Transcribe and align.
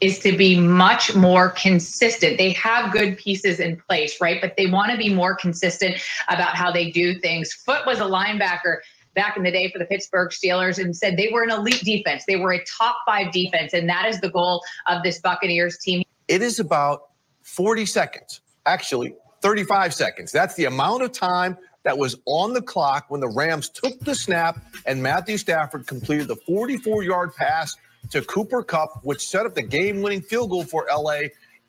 Is 0.00 0.18
to 0.20 0.36
be 0.36 0.58
much 0.58 1.14
more 1.14 1.50
consistent. 1.50 2.38
They 2.38 2.52
have 2.52 2.92
good 2.92 3.18
pieces 3.18 3.60
in 3.60 3.76
place, 3.88 4.20
right? 4.20 4.40
But 4.40 4.56
they 4.56 4.66
want 4.66 4.90
to 4.92 4.98
be 4.98 5.12
more 5.12 5.36
consistent 5.36 5.96
about 6.28 6.54
how 6.54 6.72
they 6.72 6.90
do 6.90 7.18
things. 7.20 7.52
Foote 7.52 7.86
was 7.86 7.98
a 7.98 8.04
linebacker 8.04 8.78
back 9.14 9.36
in 9.36 9.42
the 9.42 9.50
day 9.50 9.70
for 9.70 9.78
the 9.78 9.84
Pittsburgh 9.84 10.30
Steelers 10.30 10.82
and 10.82 10.96
said 10.96 11.16
they 11.16 11.28
were 11.32 11.42
an 11.42 11.50
elite 11.50 11.82
defense. 11.84 12.24
They 12.26 12.36
were 12.36 12.52
a 12.52 12.64
top 12.64 12.96
five 13.06 13.32
defense. 13.32 13.72
And 13.72 13.88
that 13.88 14.06
is 14.06 14.20
the 14.20 14.30
goal 14.30 14.62
of 14.86 15.02
this 15.02 15.20
Buccaneers 15.20 15.78
team. 15.78 16.02
It 16.28 16.42
is 16.42 16.58
about 16.60 17.10
40 17.42 17.86
seconds, 17.86 18.40
actually 18.66 19.14
35 19.42 19.92
seconds. 19.92 20.32
That's 20.32 20.54
the 20.54 20.64
amount 20.64 21.02
of 21.02 21.12
time 21.12 21.58
that 21.82 21.98
was 21.98 22.16
on 22.26 22.52
the 22.52 22.62
clock 22.62 23.06
when 23.08 23.20
the 23.20 23.28
Rams 23.28 23.68
took 23.68 23.98
the 24.00 24.14
snap 24.14 24.62
and 24.86 25.02
Matthew 25.02 25.36
Stafford 25.36 25.86
completed 25.86 26.28
the 26.28 26.36
44 26.36 27.02
yard 27.02 27.34
pass 27.34 27.76
to 28.10 28.22
Cooper 28.22 28.62
Kupp, 28.62 29.00
which 29.04 29.26
set 29.26 29.46
up 29.46 29.54
the 29.54 29.62
game 29.62 30.02
winning 30.02 30.20
field 30.20 30.50
goal 30.50 30.64
for 30.64 30.86
LA 30.92 31.22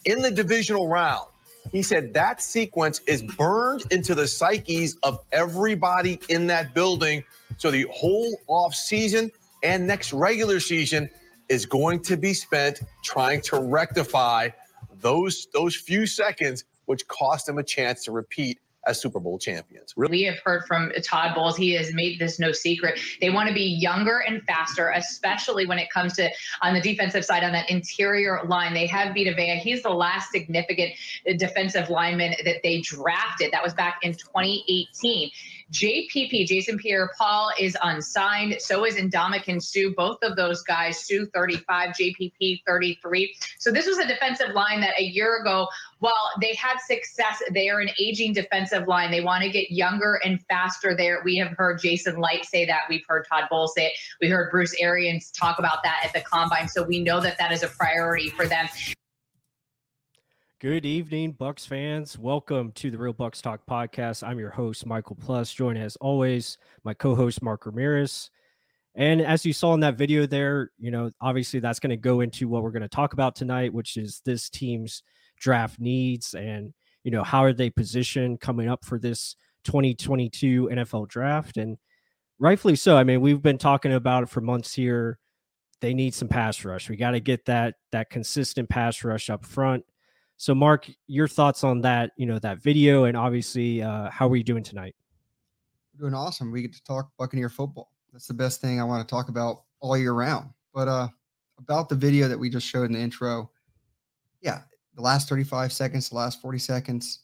in 0.05 0.21
the 0.21 0.31
divisional 0.31 0.87
round. 0.87 1.27
He 1.71 1.81
said 1.81 2.13
that 2.13 2.41
sequence 2.41 2.99
is 3.07 3.21
burned 3.21 3.83
into 3.91 4.13
the 4.15 4.27
psyches 4.27 4.97
of 5.03 5.19
everybody 5.31 6.19
in 6.29 6.47
that 6.47 6.73
building. 6.73 7.23
So 7.57 7.71
the 7.71 7.87
whole 7.91 8.37
off 8.47 8.75
season 8.75 9.31
and 9.63 9.87
next 9.87 10.11
regular 10.11 10.59
season 10.59 11.09
is 11.49 11.65
going 11.65 12.01
to 12.01 12.17
be 12.17 12.33
spent 12.33 12.81
trying 13.03 13.41
to 13.41 13.59
rectify 13.59 14.49
those 14.99 15.47
those 15.53 15.75
few 15.75 16.05
seconds 16.05 16.65
which 16.85 17.07
cost 17.07 17.45
them 17.45 17.57
a 17.57 17.63
chance 17.63 18.03
to 18.05 18.11
repeat 18.11 18.59
as 18.87 18.99
Super 18.99 19.19
Bowl 19.19 19.37
champions. 19.39 19.95
We 19.95 20.23
have 20.23 20.39
heard 20.39 20.65
from 20.65 20.91
Todd 21.03 21.35
Bowles. 21.35 21.55
He 21.55 21.71
has 21.73 21.93
made 21.93 22.19
this 22.19 22.39
no 22.39 22.51
secret. 22.51 22.99
They 23.21 23.29
want 23.29 23.47
to 23.47 23.53
be 23.53 23.63
younger 23.63 24.19
and 24.19 24.43
faster, 24.43 24.89
especially 24.89 25.65
when 25.65 25.79
it 25.79 25.89
comes 25.89 26.13
to 26.15 26.29
on 26.61 26.73
the 26.73 26.81
defensive 26.81 27.23
side 27.23 27.43
on 27.43 27.51
that 27.53 27.69
interior 27.69 28.41
line. 28.45 28.73
They 28.73 28.87
have 28.87 29.15
Vita 29.15 29.33
Vea. 29.33 29.55
He's 29.55 29.83
the 29.83 29.89
last 29.89 30.31
significant 30.31 30.93
defensive 31.37 31.89
lineman 31.89 32.35
that 32.43 32.57
they 32.63 32.81
drafted. 32.81 33.51
That 33.51 33.63
was 33.63 33.73
back 33.73 33.99
in 34.03 34.13
2018. 34.13 35.31
JPP, 35.73 36.45
Jason 36.45 36.77
Pierre 36.77 37.09
Paul, 37.17 37.51
is 37.59 37.75
unsigned. 37.81 38.57
So 38.59 38.85
is 38.85 38.95
Ndamukong 38.95 39.61
Sue. 39.61 39.93
Both 39.95 40.19
of 40.21 40.35
those 40.35 40.61
guys, 40.61 41.03
Sue 41.03 41.25
35, 41.33 41.95
JPP 41.99 42.61
33. 42.67 43.35
So 43.57 43.71
this 43.71 43.87
was 43.87 43.97
a 43.97 44.07
defensive 44.07 44.53
line 44.53 44.81
that 44.81 44.93
a 44.99 45.03
year 45.03 45.41
ago, 45.41 45.67
while 45.97 46.29
they 46.41 46.53
had 46.53 46.77
success, 46.85 47.41
they 47.51 47.69
are 47.69 47.79
an 47.79 47.89
aging 47.99 48.33
defensive 48.33 48.87
line. 48.87 49.09
They 49.09 49.21
want 49.21 49.43
to 49.43 49.49
get 49.49 49.71
younger 49.71 50.19
and 50.23 50.39
faster 50.47 50.95
there. 50.95 51.21
We 51.25 51.37
have 51.37 51.53
heard 51.57 51.81
Jason 51.81 52.19
Licht 52.19 52.45
say 52.45 52.65
that. 52.65 52.81
We've 52.87 53.05
heard 53.07 53.25
Todd 53.27 53.45
Bowles 53.49 53.73
say 53.75 53.87
it. 53.87 53.93
We 54.21 54.29
heard 54.29 54.51
Bruce 54.51 54.75
Arians 54.79 55.31
talk 55.31 55.57
about 55.57 55.81
that 55.83 56.01
at 56.03 56.13
the 56.13 56.21
combine. 56.21 56.67
So 56.67 56.83
we 56.83 57.01
know 57.01 57.19
that 57.19 57.39
that 57.39 57.51
is 57.51 57.63
a 57.63 57.67
priority 57.67 58.29
for 58.29 58.45
them. 58.45 58.67
Good 60.63 60.85
evening, 60.85 61.33
Bucs 61.33 61.67
fans. 61.67 62.17
Welcome 62.17 62.71
to 62.75 62.89
the 62.89 62.97
Real 62.97 63.13
Bucs 63.13 63.41
Talk 63.41 63.65
podcast. 63.69 64.25
I'm 64.25 64.39
your 64.39 64.49
host, 64.49 64.85
Michael 64.85 65.17
Plus. 65.17 65.53
Joined 65.53 65.77
as 65.77 65.97
always, 65.97 66.57
my 66.85 66.93
co-host 66.93 67.41
Mark 67.41 67.65
Ramirez. 67.65 68.29
And 68.95 69.19
as 69.19 69.45
you 69.45 69.51
saw 69.51 69.73
in 69.73 69.81
that 69.81 69.97
video 69.97 70.25
there, 70.25 70.71
you 70.79 70.89
know, 70.89 71.11
obviously 71.19 71.59
that's 71.59 71.81
going 71.81 71.89
to 71.89 71.97
go 71.97 72.21
into 72.21 72.47
what 72.47 72.63
we're 72.63 72.71
going 72.71 72.81
to 72.81 72.87
talk 72.87 73.11
about 73.11 73.35
tonight, 73.35 73.73
which 73.73 73.97
is 73.97 74.21
this 74.23 74.49
team's 74.49 75.03
draft 75.37 75.81
needs 75.81 76.33
and, 76.33 76.73
you 77.03 77.11
know, 77.11 77.23
how 77.23 77.43
are 77.43 77.51
they 77.51 77.69
positioned 77.69 78.39
coming 78.39 78.69
up 78.69 78.85
for 78.85 78.97
this 78.97 79.35
2022 79.65 80.69
NFL 80.71 81.09
draft? 81.09 81.57
And 81.57 81.77
rightfully 82.39 82.77
so. 82.77 82.95
I 82.95 83.03
mean, 83.03 83.19
we've 83.19 83.41
been 83.41 83.57
talking 83.57 83.91
about 83.91 84.23
it 84.23 84.29
for 84.29 84.39
months 84.39 84.73
here. 84.73 85.19
They 85.81 85.93
need 85.93 86.13
some 86.13 86.29
pass 86.29 86.63
rush. 86.63 86.89
We 86.89 86.95
got 86.95 87.11
to 87.11 87.19
get 87.19 87.43
that 87.47 87.75
that 87.91 88.09
consistent 88.09 88.69
pass 88.69 89.03
rush 89.03 89.29
up 89.29 89.45
front. 89.45 89.83
So, 90.37 90.53
Mark, 90.53 90.89
your 91.07 91.27
thoughts 91.27 91.63
on 91.63 91.81
that? 91.81 92.11
You 92.17 92.25
know 92.25 92.39
that 92.39 92.61
video, 92.61 93.05
and 93.05 93.15
obviously, 93.15 93.81
uh, 93.81 94.09
how 94.09 94.27
are 94.29 94.35
you 94.35 94.43
doing 94.43 94.63
tonight? 94.63 94.95
Doing 95.99 96.13
awesome. 96.13 96.51
We 96.51 96.61
get 96.61 96.73
to 96.73 96.83
talk 96.83 97.09
Buccaneer 97.17 97.49
football. 97.49 97.91
That's 98.11 98.27
the 98.27 98.33
best 98.33 98.61
thing 98.61 98.79
I 98.79 98.83
want 98.83 99.07
to 99.07 99.11
talk 99.11 99.29
about 99.29 99.63
all 99.79 99.97
year 99.97 100.13
round. 100.13 100.49
But 100.73 100.87
uh, 100.87 101.07
about 101.59 101.87
the 101.89 101.95
video 101.95 102.27
that 102.27 102.37
we 102.37 102.49
just 102.49 102.67
showed 102.67 102.85
in 102.85 102.93
the 102.93 102.99
intro, 102.99 103.49
yeah, 104.41 104.61
the 104.95 105.01
last 105.01 105.29
35 105.29 105.71
seconds, 105.71 106.09
the 106.09 106.15
last 106.15 106.41
40 106.41 106.57
seconds. 106.59 107.19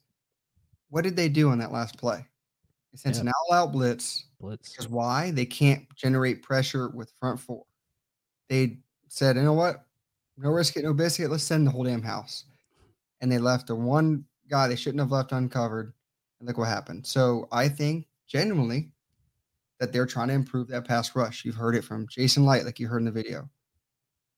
What 0.89 1.03
did 1.03 1.15
they 1.15 1.29
do 1.29 1.49
on 1.49 1.59
that 1.59 1.71
last 1.71 1.97
play? 1.97 2.25
They 2.91 2.97
sent 2.97 3.15
Yeah. 3.15 3.21
an 3.21 3.31
all-out 3.49 3.71
blitz. 3.71 4.25
Blitz. 4.39 4.71
Because 4.71 4.87
why? 4.87 5.31
They 5.31 5.45
can't 5.45 5.83
generate 5.95 6.41
pressure 6.41 6.89
with 6.89 7.11
front 7.19 7.39
four. 7.39 7.65
They 8.47 8.79
said, 9.09 9.35
you 9.35 9.43
know 9.43 9.53
what? 9.53 9.85
No 10.37 10.49
risk 10.49 10.77
it, 10.77 10.83
no 10.83 10.93
biscuit. 10.93 11.29
Let's 11.29 11.43
send 11.43 11.67
the 11.67 11.71
whole 11.71 11.83
damn 11.83 12.01
house. 12.01 12.45
And 13.21 13.31
they 13.31 13.37
left 13.37 13.67
the 13.67 13.75
one 13.75 14.25
guy 14.49 14.67
they 14.67 14.75
shouldn't 14.75 15.01
have 15.01 15.11
left 15.11 15.31
uncovered. 15.31 15.93
And 16.39 16.47
look 16.47 16.57
what 16.57 16.67
happened. 16.67 17.05
So 17.05 17.47
I 17.51 17.67
think 17.67 18.07
genuinely 18.27 18.91
that 19.79 19.91
they're 19.93 20.05
trying 20.05 20.29
to 20.29 20.33
improve 20.33 20.67
that 20.67 20.87
pass 20.87 21.15
rush. 21.15 21.45
You've 21.45 21.55
heard 21.55 21.75
it 21.75 21.83
from 21.83 22.07
Jason 22.07 22.45
Licht, 22.45 22.65
like 22.65 22.79
you 22.79 22.87
heard 22.87 23.01
in 23.01 23.05
the 23.05 23.11
video. 23.11 23.49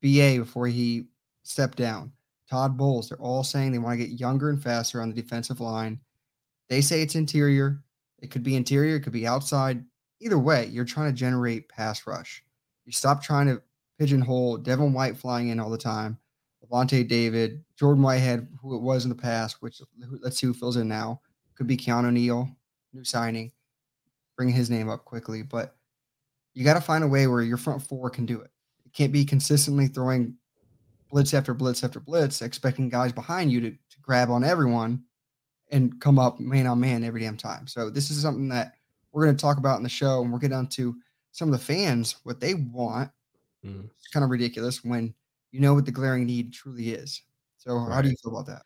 BA 0.02 0.38
before 0.40 0.68
he 0.68 1.08
stepped 1.44 1.78
down. 1.78 2.12
Todd 2.50 2.78
Bowles. 2.78 3.10
They're 3.10 3.18
all 3.18 3.44
saying 3.44 3.72
they 3.72 3.80
want 3.80 4.00
to 4.00 4.06
get 4.06 4.20
younger 4.20 4.50
and 4.50 4.62
faster 4.62 5.02
on 5.02 5.10
the 5.10 5.20
defensive 5.20 5.62
line. 5.62 6.00
They 6.70 6.82
say 6.82 7.02
it's 7.02 7.16
interior. 7.16 7.82
It 8.20 8.30
could 8.30 8.44
be 8.44 8.56
interior, 8.56 8.96
it 8.96 9.02
could 9.02 9.14
be 9.14 9.26
outside. 9.26 9.84
Either 10.20 10.38
way, 10.38 10.68
you're 10.68 10.86
trying 10.86 11.12
to 11.12 11.18
generate 11.18 11.68
pass 11.70 12.06
rush. 12.06 12.44
You 12.86 12.92
stop 12.92 13.24
trying 13.24 13.48
to 13.48 13.62
pigeonhole 13.98 14.58
Devin 14.58 14.94
White 14.94 15.18
flying 15.18 15.50
in 15.50 15.60
all 15.60 15.70
the 15.70 15.78
time, 15.78 16.20
Lavonte 16.72 17.08
David, 17.08 17.64
Jordan 17.76 18.04
Whitehead, 18.04 18.48
who 18.62 18.76
it 18.76 18.82
was 18.82 19.04
in 19.04 19.10
the 19.10 19.16
past, 19.16 19.62
which 19.62 19.82
let's 20.22 20.40
see 20.40 20.48
who 20.48 20.54
fills 20.54 20.78
in 20.78 20.88
now. 20.88 21.22
Could 21.56 21.68
be 21.68 21.78
Keanu 21.78 22.12
Neal, 22.12 22.50
new 22.94 23.04
signing. 23.04 23.52
Bring 24.38 24.50
his 24.50 24.70
name 24.70 24.90
up 24.90 25.06
quickly, 25.06 25.44
but 25.44 25.76
you 26.54 26.64
got 26.64 26.74
to 26.76 26.82
find 26.82 27.04
a 27.04 27.08
way 27.08 27.28
where 27.28 27.42
your 27.42 27.58
front 27.58 27.82
four 27.82 28.10
can 28.10 28.26
do 28.26 28.40
it. 28.42 28.52
It 28.86 28.94
can't 28.94 29.12
be 29.12 29.26
consistently 29.26 29.88
throwing 29.88 30.36
blitz 31.10 31.34
after 31.34 31.54
blitz 31.54 31.84
after 31.84 32.00
blitz, 32.00 32.42
expecting 32.42 32.90
guys 32.90 33.12
behind 33.12 33.52
you 33.52 33.62
to, 33.62 33.72
to 33.72 34.00
grab 34.02 34.30
on 34.30 34.44
everyone 34.44 35.04
and 35.72 36.00
come 36.02 36.18
up 36.18 36.40
man 36.40 36.68
on 36.68 36.80
man 36.80 37.04
every 37.04 37.22
damn 37.22 37.38
time. 37.38 37.68
So 37.68 37.90
this 37.90 38.10
is 38.10 38.22
something 38.22 38.50
that 38.50 38.74
we're 39.12 39.26
going 39.26 39.36
to 39.36 39.42
talk 39.42 39.58
about 39.58 39.78
in 39.78 39.84
the 39.84 39.90
show, 39.90 40.22
and 40.22 40.32
we're 40.32 40.40
getting 40.40 40.58
down 40.58 40.68
to 40.68 40.96
some 41.32 41.50
of 41.50 41.60
the 41.60 41.66
fans 41.66 42.16
what 42.24 42.40
they 42.40 42.54
want. 42.54 43.12
Mhm. 43.66 43.90
It's 43.98 44.08
kind 44.08 44.24
of 44.24 44.30
ridiculous 44.30 44.84
when 44.84 45.14
you 45.52 45.60
know 45.60 45.74
what 45.74 45.86
the 45.86 45.92
glaring 45.92 46.26
need 46.26 46.54
truly 46.54 46.92
is. 46.92 47.22
So 47.58 47.78
how 47.80 48.02
do 48.02 48.10
you 48.10 48.16
feel 48.24 48.34
about 48.34 48.48
that? 48.48 48.64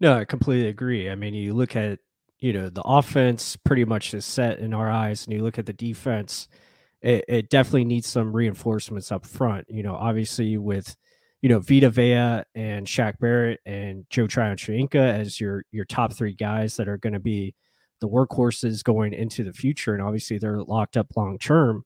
No, 0.00 0.18
I 0.18 0.24
completely 0.24 0.68
agree. 0.68 1.08
I 1.08 1.14
mean, 1.14 1.34
you 1.34 1.54
look 1.54 1.76
at 1.76 2.00
you 2.40 2.52
know 2.52 2.68
the 2.68 2.82
offense 2.82 3.56
pretty 3.56 3.84
much 3.84 4.14
is 4.14 4.24
set 4.24 4.58
in 4.58 4.74
our 4.74 4.90
eyes, 4.90 5.24
and 5.24 5.34
you 5.34 5.42
look 5.42 5.58
at 5.58 5.66
the 5.66 5.72
defense. 5.72 6.48
It, 7.00 7.24
it 7.26 7.50
definitely 7.50 7.84
needs 7.84 8.06
some 8.06 8.34
reinforcements 8.34 9.10
up 9.10 9.26
front. 9.26 9.66
You 9.68 9.82
know, 9.82 9.94
obviously 9.94 10.56
with 10.56 10.96
you 11.40 11.48
know 11.48 11.60
Vita 11.60 11.90
Vea 11.90 12.42
and 12.54 12.86
Shaq 12.86 13.18
Barrett 13.18 13.60
and 13.66 14.06
Joe 14.10 14.26
Tryon 14.26 14.56
as 14.94 15.40
your 15.40 15.64
your 15.70 15.84
top 15.84 16.12
three 16.12 16.34
guys 16.34 16.76
that 16.76 16.88
are 16.88 16.98
going 16.98 17.12
to 17.12 17.20
be 17.20 17.54
the 18.00 18.08
workhorses 18.08 18.82
going 18.82 19.12
into 19.12 19.44
the 19.44 19.52
future, 19.52 19.94
and 19.94 20.02
obviously 20.02 20.38
they're 20.38 20.62
locked 20.62 20.96
up 20.96 21.16
long 21.16 21.38
term. 21.38 21.84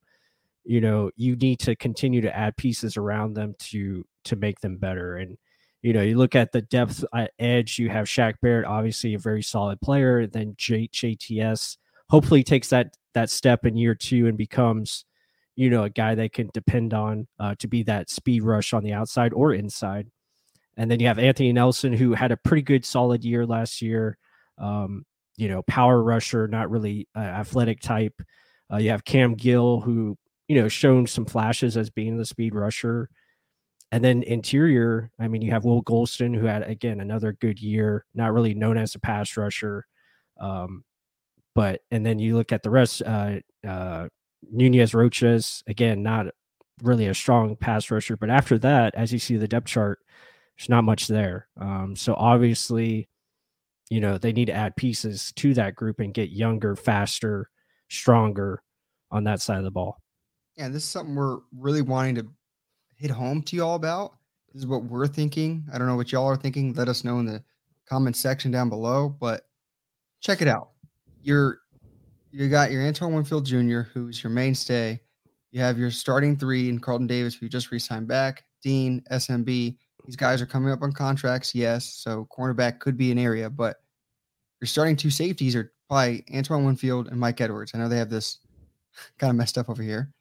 You 0.67 0.81
know, 0.81 1.11
you 1.17 1.37
need 1.37 1.61
to 1.61 1.77
continue 1.77 2.21
to 2.21 2.37
add 2.37 2.57
pieces 2.57 2.97
around 2.97 3.35
them 3.35 3.55
to 3.71 4.05
to 4.25 4.37
make 4.37 4.61
them 4.61 4.77
better. 4.77 5.17
And 5.17 5.39
you 5.83 5.93
know, 5.93 6.03
you 6.03 6.17
look 6.17 6.35
at 6.35 6.51
the 6.51 6.63
depth 6.63 7.05
at 7.15 7.31
edge, 7.39 7.79
you 7.79 7.89
have 7.91 8.07
Shaq 8.07 8.35
Barrett, 8.43 8.67
obviously 8.67 9.15
a 9.15 9.19
very 9.19 9.43
solid 9.43 9.81
player. 9.81 10.27
Then 10.27 10.55
J- 10.59 10.89
JTS 10.89 11.77
hopefully 12.11 12.43
takes 12.43 12.69
that 12.71 12.97
that 13.15 13.31
step 13.31 13.65
in 13.65 13.77
year 13.77 13.95
two 13.95 14.27
and 14.27 14.37
becomes, 14.37 15.05
you 15.55 15.71
know, 15.71 15.85
a 15.85 15.91
guy 15.91 16.15
they 16.15 16.29
can 16.29 16.51
depend 16.53 16.93
on 16.93 17.29
uh, 17.39 17.55
to 17.61 17.69
be 17.69 17.83
that 17.85 18.11
speed 18.11 18.43
rush 18.43 18.73
on 18.73 18.83
the 18.83 18.93
outside 18.93 19.33
or 19.33 19.55
inside. 19.55 20.09
And 20.77 20.91
then 20.91 21.01
you 21.01 21.07
have 21.07 21.19
Anthony 21.19 21.53
Nelson, 21.53 21.93
who 21.93 22.13
had 22.15 22.33
a 22.33 22.37
pretty 22.37 22.63
good 22.63 22.85
solid 22.85 23.25
year 23.25 23.47
last 23.47 23.81
year. 23.81 24.19
Um, 24.59 25.07
you 25.37 25.49
know, 25.49 25.63
power 25.63 26.03
rusher, 26.03 26.49
not 26.49 26.71
really 26.71 27.09
uh, 27.15 27.21
athletic 27.21 27.81
type. 27.81 28.15
Uh, 28.73 28.79
you 28.79 28.91
have 28.91 29.05
Cam 29.05 29.35
Gill, 29.35 29.81
who 29.81 30.19
you 30.49 30.61
know 30.61 30.69
shown 30.69 31.07
some 31.07 31.27
flashes 31.27 31.77
as 31.77 31.91
being 31.91 32.17
the 32.17 32.25
speed 32.25 32.55
rusher. 32.55 33.09
And 33.93 34.05
then 34.05 34.25
interior, 34.25 35.11
I 35.21 35.29
mean, 35.29 35.43
you 35.43 35.53
have 35.53 35.65
Will 35.65 35.83
Gholston, 35.83 36.37
who 36.37 36.47
had 36.47 36.63
again 36.65 37.01
another 37.01 37.33
good 37.33 37.61
year, 37.61 38.05
not 38.15 38.33
really 38.33 38.55
known 38.55 38.77
as 38.77 38.95
a 38.95 39.01
pass 39.01 39.37
rusher. 39.37 39.87
Um, 40.41 40.85
but 41.55 41.81
and 41.91 42.05
then 42.05 42.19
you 42.19 42.37
look 42.37 42.53
at 42.53 42.63
the 42.63 42.71
rest, 42.71 43.03
uh, 43.07 43.37
uh, 43.67 44.09
Nunez 44.51 44.93
Roches, 44.95 45.63
again, 45.67 46.03
not 46.03 46.27
really 46.83 47.07
a 47.07 47.15
strong 47.15 47.57
pass 47.57 47.91
rusher. 47.91 48.17
But 48.17 48.31
after 48.31 48.59
that, 48.59 48.95
as 48.95 49.13
you 49.13 49.19
see 49.19 49.37
the 49.37 49.49
depth 49.49 49.69
chart, 49.69 50.01
there's 50.59 50.69
not 50.69 50.85
much 50.85 51.07
there. 51.07 51.49
Um, 51.61 51.97
so 51.97 52.15
obviously, 52.15 53.09
you 53.89 54.01
know, 54.01 54.19
they 54.19 54.33
need 54.33 54.47
to 54.47 54.53
add 54.53 54.77
pieces 54.77 55.33
to 55.37 55.55
that 55.55 55.77
group 55.77 56.01
and 56.01 56.13
get 56.13 56.31
younger, 56.31 56.77
faster, 56.77 57.51
stronger 57.89 58.63
on 59.11 59.25
that 59.25 59.41
side 59.41 59.59
of 59.59 59.65
the 59.65 59.71
ball. 59.71 59.99
Yeah, 60.57 60.69
this 60.69 60.83
is 60.83 60.89
something 60.89 61.15
we're 61.15 61.41
really 61.57 61.83
wanting 61.83 62.15
to 62.17 62.27
hit 62.97 63.11
home 63.11 63.43
to 63.43 63.57
y'all 63.57 63.75
about. 63.75 64.15
This 64.53 64.63
is 64.63 64.67
what 64.67 64.85
we're 64.85 65.07
thinking. 65.07 65.67
I 65.73 65.79
don't 65.79 65.87
know 65.87 65.97
what 65.97 66.13
y'all 66.13 66.27
are 66.27 66.37
thinking. 66.37 66.73
Let 66.73 66.89
us 66.89 67.05
know 67.05 67.19
in 67.19 67.27
the 67.27 67.43
comment 67.87 68.17
section 68.17 68.51
down 68.51 68.69
below. 68.69 69.09
But 69.09 69.47
check 70.21 70.43
it 70.43 70.49
out. 70.49 70.71
You're 71.23 71.61
you 72.31 72.49
got 72.49 72.71
your 72.71 72.87
Antoine 72.87 73.15
Winfield 73.15 73.47
Jr., 73.47 73.81
who's 73.81 74.23
your 74.23 74.31
mainstay. 74.31 75.01
You 75.53 75.61
have 75.61 75.79
your 75.79 75.91
starting 75.91 76.37
three 76.37 76.69
in 76.69 76.79
Carlton 76.79 77.07
Davis, 77.07 77.35
who 77.35 77.49
just 77.49 77.71
re-signed 77.71 78.09
back, 78.09 78.45
Dean, 78.63 79.03
SMB. 79.11 79.77
These 80.05 80.17
guys 80.17 80.43
are 80.43 80.47
coming 80.47 80.71
up 80.71 80.83
on 80.83 80.93
contracts, 80.93 81.55
yes. 81.55 81.87
So 81.87 82.29
cornerback 82.37 82.79
could 82.79 82.97
be 82.97 83.11
an 83.11 83.19
area, 83.19 83.49
but 83.49 83.77
your 84.61 84.67
starting 84.67 84.97
two 84.97 85.11
safeties 85.11 85.57
are 85.57 85.73
probably 85.89 86.25
Antoine 86.35 86.65
Winfield 86.65 87.09
and 87.09 87.19
Mike 87.19 87.41
Edwards. 87.41 87.73
I 87.75 87.79
know 87.79 87.89
they 87.89 87.97
have 87.97 88.11
this 88.11 88.39
kind 89.19 89.31
of 89.31 89.37
messed 89.37 89.57
up 89.57 89.71
over 89.71 89.83
here, 89.83 90.13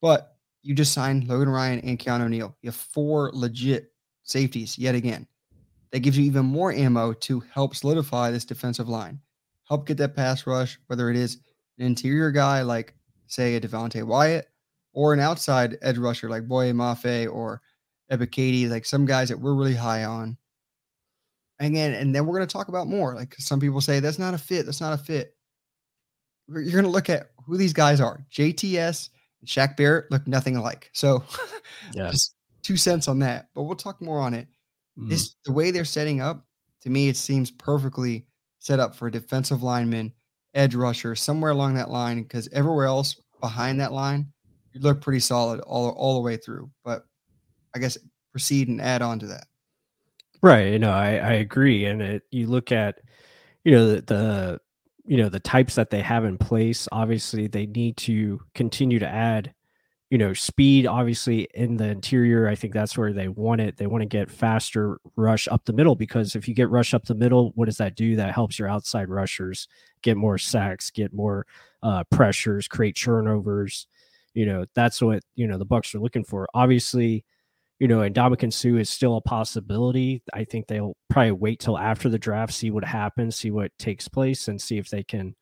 but 0.00 0.36
you 0.62 0.74
just 0.74 0.92
signed 0.92 1.28
Logan 1.28 1.48
Ryan 1.48 1.80
and 1.80 1.98
Keanu 1.98 2.28
Neal. 2.28 2.56
You 2.62 2.68
have 2.68 2.76
four 2.76 3.30
legit 3.32 3.92
safeties 4.22 4.78
yet 4.78 4.94
again. 4.94 5.26
That 5.92 6.00
gives 6.00 6.16
you 6.18 6.24
even 6.24 6.46
more 6.46 6.72
ammo 6.72 7.12
to 7.14 7.40
help 7.52 7.74
solidify 7.74 8.30
this 8.30 8.44
defensive 8.44 8.88
line, 8.88 9.20
help 9.68 9.86
get 9.86 9.96
that 9.98 10.14
pass 10.14 10.46
rush, 10.46 10.78
whether 10.86 11.10
it 11.10 11.16
is 11.16 11.38
an 11.78 11.86
interior 11.86 12.30
guy 12.30 12.62
like, 12.62 12.94
say, 13.26 13.56
a 13.56 13.60
Devonte 13.60 14.04
Wyatt, 14.04 14.48
or 14.92 15.12
an 15.12 15.20
outside 15.20 15.78
edge 15.82 15.98
rusher 15.98 16.28
like 16.28 16.46
Boye 16.46 16.72
Mafe 16.72 17.32
or 17.32 17.60
Ebiketie, 18.10 18.68
like 18.68 18.84
some 18.84 19.06
guys 19.06 19.28
that 19.28 19.40
we're 19.40 19.54
really 19.54 19.74
high 19.74 20.04
on. 20.04 20.36
Again, 21.58 21.94
and 21.94 22.14
then 22.14 22.24
we're 22.24 22.36
going 22.36 22.48
to 22.48 22.52
talk 22.52 22.68
about 22.68 22.86
more. 22.86 23.14
Like 23.14 23.34
some 23.38 23.60
people 23.60 23.80
say, 23.80 24.00
that's 24.00 24.18
not 24.18 24.34
a 24.34 24.38
fit. 24.38 24.66
That's 24.66 24.80
not 24.80 24.94
a 24.94 24.98
fit. 24.98 25.36
You're 26.48 26.64
going 26.72 26.84
to 26.84 26.90
look 26.90 27.10
at 27.10 27.30
who 27.44 27.56
these 27.56 27.72
guys 27.72 28.00
are. 28.00 28.24
JTS 28.32 29.10
and 29.10 29.19
Shaq 29.46 29.76
Barrett 29.76 30.10
look 30.10 30.26
nothing 30.26 30.56
alike. 30.56 30.90
So, 30.92 31.24
yes, 31.94 32.34
two 32.62 32.76
cents 32.76 33.08
on 33.08 33.18
that. 33.20 33.48
But 33.54 33.62
we'll 33.62 33.76
talk 33.76 34.00
more 34.00 34.20
on 34.20 34.34
it. 34.34 34.48
Mm. 34.98 35.08
This 35.08 35.36
the 35.44 35.52
way 35.52 35.70
they're 35.70 35.84
setting 35.84 36.20
up. 36.20 36.44
To 36.82 36.90
me, 36.90 37.08
it 37.08 37.16
seems 37.16 37.50
perfectly 37.50 38.26
set 38.58 38.80
up 38.80 38.94
for 38.94 39.08
a 39.08 39.12
defensive 39.12 39.62
lineman, 39.62 40.12
edge 40.54 40.74
rusher, 40.74 41.14
somewhere 41.14 41.50
along 41.50 41.74
that 41.74 41.90
line. 41.90 42.22
Because 42.22 42.48
everywhere 42.52 42.86
else 42.86 43.20
behind 43.40 43.80
that 43.80 43.92
line, 43.92 44.32
you 44.72 44.80
look 44.80 45.00
pretty 45.00 45.20
solid 45.20 45.60
all 45.60 45.90
all 45.90 46.14
the 46.14 46.20
way 46.20 46.36
through. 46.36 46.70
But 46.84 47.04
I 47.74 47.78
guess 47.78 47.98
proceed 48.32 48.68
and 48.68 48.80
add 48.80 49.02
on 49.02 49.18
to 49.20 49.26
that. 49.26 49.46
Right. 50.42 50.72
You 50.72 50.78
know, 50.78 50.92
I, 50.92 51.16
I 51.16 51.32
agree. 51.34 51.84
And 51.84 52.00
it, 52.00 52.22
you 52.30 52.46
look 52.46 52.72
at, 52.72 53.00
you 53.64 53.72
know, 53.72 53.88
the, 53.88 54.00
the, 54.02 54.60
you 55.10 55.16
know, 55.16 55.28
the 55.28 55.40
types 55.40 55.74
that 55.74 55.90
they 55.90 56.02
have 56.02 56.24
in 56.24 56.38
place. 56.38 56.86
Obviously, 56.92 57.48
they 57.48 57.66
need 57.66 57.96
to 57.96 58.40
continue 58.54 59.00
to 59.00 59.08
add, 59.08 59.52
you 60.08 60.16
know, 60.16 60.32
speed. 60.32 60.86
Obviously, 60.86 61.48
in 61.52 61.76
the 61.76 61.88
interior, 61.88 62.46
I 62.46 62.54
think 62.54 62.72
that's 62.72 62.96
where 62.96 63.12
they 63.12 63.26
want 63.26 63.60
it. 63.60 63.76
They 63.76 63.88
want 63.88 64.02
to 64.02 64.06
get 64.06 64.30
faster 64.30 65.00
rush 65.16 65.48
up 65.48 65.64
the 65.64 65.72
middle 65.72 65.96
because 65.96 66.36
if 66.36 66.46
you 66.46 66.54
get 66.54 66.70
rush 66.70 66.94
up 66.94 67.06
the 67.06 67.16
middle, 67.16 67.50
what 67.56 67.64
does 67.64 67.78
that 67.78 67.96
do? 67.96 68.14
That 68.14 68.32
helps 68.32 68.56
your 68.56 68.68
outside 68.68 69.08
rushers 69.08 69.66
get 70.02 70.16
more 70.16 70.38
sacks, 70.38 70.92
get 70.92 71.12
more 71.12 71.44
uh, 71.82 72.04
pressures, 72.12 72.68
create 72.68 72.94
turnovers. 72.94 73.88
You 74.34 74.46
know, 74.46 74.64
that's 74.76 75.02
what 75.02 75.24
you 75.34 75.48
know 75.48 75.58
the 75.58 75.66
Bucs 75.66 75.92
are 75.92 75.98
looking 75.98 76.22
for. 76.22 76.46
Obviously, 76.54 77.24
you 77.80 77.88
know, 77.88 78.02
and 78.02 78.14
Ndamukong 78.14 78.52
Sue 78.52 78.76
is 78.76 78.90
still 78.90 79.16
a 79.16 79.22
possibility. 79.22 80.22
I 80.34 80.44
think 80.44 80.66
they'll 80.66 80.96
probably 81.08 81.32
wait 81.32 81.60
till 81.60 81.78
after 81.78 82.10
the 82.10 82.18
draft, 82.18 82.52
see 82.52 82.70
what 82.70 82.84
happens, 82.84 83.36
see 83.36 83.50
what 83.50 83.72
takes 83.78 84.06
place, 84.06 84.48
and 84.48 84.60
see 84.60 84.76
if 84.76 84.90
they 84.90 85.02
can, 85.02 85.34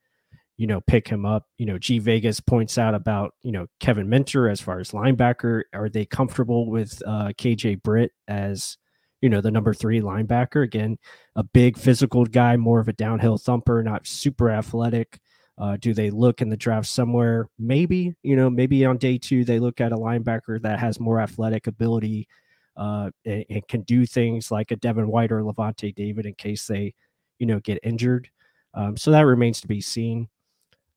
you 0.57 0.69
know, 0.69 0.81
pick 0.81 1.09
him 1.09 1.27
up. 1.27 1.47
You 1.59 1.67
know, 1.67 1.79
G 1.79 1.99
Vegas 1.99 2.39
points 2.39 2.79
out 2.79 2.95
about, 2.95 3.35
you 3.43 3.51
know, 3.51 3.67
Kevin 3.81 4.09
Minter 4.09 4.49
as 4.49 4.61
far 4.61 4.79
as 4.79 4.93
linebacker. 4.93 5.63
Are 5.75 5.89
they 5.89 6.07
comfortable 6.07 6.71
with 6.71 7.03
uh, 7.05 7.33
KJ 7.37 7.83
Britt 7.83 8.13
as, 8.29 8.79
you 9.21 9.29
know, 9.29 9.41
the 9.41 9.51
number 9.51 9.75
three 9.75 10.01
linebacker? 10.01 10.63
Again, 10.63 10.97
a 11.35 11.43
big 11.43 11.77
physical 11.77 12.25
guy, 12.25 12.57
more 12.57 12.79
of 12.79 12.87
a 12.87 12.93
downhill 12.93 13.39
thumper, 13.39 13.83
not 13.83 14.07
super 14.07 14.49
athletic. 14.49 15.19
Uh, 15.59 15.77
do 15.81 15.93
they 15.93 16.11
look 16.11 16.41
in 16.41 16.49
the 16.49 16.57
draft 16.57 16.87
somewhere? 16.87 17.49
Maybe, 17.59 18.15
you 18.23 18.37
know, 18.37 18.49
maybe 18.49 18.85
on 18.85 18.97
day 18.97 19.19
two, 19.19 19.45
they 19.45 19.59
look 19.59 19.81
at 19.81 19.93
a 19.93 19.97
linebacker 19.97 20.63
that 20.63 20.79
has 20.79 21.01
more 21.01 21.21
athletic 21.21 21.67
ability 21.67 22.29
uh, 22.77 23.11
and, 23.25 23.45
and, 23.51 23.69
can 23.69 23.81
do 23.83 24.07
things 24.07 24.53
like 24.53 24.71
a 24.71 24.77
Devin 24.77 25.09
White 25.09 25.33
or 25.33 25.43
Lavonte 25.43 25.93
David 25.97 26.27
in 26.27 26.35
case 26.35 26.69
they, 26.69 26.95
you 27.41 27.47
know, 27.47 27.59
get 27.59 27.81
injured. 27.83 28.31
Um, 28.73 28.97
so 28.97 29.11
that 29.11 29.23
remains 29.23 29.61
to 29.63 29.67
be 29.67 29.81
seen. 29.81 30.29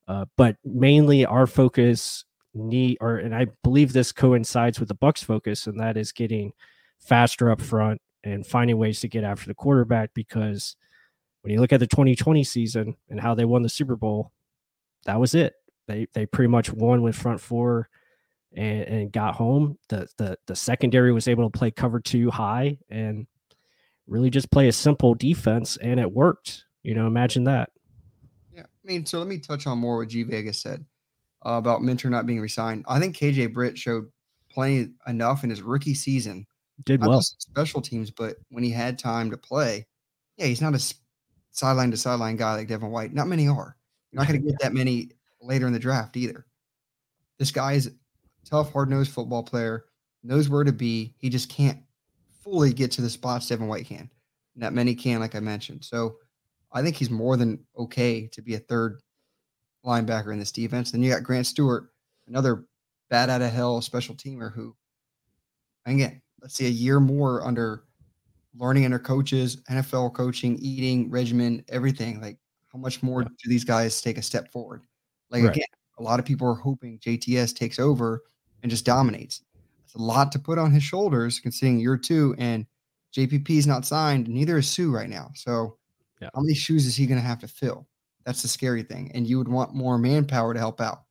Uh, 0.07 0.25
but 0.37 0.57
mainly 0.63 1.25
our 1.25 1.47
focus 1.47 2.25
need 2.53 2.97
or 3.01 3.17
and 3.17 3.33
I 3.33 3.47
believe 3.63 3.93
this 3.93 4.11
coincides 4.11 4.79
with 4.79 4.89
the 4.89 4.95
Bucs 4.95 5.23
focus, 5.23 5.67
and 5.67 5.79
that 5.79 5.97
is 5.97 6.11
getting 6.11 6.53
faster 6.99 7.49
up 7.49 7.61
front 7.61 8.01
and 8.23 8.45
finding 8.45 8.77
ways 8.77 8.99
to 9.01 9.07
get 9.07 9.23
after 9.23 9.47
the 9.47 9.55
quarterback 9.55 10.13
because 10.13 10.75
when 11.41 11.53
you 11.53 11.59
look 11.59 11.73
at 11.73 11.79
the 11.79 11.87
2020 11.87 12.43
season 12.43 12.95
and 13.09 13.19
how 13.19 13.33
they 13.33 13.45
won 13.45 13.63
the 13.63 13.69
Super 13.69 13.95
Bowl, 13.95 14.31
that 15.05 15.19
was 15.19 15.35
it. 15.35 15.53
They 15.87 16.07
they 16.13 16.25
pretty 16.25 16.49
much 16.49 16.71
won 16.71 17.01
with 17.01 17.15
front 17.15 17.41
four 17.41 17.89
and, 18.53 18.83
and 18.83 19.11
got 19.11 19.35
home. 19.35 19.77
The 19.89 20.07
the 20.17 20.37
the 20.47 20.55
secondary 20.55 21.11
was 21.11 21.27
able 21.27 21.49
to 21.49 21.57
play 21.57 21.71
cover 21.71 21.99
two 21.99 22.29
high 22.29 22.77
and 22.89 23.27
really 24.07 24.29
just 24.29 24.51
play 24.51 24.67
a 24.67 24.73
simple 24.73 25.15
defense, 25.15 25.77
and 25.77 25.99
it 25.99 26.11
worked. 26.11 26.65
You 26.83 26.95
know, 26.95 27.07
imagine 27.07 27.43
that. 27.45 27.69
Yeah, 28.53 28.63
I 28.63 28.87
mean, 28.87 29.05
so 29.05 29.19
let 29.19 29.27
me 29.27 29.39
touch 29.39 29.67
on 29.67 29.77
more 29.77 29.97
what 29.97 30.09
G 30.09 30.23
Vegas 30.23 30.61
said 30.61 30.85
uh, 31.45 31.53
about 31.53 31.83
Minter 31.83 32.09
not 32.09 32.25
being 32.25 32.41
resigned. 32.41 32.85
I 32.87 32.99
think 32.99 33.15
KJ 33.15 33.53
Britt 33.53 33.77
showed 33.77 34.05
plenty 34.49 34.89
enough 35.07 35.43
in 35.43 35.49
his 35.49 35.61
rookie 35.61 35.93
season. 35.93 36.45
Did 36.83 37.05
well 37.05 37.21
special 37.21 37.81
teams, 37.81 38.09
but 38.09 38.37
when 38.49 38.63
he 38.63 38.71
had 38.71 38.97
time 38.97 39.29
to 39.31 39.37
play, 39.37 39.85
yeah, 40.37 40.47
he's 40.47 40.61
not 40.61 40.73
a 40.73 40.93
sideline 41.51 41.91
to 41.91 41.97
sideline 41.97 42.37
guy 42.37 42.55
like 42.55 42.67
Devin 42.67 42.89
White. 42.89 43.13
Not 43.13 43.27
many 43.27 43.47
are. 43.47 43.77
You're 44.11 44.21
not 44.21 44.27
going 44.27 44.41
to 44.41 44.47
get 44.47 44.59
that 44.59 44.73
many 44.73 45.11
later 45.41 45.67
in 45.67 45.73
the 45.73 45.79
draft 45.79 46.17
either. 46.17 46.45
This 47.39 47.51
guy 47.51 47.73
is 47.73 47.87
a 47.87 47.91
tough, 48.45 48.71
hard 48.71 48.89
nosed 48.89 49.11
football 49.11 49.43
player, 49.43 49.85
knows 50.23 50.49
where 50.49 50.63
to 50.63 50.71
be. 50.71 51.13
He 51.17 51.29
just 51.29 51.49
can't 51.49 51.79
fully 52.43 52.73
get 52.73 52.91
to 52.91 53.01
the 53.01 53.09
spots 53.09 53.47
Devin 53.47 53.67
White 53.67 53.85
can. 53.85 54.09
Not 54.55 54.73
many 54.73 54.95
can, 54.95 55.19
like 55.19 55.35
I 55.35 55.39
mentioned. 55.39 55.83
So 55.83 56.17
I 56.71 56.81
think 56.81 56.95
he's 56.95 57.09
more 57.09 57.37
than 57.37 57.59
okay 57.77 58.27
to 58.27 58.41
be 58.41 58.55
a 58.55 58.59
third 58.59 59.01
linebacker 59.85 60.31
in 60.31 60.39
this 60.39 60.51
defense. 60.51 60.91
Then 60.91 61.01
you 61.01 61.11
got 61.11 61.23
Grant 61.23 61.45
Stuard, 61.45 61.87
another 62.27 62.65
bad 63.09 63.29
out 63.29 63.41
of 63.41 63.51
hell 63.51 63.81
special 63.81 64.15
teamer 64.15 64.53
who, 64.53 64.75
again, 65.85 66.21
let's 66.41 66.55
see 66.55 66.67
a 66.67 66.69
year 66.69 66.99
more 66.99 67.45
under 67.45 67.83
learning 68.57 68.85
under 68.85 68.99
coaches, 68.99 69.57
NFL 69.69 70.13
coaching, 70.13 70.57
eating 70.61 71.09
regimen, 71.09 71.63
everything. 71.69 72.21
Like 72.21 72.37
how 72.71 72.79
much 72.79 73.03
more 73.03 73.23
do 73.23 73.29
these 73.45 73.63
guys 73.63 74.01
take 74.01 74.17
a 74.17 74.21
step 74.21 74.51
forward? 74.51 74.81
Like 75.29 75.43
right. 75.43 75.55
again, 75.55 75.67
a 75.99 76.03
lot 76.03 76.19
of 76.19 76.25
people 76.25 76.47
are 76.47 76.55
hoping 76.55 76.99
JTS 76.99 77.55
takes 77.55 77.79
over 77.79 78.23
and 78.63 78.69
just 78.69 78.85
dominates. 78.85 79.41
It's 79.85 79.95
a 79.95 80.01
lot 80.01 80.31
to 80.31 80.39
put 80.39 80.57
on 80.57 80.71
his 80.71 80.83
shoulders 80.83 81.39
considering 81.39 81.79
year 81.79 81.97
two 81.97 82.35
and 82.37 82.65
JPP 83.15 83.49
is 83.49 83.67
not 83.67 83.85
signed. 83.85 84.27
Neither 84.27 84.57
is 84.57 84.69
Sue 84.69 84.91
right 84.91 85.09
now. 85.09 85.31
So 85.35 85.77
yeah. 86.21 86.29
how 86.33 86.41
many 86.41 86.53
shoes 86.53 86.85
is 86.85 86.95
he 86.95 87.05
going 87.05 87.19
to 87.19 87.27
have 87.27 87.39
to 87.39 87.47
fill? 87.47 87.87
That's 88.25 88.41
the 88.41 88.47
scary 88.47 88.83
thing. 88.83 89.11
And 89.13 89.27
you 89.27 89.37
would 89.37 89.47
want 89.47 89.73
more 89.73 89.97
manpower 89.97 90.53
to 90.53 90.59
help 90.59 90.79
out. 90.79 91.03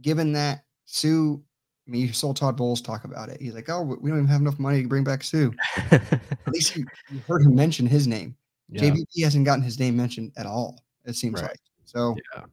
Given 0.00 0.32
that 0.32 0.64
Sue, 0.86 1.42
I 1.86 1.90
mean, 1.90 2.06
you 2.06 2.12
saw 2.12 2.32
Todd 2.32 2.56
Bowles 2.56 2.80
talk 2.80 3.04
about 3.04 3.28
it. 3.28 3.40
He's 3.40 3.54
like, 3.54 3.68
"Oh, 3.68 3.82
we 3.82 4.10
don't 4.10 4.18
even 4.18 4.28
have 4.28 4.40
enough 4.40 4.58
money 4.58 4.82
to 4.82 4.88
bring 4.88 5.04
back 5.04 5.22
Sue." 5.22 5.52
at 5.90 6.20
least 6.48 6.76
you, 6.76 6.86
you, 7.10 7.20
heard 7.26 7.42
him 7.42 7.54
mention 7.54 7.86
his 7.86 8.06
name. 8.06 8.36
Yeah. 8.70 8.82
JPP 8.82 9.24
hasn't 9.24 9.44
gotten 9.44 9.62
his 9.62 9.78
name 9.78 9.96
mentioned 9.96 10.32
at 10.36 10.46
all. 10.46 10.82
It 11.04 11.16
seems 11.16 11.40
right. 11.40 11.50
like 11.50 11.60
so. 11.84 12.14
Yeah. 12.34 12.44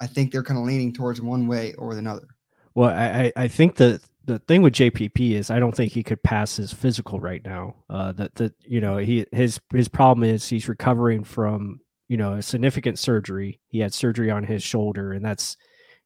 I 0.00 0.06
think 0.06 0.30
they're 0.30 0.44
kind 0.44 0.58
of 0.58 0.64
leaning 0.64 0.92
towards 0.92 1.20
one 1.20 1.46
way 1.46 1.74
or 1.74 1.92
another. 1.92 2.28
Well, 2.74 2.90
I 2.90 3.32
I 3.36 3.48
think 3.48 3.76
the 3.76 4.00
the 4.24 4.38
thing 4.40 4.62
with 4.62 4.74
JPP 4.74 5.32
is 5.32 5.50
I 5.50 5.58
don't 5.58 5.74
think 5.74 5.92
he 5.92 6.02
could 6.02 6.22
pass 6.22 6.56
his 6.56 6.72
physical 6.72 7.18
right 7.18 7.44
now. 7.44 7.74
Uh, 7.90 8.12
that 8.12 8.34
that 8.36 8.54
you 8.62 8.80
know 8.80 8.98
he 8.98 9.26
his 9.32 9.58
his 9.72 9.88
problem 9.88 10.22
is 10.22 10.46
he's 10.46 10.68
recovering 10.68 11.24
from 11.24 11.80
you 12.08 12.16
know 12.16 12.34
a 12.34 12.42
significant 12.42 12.98
surgery. 12.98 13.60
He 13.68 13.80
had 13.80 13.92
surgery 13.92 14.30
on 14.30 14.44
his 14.44 14.62
shoulder, 14.62 15.12
and 15.12 15.24
that's 15.24 15.56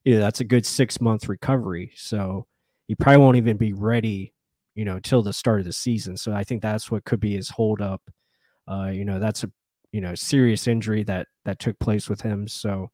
you 0.04 0.14
know 0.14 0.20
that's 0.20 0.40
a 0.40 0.44
good 0.44 0.64
six 0.64 1.00
month 1.00 1.28
recovery. 1.28 1.92
So 1.96 2.46
he 2.86 2.94
probably 2.94 3.18
won't 3.18 3.36
even 3.36 3.56
be 3.56 3.72
ready, 3.72 4.32
you 4.74 4.84
know, 4.84 4.98
till 5.00 5.22
the 5.22 5.32
start 5.32 5.60
of 5.60 5.66
the 5.66 5.72
season. 5.72 6.16
So 6.16 6.32
I 6.32 6.44
think 6.44 6.62
that's 6.62 6.90
what 6.90 7.04
could 7.04 7.20
be 7.20 7.34
his 7.34 7.50
holdup. 7.50 8.00
Uh, 8.68 8.90
you 8.92 9.04
know, 9.04 9.18
that's 9.18 9.44
a 9.44 9.50
you 9.92 10.00
know 10.00 10.14
serious 10.14 10.66
injury 10.66 11.04
that 11.04 11.28
that 11.44 11.58
took 11.58 11.78
place 11.78 12.08
with 12.08 12.20
him. 12.20 12.48
So 12.48 12.90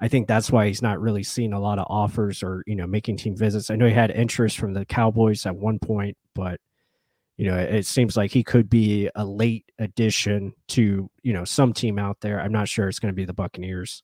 I 0.00 0.08
think 0.08 0.26
that's 0.26 0.50
why 0.50 0.66
he's 0.66 0.82
not 0.82 1.00
really 1.00 1.22
seeing 1.22 1.52
a 1.52 1.60
lot 1.60 1.78
of 1.78 1.86
offers 1.88 2.42
or 2.42 2.62
you 2.66 2.74
know 2.74 2.86
making 2.86 3.18
team 3.18 3.36
visits. 3.36 3.70
I 3.70 3.76
know 3.76 3.86
he 3.86 3.92
had 3.92 4.10
interest 4.10 4.58
from 4.58 4.74
the 4.74 4.84
Cowboys 4.84 5.46
at 5.46 5.56
one 5.56 5.78
point, 5.78 6.16
but 6.34 6.60
you 7.36 7.46
know 7.46 7.56
it, 7.56 7.86
seems 7.86 8.16
like 8.16 8.30
he 8.30 8.42
could 8.42 8.68
be 8.68 9.08
a 9.14 9.24
late 9.24 9.64
addition 9.78 10.52
to 10.68 11.10
you 11.22 11.32
know 11.32 11.44
some 11.44 11.72
team 11.72 11.98
out 11.98 12.18
there. 12.20 12.40
I'm 12.40 12.52
not 12.52 12.68
sure 12.68 12.88
it's 12.88 12.98
going 12.98 13.12
to 13.12 13.16
be 13.16 13.24
the 13.24 13.32
Buccaneers. 13.32 14.02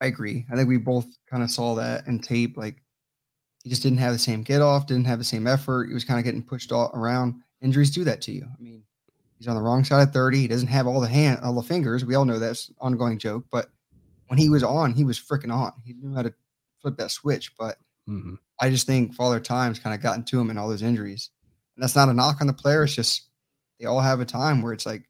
I 0.00 0.06
agree. 0.06 0.44
I 0.52 0.56
think 0.56 0.68
we 0.68 0.76
both 0.76 1.06
kind 1.30 1.42
of 1.42 1.50
saw 1.50 1.74
that 1.76 2.06
in 2.06 2.20
tape. 2.20 2.56
Like 2.56 2.82
he 3.64 3.70
just 3.70 3.82
didn't 3.82 3.98
have 3.98 4.12
the 4.12 4.18
same 4.18 4.42
get 4.42 4.60
off, 4.60 4.86
didn't 4.86 5.06
have 5.06 5.18
the 5.18 5.24
same 5.24 5.46
effort. 5.46 5.88
He 5.88 5.94
was 5.94 6.04
kind 6.04 6.18
of 6.18 6.24
getting 6.24 6.42
pushed 6.42 6.72
all 6.72 6.90
around. 6.94 7.42
Injuries 7.62 7.90
do 7.90 8.04
that 8.04 8.20
to 8.22 8.32
you. 8.32 8.44
I 8.44 8.62
mean, 8.62 8.82
he's 9.38 9.48
on 9.48 9.56
the 9.56 9.62
wrong 9.62 9.84
side 9.84 10.06
of 10.08 10.12
30. 10.12 10.38
He 10.38 10.48
doesn't 10.48 10.68
have 10.68 10.86
all 10.86 11.00
the 11.00 11.08
hand, 11.08 11.40
all 11.42 11.54
the 11.54 11.62
fingers. 11.62 12.04
We 12.04 12.14
all 12.14 12.24
know 12.24 12.38
that's 12.38 12.70
ongoing 12.80 13.18
joke, 13.18 13.44
but 13.50 13.68
when 14.28 14.38
he 14.38 14.48
was 14.48 14.62
on, 14.62 14.92
he 14.92 15.04
was 15.04 15.18
freaking 15.18 15.52
on. 15.52 15.72
He 15.84 15.94
knew 15.94 16.14
how 16.14 16.22
to 16.22 16.34
flip 16.80 16.96
that 16.98 17.10
switch. 17.10 17.56
But 17.56 17.76
mm-hmm. 18.08 18.34
I 18.60 18.70
just 18.70 18.86
think 18.86 19.14
Father 19.14 19.40
Time's 19.40 19.78
kind 19.78 19.94
of 19.94 20.02
gotten 20.02 20.24
to 20.24 20.40
him 20.40 20.50
in 20.50 20.58
all 20.58 20.68
those 20.68 20.82
injuries. 20.82 21.30
And 21.76 21.82
that's 21.82 21.96
not 21.96 22.08
a 22.08 22.14
knock 22.14 22.40
on 22.40 22.46
the 22.46 22.52
player. 22.52 22.84
It's 22.84 22.94
just 22.94 23.28
they 23.78 23.86
all 23.86 24.00
have 24.00 24.20
a 24.20 24.24
time 24.24 24.62
where 24.62 24.72
it's 24.72 24.86
like 24.86 25.04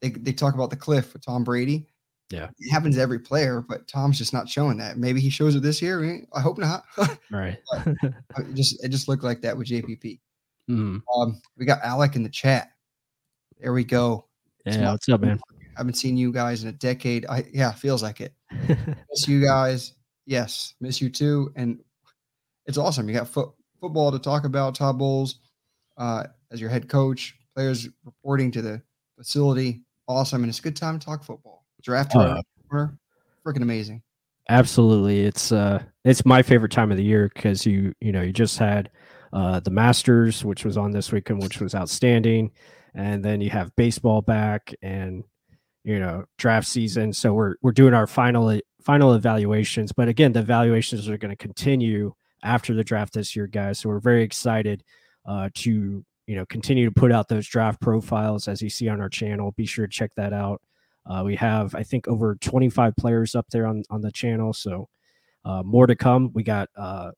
they, 0.00 0.10
they 0.10 0.32
talk 0.32 0.54
about 0.54 0.70
the 0.70 0.76
cliff 0.76 1.12
with 1.12 1.24
Tom 1.24 1.44
Brady. 1.44 1.86
Yeah. 2.30 2.48
It 2.58 2.70
happens 2.70 2.96
to 2.96 3.00
every 3.00 3.20
player, 3.20 3.64
but 3.66 3.88
Tom's 3.88 4.18
just 4.18 4.34
not 4.34 4.48
showing 4.48 4.76
that. 4.78 4.98
Maybe 4.98 5.20
he 5.20 5.30
shows 5.30 5.54
it 5.54 5.62
this 5.62 5.80
year. 5.80 6.26
I 6.34 6.40
hope 6.40 6.58
not. 6.58 6.84
right. 7.30 7.56
it 7.86 8.54
just 8.54 8.84
it 8.84 8.88
just 8.88 9.08
looked 9.08 9.24
like 9.24 9.40
that 9.42 9.56
with 9.56 9.68
JPP. 9.68 10.20
Mm. 10.68 11.00
Um, 11.16 11.40
we 11.56 11.64
got 11.64 11.80
Alec 11.82 12.14
in 12.14 12.22
the 12.22 12.28
chat. 12.28 12.72
There 13.60 13.72
we 13.72 13.84
go. 13.84 14.26
Yeah, 14.64 14.92
what's 14.92 15.08
up, 15.08 15.20
man? 15.20 15.40
I 15.50 15.80
haven't 15.80 15.94
seen 15.94 16.16
you 16.16 16.32
guys 16.32 16.62
in 16.62 16.68
a 16.68 16.72
decade. 16.72 17.26
I 17.28 17.44
yeah, 17.52 17.72
feels 17.72 18.02
like 18.02 18.20
it. 18.20 18.32
miss 18.68 19.26
you 19.26 19.44
guys. 19.44 19.94
Yes, 20.26 20.74
miss 20.80 21.00
you 21.00 21.08
too. 21.08 21.52
And 21.56 21.80
it's 22.66 22.78
awesome. 22.78 23.08
You 23.08 23.14
got 23.14 23.28
foot, 23.28 23.50
football 23.80 24.12
to 24.12 24.18
talk 24.18 24.44
about. 24.44 24.74
Todd 24.74 24.98
Bowles 24.98 25.40
uh, 25.96 26.24
as 26.52 26.60
your 26.60 26.70
head 26.70 26.88
coach, 26.88 27.36
players 27.54 27.88
reporting 28.04 28.50
to 28.52 28.62
the 28.62 28.82
facility. 29.16 29.82
Awesome, 30.06 30.42
and 30.42 30.50
it's 30.50 30.60
a 30.60 30.62
good 30.62 30.76
time 30.76 30.98
to 30.98 31.04
talk 31.04 31.24
football. 31.24 31.64
Draft 31.82 32.14
uh, 32.16 32.40
freaking 32.72 33.62
amazing. 33.62 34.02
Absolutely, 34.48 35.20
it's 35.20 35.52
uh, 35.52 35.82
it's 36.04 36.24
my 36.24 36.42
favorite 36.42 36.72
time 36.72 36.90
of 36.90 36.96
the 36.96 37.04
year 37.04 37.30
because 37.34 37.66
you 37.66 37.92
you 38.00 38.12
know 38.12 38.22
you 38.22 38.32
just 38.32 38.58
had 38.58 38.90
uh, 39.32 39.60
the 39.60 39.70
Masters, 39.70 40.44
which 40.44 40.64
was 40.64 40.76
on 40.76 40.92
this 40.92 41.12
weekend, 41.12 41.42
which 41.42 41.60
was 41.60 41.74
outstanding, 41.74 42.50
and 42.94 43.24
then 43.24 43.40
you 43.40 43.50
have 43.50 43.74
baseball 43.76 44.22
back 44.22 44.74
and 44.82 45.24
you 45.84 45.98
know 45.98 46.24
draft 46.38 46.66
season. 46.66 47.12
So 47.12 47.32
we're 47.32 47.54
we're 47.62 47.72
doing 47.72 47.94
our 47.94 48.06
final 48.06 48.60
final 48.82 49.14
evaluations. 49.14 49.92
But 49.92 50.08
again 50.08 50.32
the 50.32 50.40
evaluations 50.40 51.08
are 51.08 51.18
going 51.18 51.30
to 51.30 51.36
continue 51.36 52.14
after 52.42 52.74
the 52.74 52.84
draft 52.84 53.14
this 53.14 53.34
year 53.34 53.46
guys. 53.46 53.78
So 53.78 53.88
we're 53.88 54.00
very 54.00 54.22
excited 54.22 54.82
uh, 55.26 55.50
to 55.54 56.04
you 56.26 56.36
know 56.36 56.46
continue 56.46 56.84
to 56.84 56.92
put 56.92 57.12
out 57.12 57.28
those 57.28 57.46
draft 57.46 57.80
profiles 57.80 58.48
as 58.48 58.62
you 58.62 58.70
see 58.70 58.88
on 58.88 59.00
our 59.00 59.08
channel. 59.08 59.52
Be 59.52 59.66
sure 59.66 59.86
to 59.86 59.92
check 59.92 60.10
that 60.16 60.32
out. 60.32 60.60
Uh, 61.06 61.22
we 61.24 61.34
have 61.34 61.74
i 61.74 61.82
think 61.82 62.06
over 62.06 62.34
25 62.34 62.94
players 62.96 63.34
up 63.34 63.46
there 63.50 63.66
on 63.66 63.82
on 63.90 64.00
the 64.00 64.12
channel. 64.12 64.52
So 64.52 64.88
uh, 65.44 65.62
more 65.62 65.86
to 65.86 65.96
come. 65.96 66.30
We 66.34 66.42
got 66.42 66.68
uh, 66.76 67.12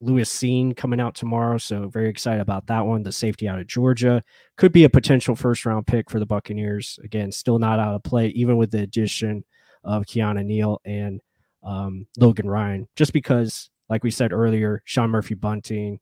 Lewis 0.00 0.32
Cine 0.32 0.76
coming 0.76 1.00
out 1.00 1.14
tomorrow. 1.14 1.58
So 1.58 1.88
very 1.88 2.08
excited 2.08 2.40
about 2.40 2.66
that 2.68 2.86
one. 2.86 3.02
The 3.02 3.12
safety 3.12 3.48
out 3.48 3.58
of 3.58 3.66
Georgia 3.66 4.22
could 4.56 4.72
be 4.72 4.84
a 4.84 4.90
potential 4.90 5.36
first 5.36 5.66
round 5.66 5.86
pick 5.86 6.10
for 6.10 6.18
the 6.18 6.26
Buccaneers. 6.26 6.98
Again, 7.04 7.30
still 7.30 7.58
not 7.58 7.78
out 7.78 7.94
of 7.94 8.02
play, 8.02 8.28
even 8.28 8.56
with 8.56 8.70
the 8.70 8.80
addition 8.80 9.44
of 9.84 10.04
Keanu 10.04 10.44
Neal 10.44 10.80
and 10.84 11.20
um, 11.62 12.06
Logan 12.18 12.48
Ryan, 12.48 12.88
just 12.96 13.12
because, 13.12 13.70
like 13.88 14.02
we 14.02 14.10
said 14.10 14.32
earlier, 14.32 14.82
Sean 14.86 15.10
Murphy 15.10 15.34
Bunting, 15.34 16.00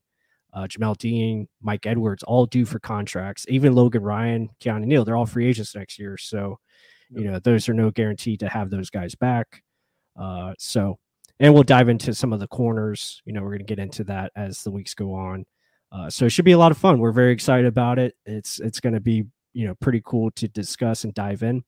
uh, 0.53 0.67
Jamel 0.69 0.97
Dean, 0.97 1.49
Mike 1.61 1.87
Edwards, 1.87 2.23
all 2.23 2.47
due 2.47 2.65
for 2.65 2.79
contracts. 2.79 3.47
Even 3.49 3.75
Logan 3.75 4.03
Ryan, 4.03 4.49
Keanu 4.61 4.85
Neal, 4.85 5.05
they're 5.05 5.17
all 5.17 5.27
free 5.27 5.49
agents 5.49 5.75
next 5.75 5.99
year. 5.99 6.17
So, 6.17 6.59
you 7.11 7.25
know, 7.25 7.39
those 7.39 7.69
are 7.69 7.75
no 7.75 7.91
guarantee 7.91 8.37
to 8.39 8.49
have 8.49 8.71
those 8.71 8.91
guys 8.91 9.15
back. 9.15 9.63
Uh, 10.17 10.55
so 10.59 10.99
and 11.41 11.55
we'll 11.55 11.63
dive 11.63 11.89
into 11.89 12.15
some 12.15 12.33
of 12.33 12.41
the 12.41 12.49
corners. 12.49 13.23
You 13.25 13.33
know, 13.33 13.43
we're 13.43 13.51
going 13.51 13.61
to 13.61 13.65
get 13.65 13.79
into 13.79 14.05
that 14.05 14.33
as 14.37 14.63
the 14.63 14.71
weeks 14.71 14.95
go 14.95 15.15
on. 15.15 15.47
Uh, 15.91 16.11
so 16.11 16.27
it 16.27 16.31
should 16.31 16.45
be 16.45 16.53
a 16.53 16.59
lot 16.59 16.73
of 16.73 16.79
fun. 16.79 16.99
We're 16.99 17.13
very 17.13 17.33
excited 17.33 17.67
about 17.67 17.99
it. 17.99 18.15
It's 18.27 18.61
it's 18.61 18.81
going 18.81 18.93
to 18.95 19.01
be 19.01 19.25
you 19.55 19.67
know 19.67 19.75
pretty 19.77 20.03
cool 20.05 20.31
to 20.33 20.49
discuss 20.49 21.05
and 21.05 21.15
dive 21.15 21.43
in. 21.43 21.65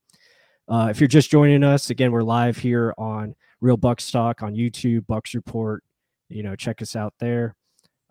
Uh, 0.67 0.87
if 0.89 1.01
you're 1.01 1.07
just 1.07 1.31
joining 1.31 1.63
us, 1.63 1.89
again, 1.89 2.11
we're 2.11 2.21
live 2.21 2.57
here 2.57 2.93
on 2.97 3.35
Real 3.59 3.77
Bucs 3.77 4.11
Talk 4.11 4.43
on 4.43 4.53
YouTube, 4.53 5.01
Bucs 5.01 5.33
Report. 5.33 5.83
You 6.29 6.43
know, 6.43 6.55
check 6.55 6.81
us 6.81 6.95
out 6.95 7.13
there. 7.19 7.55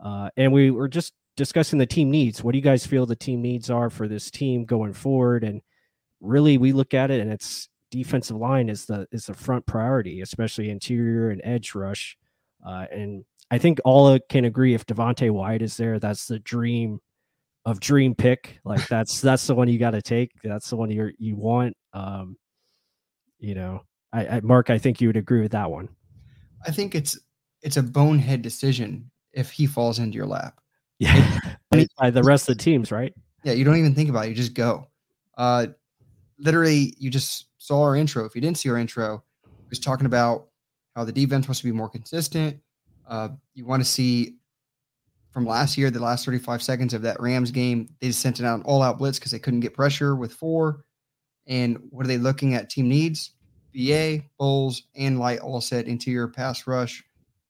Uh, 0.03 0.31
and 0.37 0.53
we 0.53 0.71
were 0.71 0.89
just 0.89 1.15
discussing 1.37 1.79
the 1.79 1.87
team 1.87 2.11
needs. 2.11 2.43
What 2.43 2.53
do 2.53 2.59
you 2.59 2.65
guys 2.65 2.85
feel 2.85 3.07
the 3.07 3.17
team 3.17 3.41
needs 3.41 3.71
are 3.71 3.89
for 3.89 4.09
this 4.09 4.31
team 4.31 4.65
going 4.65 4.93
forward? 4.93 5.43
And 5.43 5.63
really, 6.21 6.59
we 6.59 6.73
look 6.73 6.93
at 6.93 7.11
it, 7.11 7.21
and 7.21 7.33
it's 7.33 7.70
defensive 7.91 8.37
line 8.37 8.69
is 8.69 8.87
the 8.87 9.07
is 9.13 9.27
the 9.27 9.35
front 9.35 9.67
priority, 9.67 10.21
especially 10.21 10.71
interior 10.71 11.31
and 11.31 11.41
edge 11.45 11.75
rush. 11.75 12.17
Uh, 12.67 12.87
and 12.93 13.25
I 13.51 13.59
think 13.59 13.81
all 13.85 14.19
can 14.29 14.45
agree 14.45 14.75
if 14.75 14.87
Devonte 14.87 15.31
Wyatt 15.31 15.63
is 15.63 15.77
there, 15.77 15.99
that's 15.99 16.27
the 16.27 16.39
dream 16.39 17.01
of 17.65 17.81
dream 17.81 18.15
pick. 18.15 18.61
Like 18.65 18.87
that's 18.89 19.21
that's 19.21 19.47
the 19.47 19.55
one 19.55 19.69
you 19.69 19.79
got 19.79 19.93
to 19.93 20.03
take. 20.03 20.33
That's 20.43 20.71
the 20.71 20.77
one 20.77 20.91
you 20.91 21.11
you 21.19 21.37
want. 21.37 21.77
Um, 21.93 22.37
you 23.39 23.55
know, 23.55 23.83
I, 24.13 24.27
I 24.27 24.41
Mark, 24.41 24.71
I 24.71 24.79
think 24.79 25.01
you 25.01 25.09
would 25.09 25.17
agree 25.17 25.41
with 25.41 25.53
that 25.53 25.71
one. 25.71 25.89
I 26.67 26.71
think 26.71 26.95
it's 26.95 27.19
it's 27.63 27.77
a 27.77 27.83
bonehead 27.83 28.43
decision 28.43 29.11
if 29.33 29.51
he 29.51 29.67
falls 29.67 29.99
into 29.99 30.17
your 30.17 30.27
lap. 30.27 30.61
Yeah, 30.99 31.39
by 31.99 32.11
the 32.11 32.23
rest 32.23 32.49
of 32.49 32.57
the 32.57 32.63
teams, 32.63 32.93
right? 32.93 33.15
Yeah, 33.43 33.53
you 33.53 33.65
don't 33.65 33.77
even 33.77 33.95
think 33.95 34.11
about 34.11 34.27
it. 34.27 34.29
You 34.29 34.35
just 34.35 34.55
go. 34.55 34.89
Uh, 35.37 35.69
literally, 36.39 36.95
you 36.99 37.09
just 37.11 37.47
saw 37.71 37.83
our 37.83 37.95
intro, 37.95 38.25
if 38.25 38.35
you 38.35 38.41
didn't 38.41 38.59
see 38.59 38.69
our 38.69 38.77
intro, 38.77 39.23
was 39.69 39.79
talking 39.79 40.07
about 40.07 40.49
how 40.97 41.05
the 41.05 41.13
defense 41.13 41.47
wants 41.47 41.61
to 41.61 41.67
be 41.67 41.71
more 41.71 41.89
consistent. 41.89 42.59
Uh, 43.09 43.29
you 43.55 43.65
want 43.65 43.81
to 43.81 43.89
see 43.89 44.39
from 45.31 45.47
last 45.47 45.79
year, 45.79 45.89
the 45.89 46.01
last 46.01 46.25
35 46.25 46.65
seconds 46.65 46.95
of 46.95 47.03
that 47.03 47.21
Rams 47.21 47.53
game, 47.53 47.89
they 48.01 48.09
just 48.09 48.19
sent 48.19 48.41
it 48.41 48.45
out 48.45 48.59
an 48.59 48.65
all 48.65 48.83
out 48.83 48.99
blitz 48.99 49.21
because 49.21 49.31
they 49.31 49.39
couldn't 49.39 49.61
get 49.61 49.73
pressure 49.73 50.17
with 50.17 50.33
four. 50.33 50.85
And 51.47 51.79
what 51.91 52.05
are 52.05 52.09
they 52.09 52.19
looking 52.19 52.55
at 52.55 52.71
team 52.71 52.89
needs? 52.89 53.35
BA, 53.73 54.23
Bowles, 54.37 54.83
and 54.97 55.21
Licht 55.21 55.41
all 55.41 55.61
said 55.61 55.87
interior 55.87 56.27
pass 56.27 56.67
rush, 56.67 57.05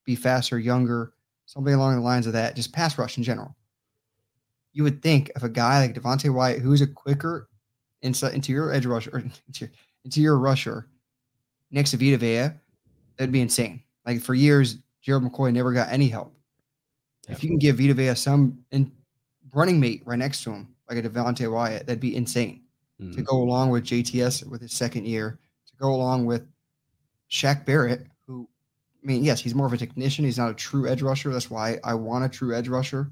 be 0.05 0.15
faster, 0.15 0.59
younger, 0.59 1.15
something 1.47 1.73
along 1.73 1.95
the 1.95 2.03
lines 2.03 2.27
of 2.27 2.35
that, 2.35 2.57
just 2.57 2.75
pass 2.75 2.99
rush 2.99 3.17
in 3.17 3.23
general. 3.23 3.57
You 4.75 4.83
would 4.83 5.01
think 5.01 5.31
of 5.35 5.45
a 5.45 5.49
guy 5.49 5.81
like 5.81 5.95
Devonte 5.95 6.29
Wyatt, 6.29 6.61
who's 6.61 6.83
a 6.83 6.87
quicker 6.87 7.49
inside 8.03 8.35
interior 8.35 8.71
edge 8.71 8.85
rusher, 8.85 9.11
or 9.15 9.19
interior, 9.49 9.73
into 10.05 10.21
your 10.21 10.39
rusher 10.39 10.87
next 11.71 11.93
to 11.93 11.97
Vita 11.97 12.17
Vea, 12.17 12.55
that'd 13.17 13.33
be 13.33 13.41
insane. 13.41 13.83
Like 14.07 14.21
for 14.21 14.35
years, 14.35 14.79
Gerald 15.03 15.25
McCoy 15.25 15.53
never 15.53 15.73
got 15.73 15.91
any 15.91 16.09
help. 16.09 16.35
If 17.29 17.45
you 17.45 17.49
can 17.49 17.59
give 17.59 17.79
Vita 17.79 17.95
Vea 17.95 18.15
some 18.15 18.59
in, 18.73 18.91
running 19.55 19.79
mate 19.79 20.03
right 20.05 20.19
next 20.19 20.43
to 20.45 20.51
him, 20.51 20.69
like 20.89 20.99
a 20.99 21.09
Devonte 21.09 21.51
Wyatt, 21.51 21.87
that'd 21.87 22.01
be 22.01 22.17
insane 22.17 22.63
mm-hmm. 23.01 23.13
to 23.13 23.23
go 23.23 23.37
along 23.37 23.71
with 23.71 23.85
JTS 23.85 24.47
with 24.49 24.61
his 24.61 24.73
second 24.73 25.07
year, 25.07 25.39
to 25.67 25.73
go 25.77 25.93
along 25.93 26.27
with 26.27 26.47
Shaq 27.31 27.65
Barrett, 27.65 28.07
who, 28.27 28.49
I 29.03 29.07
mean, 29.07 29.23
yes, 29.23 29.41
he's 29.41 29.55
more 29.55 29.67
of 29.67 29.73
a 29.73 29.77
technician. 29.77 30.25
He's 30.25 30.39
not 30.39 30.51
a 30.51 30.55
true 30.55 30.89
edge 30.89 31.03
rusher. 31.03 31.33
That's 31.33 31.51
why 31.51 31.79
I 31.85 31.95
want 31.95 32.25
a 32.25 32.29
true 32.29 32.55
edge 32.55 32.69
rusher. 32.69 33.11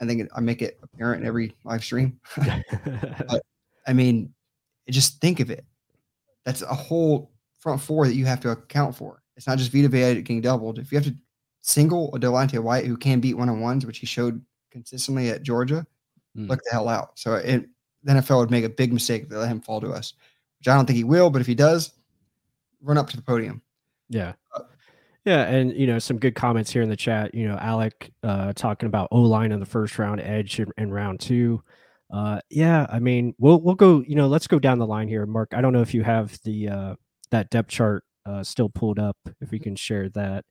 I 0.00 0.06
think 0.06 0.30
I 0.34 0.40
make 0.40 0.62
it 0.62 0.78
apparent 0.82 1.22
in 1.22 1.28
every 1.28 1.54
live 1.64 1.84
stream. 1.84 2.18
but 2.36 3.42
I 3.86 3.92
mean, 3.92 4.32
just 4.88 5.20
think 5.20 5.40
of 5.40 5.50
it 5.50 5.64
that's 6.44 6.62
a 6.62 6.74
whole 6.74 7.30
front 7.58 7.80
four 7.80 8.06
that 8.06 8.14
you 8.14 8.24
have 8.26 8.40
to 8.40 8.50
account 8.50 8.94
for. 8.96 9.22
It's 9.36 9.46
not 9.46 9.58
just 9.58 9.72
Vita 9.72 9.88
Vea 9.88 10.14
getting 10.22 10.40
doubled. 10.40 10.78
If 10.78 10.92
you 10.92 10.98
have 10.98 11.06
to 11.06 11.14
single 11.62 12.12
Devonte 12.12 12.58
Wyatt 12.58 12.86
who 12.86 12.96
can 12.96 13.20
beat 13.20 13.36
one 13.36 13.48
on 13.48 13.60
ones, 13.60 13.84
which 13.86 13.98
he 13.98 14.06
showed 14.06 14.42
consistently 14.70 15.30
at 15.30 15.42
Georgia, 15.42 15.86
Mm. 16.36 16.48
look 16.48 16.60
the 16.62 16.70
hell 16.70 16.88
out. 16.88 17.18
So 17.18 17.34
it, 17.34 17.66
the 18.04 18.12
NFL 18.12 18.38
would 18.38 18.52
make 18.52 18.64
a 18.64 18.68
big 18.68 18.92
mistake 18.92 19.24
if 19.24 19.28
they 19.28 19.34
let 19.36 19.48
him 19.48 19.60
fall 19.60 19.80
to 19.80 19.90
us, 19.90 20.14
which 20.60 20.68
I 20.68 20.76
don't 20.76 20.86
think 20.86 20.96
he 20.96 21.02
will. 21.02 21.28
But 21.28 21.40
if 21.40 21.46
he 21.48 21.56
does, 21.56 21.90
run 22.80 22.96
up 22.98 23.10
to 23.10 23.16
the 23.16 23.22
podium. 23.22 23.62
Yeah. 24.08 24.34
Yeah, 25.24 25.42
and 25.48 25.72
you 25.74 25.86
know 25.88 25.98
some 25.98 26.18
good 26.18 26.34
comments 26.34 26.70
here 26.70 26.82
in 26.82 26.88
the 26.88 26.96
chat. 26.96 27.34
You 27.34 27.46
know, 27.48 27.56
Alec 27.56 28.10
uh, 28.22 28.52
talking 28.54 28.86
about 28.86 29.08
O 29.10 29.20
line 29.20 29.52
in 29.52 29.60
the 29.60 29.66
first 29.66 29.98
round, 29.98 30.20
edge 30.20 30.60
in, 30.60 30.68
in 30.78 30.90
round 30.92 31.20
two. 31.20 31.62
Uh, 32.12 32.40
yeah, 32.50 32.86
I 32.90 32.98
mean, 32.98 33.34
we'll 33.38 33.60
we'll 33.60 33.74
go. 33.76 34.02
You 34.06 34.16
know, 34.16 34.26
let's 34.26 34.46
go 34.46 34.58
down 34.58 34.78
the 34.78 34.86
line 34.86 35.08
here, 35.08 35.26
Mark. 35.26 35.52
I 35.54 35.60
don't 35.60 35.72
know 35.72 35.82
if 35.82 35.94
you 35.94 36.02
have 36.02 36.36
the 36.44 36.68
uh, 36.68 36.94
that 37.30 37.50
depth 37.50 37.68
chart 37.68 38.04
uh, 38.26 38.42
still 38.42 38.68
pulled 38.68 38.98
up. 38.98 39.16
If 39.40 39.50
we 39.50 39.58
can 39.58 39.76
share 39.76 40.08
that. 40.10 40.44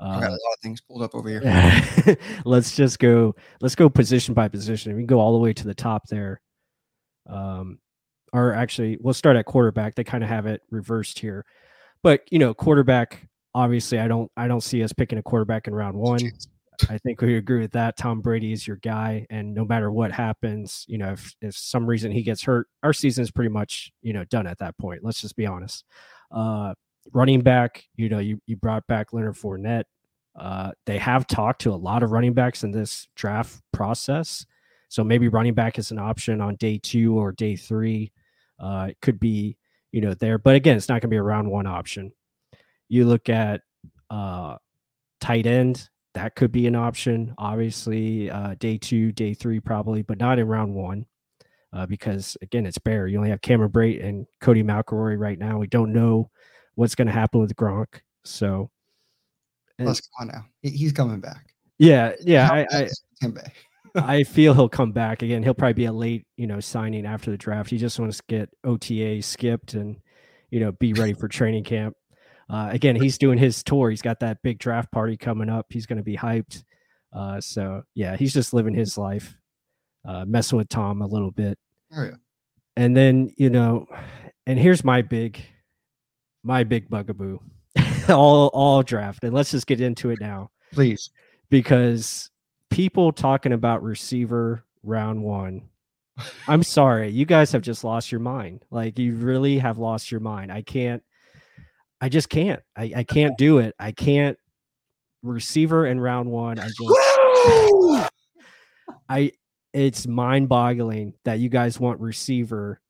I 0.00 0.20
got 0.20 0.22
a 0.22 0.26
Uh, 0.26 0.30
lot 0.30 0.52
of 0.54 0.60
things 0.62 0.80
pulled 0.80 1.02
up 1.02 1.14
over 1.14 1.28
here. 1.28 2.16
let's 2.44 2.76
just 2.76 2.98
go. 2.98 3.34
Let's 3.60 3.74
go 3.74 3.88
position 3.88 4.34
by 4.34 4.48
position. 4.48 4.94
We 4.94 5.00
can 5.02 5.06
go 5.06 5.20
all 5.20 5.32
the 5.32 5.38
way 5.38 5.52
to 5.52 5.64
the 5.64 5.74
top 5.74 6.06
there. 6.08 6.40
Um, 7.28 7.78
or 8.32 8.52
actually, 8.54 8.96
we'll 9.00 9.14
start 9.14 9.36
at 9.36 9.44
quarterback. 9.46 9.94
They 9.94 10.04
kind 10.04 10.22
of 10.22 10.28
have 10.30 10.46
it 10.46 10.62
reversed 10.70 11.18
here, 11.18 11.44
but 12.02 12.22
you 12.30 12.38
know, 12.38 12.54
quarterback. 12.54 13.28
Obviously, 13.54 13.98
I 13.98 14.08
don't. 14.08 14.30
I 14.36 14.46
don't 14.48 14.62
see 14.62 14.82
us 14.82 14.92
picking 14.92 15.18
a 15.18 15.22
quarterback 15.22 15.66
in 15.66 15.74
round 15.74 15.96
one. 15.96 16.20
I 16.88 16.98
think 16.98 17.20
we 17.20 17.36
agree 17.36 17.60
with 17.60 17.72
that. 17.72 17.96
Tom 17.96 18.20
Brady 18.20 18.52
is 18.52 18.66
your 18.66 18.76
guy, 18.76 19.26
and 19.30 19.54
no 19.54 19.64
matter 19.64 19.90
what 19.90 20.12
happens, 20.12 20.84
you 20.88 20.98
know, 20.98 21.12
if 21.12 21.34
if 21.40 21.56
some 21.56 21.86
reason 21.86 22.12
he 22.12 22.22
gets 22.22 22.42
hurt, 22.42 22.68
our 22.82 22.92
season 22.92 23.22
is 23.22 23.30
pretty 23.30 23.50
much 23.50 23.92
you 24.02 24.12
know 24.12 24.24
done 24.24 24.46
at 24.46 24.58
that 24.58 24.78
point. 24.78 25.02
Let's 25.02 25.20
just 25.20 25.36
be 25.36 25.46
honest. 25.46 25.84
Uh, 26.30 26.74
running 27.12 27.40
back, 27.40 27.84
you 27.96 28.08
know, 28.08 28.18
you 28.18 28.40
you 28.46 28.56
brought 28.56 28.86
back 28.86 29.12
Leonard 29.12 29.34
Fournette. 29.34 29.84
Uh, 30.38 30.70
they 30.86 30.98
have 30.98 31.26
talked 31.26 31.62
to 31.62 31.72
a 31.72 31.74
lot 31.74 32.02
of 32.02 32.12
running 32.12 32.32
backs 32.32 32.62
in 32.62 32.70
this 32.70 33.08
draft 33.16 33.60
process, 33.72 34.46
so 34.88 35.02
maybe 35.02 35.26
running 35.28 35.54
back 35.54 35.78
is 35.78 35.90
an 35.90 35.98
option 35.98 36.40
on 36.40 36.54
day 36.56 36.78
two 36.78 37.18
or 37.18 37.32
day 37.32 37.56
three. 37.56 38.12
Uh, 38.60 38.88
it 38.90 38.98
could 39.02 39.18
be 39.18 39.56
you 39.90 40.00
know 40.00 40.14
there, 40.14 40.38
but 40.38 40.54
again, 40.54 40.76
it's 40.76 40.88
not 40.88 40.94
going 40.94 41.02
to 41.02 41.08
be 41.08 41.16
a 41.16 41.22
round 41.22 41.50
one 41.50 41.66
option. 41.66 42.12
You 42.88 43.04
look 43.04 43.28
at 43.28 43.62
uh, 44.10 44.56
tight 45.20 45.46
end 45.46 45.88
that 46.18 46.34
could 46.34 46.50
be 46.50 46.66
an 46.66 46.74
option. 46.74 47.32
Obviously, 47.38 48.28
uh, 48.28 48.56
day 48.58 48.76
two, 48.76 49.12
day 49.12 49.34
three, 49.34 49.60
probably, 49.60 50.02
but 50.02 50.18
not 50.18 50.40
in 50.40 50.48
round 50.48 50.74
one, 50.74 51.06
uh, 51.72 51.86
because 51.86 52.36
again, 52.42 52.66
it's 52.66 52.78
bare. 52.78 53.06
You 53.06 53.18
only 53.18 53.30
have 53.30 53.40
Cameron 53.40 53.70
Brate 53.70 54.04
and 54.04 54.26
Codey 54.42 54.64
McElroy 54.64 55.16
right 55.16 55.38
now. 55.38 55.58
We 55.58 55.68
don't 55.68 55.92
know 55.92 56.28
what's 56.74 56.96
going 56.96 57.06
to 57.06 57.12
happen 57.12 57.40
with 57.40 57.54
Gronk. 57.54 58.00
So, 58.24 58.68
Let's 59.78 60.00
go 60.00 60.08
on 60.22 60.28
now. 60.28 60.44
He's 60.62 60.92
coming 60.92 61.20
back. 61.20 61.46
yeah, 61.78 62.14
yeah, 62.20 62.48
I, 62.50 62.66
I, 62.72 62.88
Tim 63.20 63.30
Bay? 63.30 63.52
I 63.94 64.24
feel 64.24 64.54
he'll 64.54 64.68
come 64.68 64.90
back 64.90 65.22
again. 65.22 65.44
He'll 65.44 65.54
probably 65.54 65.74
be 65.74 65.84
a 65.84 65.92
late, 65.92 66.26
you 66.36 66.48
know, 66.48 66.58
signing 66.58 67.06
after 67.06 67.30
the 67.30 67.38
draft. 67.38 67.70
He 67.70 67.78
just 67.78 67.98
wants 68.00 68.16
to 68.16 68.24
get 68.28 68.50
OTA 68.64 69.22
skipped 69.22 69.74
and, 69.74 69.98
you 70.50 70.58
know, 70.58 70.72
be 70.72 70.94
ready 70.94 71.12
for 71.12 71.28
training 71.28 71.62
camp. 71.62 71.94
Uh, 72.50 72.68
again, 72.72 72.96
he's 72.96 73.18
doing 73.18 73.38
his 73.38 73.62
tour. 73.62 73.90
He's 73.90 74.02
got 74.02 74.20
that 74.20 74.42
big 74.42 74.58
draft 74.58 74.90
party 74.90 75.16
coming 75.16 75.50
up. 75.50 75.66
He's 75.68 75.86
going 75.86 75.98
to 75.98 76.02
be 76.02 76.16
hyped. 76.16 76.64
Uh, 77.12 77.40
so 77.40 77.82
yeah, 77.94 78.16
he's 78.16 78.32
just 78.32 78.54
living 78.54 78.74
his 78.74 78.96
life, 78.96 79.36
uh, 80.06 80.24
messing 80.24 80.58
with 80.58 80.68
Tom 80.68 81.02
a 81.02 81.06
little 81.06 81.30
bit. 81.30 81.58
Oh, 81.94 82.04
yeah. 82.04 82.16
And 82.76 82.96
then, 82.96 83.30
you 83.36 83.50
know, 83.50 83.86
and 84.46 84.58
here's 84.58 84.84
my 84.84 85.02
big, 85.02 85.42
my 86.42 86.64
big 86.64 86.88
bugaboo, 86.88 87.38
all, 88.08 88.48
all 88.48 88.82
draft. 88.82 89.24
And 89.24 89.34
let's 89.34 89.50
just 89.50 89.66
get 89.66 89.80
into 89.80 90.10
it 90.10 90.20
now 90.20 90.50
Please. 90.72 91.10
because 91.50 92.30
people 92.70 93.12
talking 93.12 93.52
about 93.52 93.82
receiver 93.82 94.64
round 94.82 95.22
one. 95.22 95.68
I'm 96.48 96.62
sorry, 96.62 97.10
you 97.10 97.24
guys 97.24 97.52
have 97.52 97.62
just 97.62 97.84
lost 97.84 98.10
your 98.10 98.20
mind. 98.20 98.64
Like 98.70 98.98
you 98.98 99.14
really 99.14 99.58
have 99.58 99.78
lost 99.78 100.10
your 100.10 100.20
mind. 100.20 100.50
I 100.50 100.62
can't. 100.62 101.02
I 102.00 102.08
just 102.08 102.28
can't. 102.28 102.62
I, 102.76 102.92
I 102.96 103.04
can't 103.04 103.36
do 103.36 103.58
it. 103.58 103.74
I 103.78 103.92
can't 103.92 104.38
receiver 105.22 105.86
in 105.86 106.00
round 106.00 106.30
one. 106.30 106.58
I 106.58 106.68
just 106.68 108.10
I 109.08 109.32
it's 109.72 110.06
mind 110.06 110.48
boggling 110.48 111.14
that 111.24 111.38
you 111.40 111.48
guys 111.48 111.78
want 111.78 112.00
receiver 112.00 112.80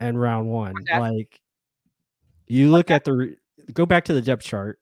and 0.00 0.20
round 0.20 0.48
one. 0.48 0.74
Like 0.90 1.40
you 2.46 2.70
look 2.70 2.90
at 2.90 3.04
the 3.04 3.36
go 3.72 3.86
back 3.86 4.04
to 4.06 4.14
the 4.14 4.22
depth 4.22 4.42
chart. 4.42 4.78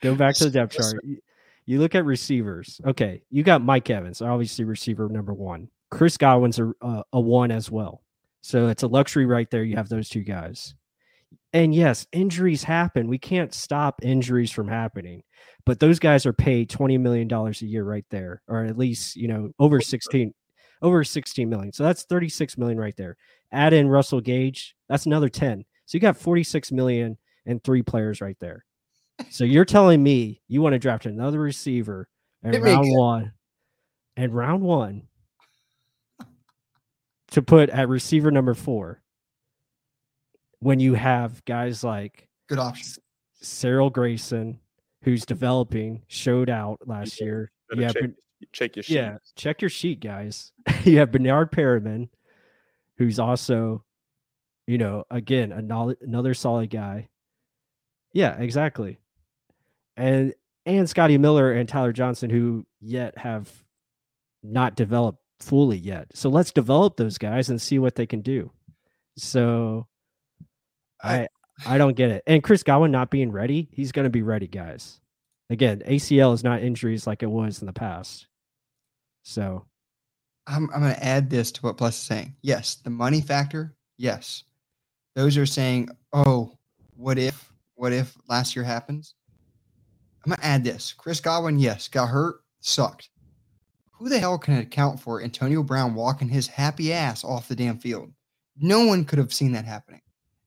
Go 0.00 0.14
back 0.14 0.34
to 0.36 0.44
the 0.44 0.50
depth 0.50 0.76
chart. 0.76 1.02
You, 1.02 1.18
you 1.66 1.80
look 1.80 1.94
at 1.94 2.04
receivers. 2.04 2.80
Okay, 2.86 3.22
you 3.30 3.42
got 3.42 3.62
Mike 3.62 3.88
Evans, 3.88 4.20
obviously 4.20 4.64
receiver 4.64 5.08
number 5.08 5.32
one. 5.32 5.68
Chris 5.90 6.16
Godwin's 6.16 6.58
a, 6.58 6.72
a, 6.82 7.04
a 7.14 7.20
one 7.20 7.50
as 7.50 7.70
well. 7.70 8.02
So 8.42 8.68
it's 8.68 8.82
a 8.82 8.86
luxury 8.86 9.24
right 9.24 9.50
there. 9.50 9.64
You 9.64 9.76
have 9.76 9.88
those 9.88 10.08
two 10.08 10.22
guys. 10.22 10.74
And 11.54 11.72
yes, 11.72 12.04
injuries 12.12 12.64
happen. 12.64 13.06
We 13.06 13.16
can't 13.16 13.54
stop 13.54 14.00
injuries 14.02 14.50
from 14.50 14.66
happening. 14.66 15.22
But 15.64 15.78
those 15.78 16.00
guys 16.00 16.26
are 16.26 16.32
paid 16.32 16.68
$20 16.68 16.98
million 17.00 17.32
a 17.32 17.52
year 17.64 17.84
right 17.84 18.04
there, 18.10 18.42
or 18.48 18.64
at 18.64 18.76
least, 18.76 19.14
you 19.14 19.28
know, 19.28 19.50
over 19.60 19.80
16, 19.80 20.34
over 20.82 21.04
16 21.04 21.48
million. 21.48 21.72
So 21.72 21.84
that's 21.84 22.02
36 22.04 22.58
million 22.58 22.78
right 22.78 22.96
there. 22.96 23.16
Add 23.52 23.72
in 23.72 23.88
Russell 23.88 24.20
Gage, 24.20 24.74
that's 24.88 25.06
another 25.06 25.28
10. 25.28 25.64
So 25.86 25.96
you 25.96 26.00
got 26.00 26.16
46 26.16 26.72
million 26.72 27.16
and 27.46 27.62
three 27.62 27.82
players 27.82 28.20
right 28.20 28.36
there. 28.40 28.64
So 29.30 29.44
you're 29.44 29.64
telling 29.64 30.02
me 30.02 30.42
you 30.48 30.60
want 30.60 30.72
to 30.72 30.80
draft 30.80 31.06
another 31.06 31.38
receiver 31.38 32.08
in 32.42 32.52
Hit 32.52 32.62
round 32.62 32.88
one 32.90 33.32
and 34.16 34.34
round 34.34 34.62
one 34.62 35.02
to 37.30 37.42
put 37.42 37.70
at 37.70 37.88
receiver 37.88 38.32
number 38.32 38.54
four 38.54 39.03
when 40.64 40.80
you 40.80 40.94
have 40.94 41.44
guys 41.44 41.84
like 41.84 42.26
Good 42.48 42.58
options, 42.58 42.98
Cyril 43.42 43.90
Grayson, 43.90 44.60
who's 45.02 45.26
developing, 45.26 46.02
showed 46.08 46.48
out 46.48 46.78
last 46.86 47.20
Yeah, 47.20 47.24
year. 47.26 47.52
Better 47.68 47.82
Yeah, 47.82 47.88
check, 47.92 48.00
Ben- 48.02 48.16
check 48.52 48.76
your 48.76 48.82
sheet. 48.82 48.94
yeah, 48.94 49.18
check 49.36 49.60
your 49.60 49.68
sheet, 49.68 50.00
guys. 50.00 50.52
you 50.84 50.98
have 50.98 51.12
Bernard 51.12 51.52
Perriman, 51.52 52.08
who's 52.96 53.18
also, 53.18 53.84
you 54.66 54.78
know, 54.78 55.04
again, 55.10 55.52
another 55.52 55.96
another 56.00 56.32
solid 56.32 56.70
guy. 56.70 57.08
Yeah, 58.14 58.34
exactly. 58.38 58.98
And 59.98 60.32
and 60.64 60.88
Scotty 60.88 61.18
Miller 61.18 61.52
and 61.52 61.68
Tyler 61.68 61.92
Johnson, 61.92 62.30
who 62.30 62.64
yet 62.80 63.18
have 63.18 63.52
not 64.42 64.76
developed 64.76 65.18
fully 65.40 65.76
yet. 65.76 66.06
So 66.14 66.30
let's 66.30 66.52
develop 66.52 66.96
those 66.96 67.18
guys 67.18 67.50
and 67.50 67.60
see 67.60 67.78
what 67.78 67.96
they 67.96 68.06
can 68.06 68.22
do. 68.22 68.50
So 69.18 69.86
I 71.04 71.28
I 71.66 71.78
don't 71.78 71.96
get 71.96 72.10
it. 72.10 72.22
And 72.26 72.42
Chris 72.42 72.62
Godwin 72.62 72.90
not 72.90 73.10
being 73.10 73.30
ready, 73.30 73.68
he's 73.72 73.92
going 73.92 74.04
to 74.04 74.10
be 74.10 74.22
ready, 74.22 74.48
guys. 74.48 75.00
Again, 75.50 75.82
ACL 75.86 76.34
is 76.34 76.42
not 76.42 76.62
injuries 76.62 77.06
like 77.06 77.22
it 77.22 77.30
was 77.30 77.60
in 77.60 77.66
the 77.66 77.72
past. 77.72 78.26
So 79.22 79.64
I'm, 80.46 80.68
I'm 80.74 80.80
going 80.80 80.94
to 80.94 81.04
add 81.04 81.30
this 81.30 81.52
to 81.52 81.62
what 81.62 81.76
Plus 81.76 81.96
is 81.96 82.02
saying. 82.02 82.34
Yes, 82.42 82.76
the 82.76 82.90
money 82.90 83.20
factor. 83.20 83.74
Yes. 83.98 84.44
Those 85.14 85.36
are 85.36 85.46
saying, 85.46 85.90
oh, 86.12 86.58
what 86.96 87.18
if, 87.18 87.52
what 87.74 87.92
if 87.92 88.16
last 88.28 88.56
year 88.56 88.64
happens? 88.64 89.14
I'm 90.24 90.30
going 90.30 90.40
to 90.40 90.46
add 90.46 90.64
this. 90.64 90.92
Chris 90.92 91.20
Godwin, 91.20 91.58
yes, 91.58 91.88
got 91.88 92.08
hurt, 92.08 92.36
sucked. 92.60 93.10
Who 93.92 94.08
the 94.08 94.18
hell 94.18 94.38
can 94.38 94.58
account 94.58 94.98
for 94.98 95.22
Antonio 95.22 95.62
Brown 95.62 95.94
walking 95.94 96.28
his 96.28 96.48
happy 96.48 96.92
ass 96.92 97.22
off 97.22 97.48
the 97.48 97.54
damn 97.54 97.78
field? 97.78 98.10
No 98.56 98.86
one 98.86 99.04
could 99.04 99.18
have 99.18 99.32
seen 99.32 99.52
that 99.52 99.64
happening. 99.66 100.00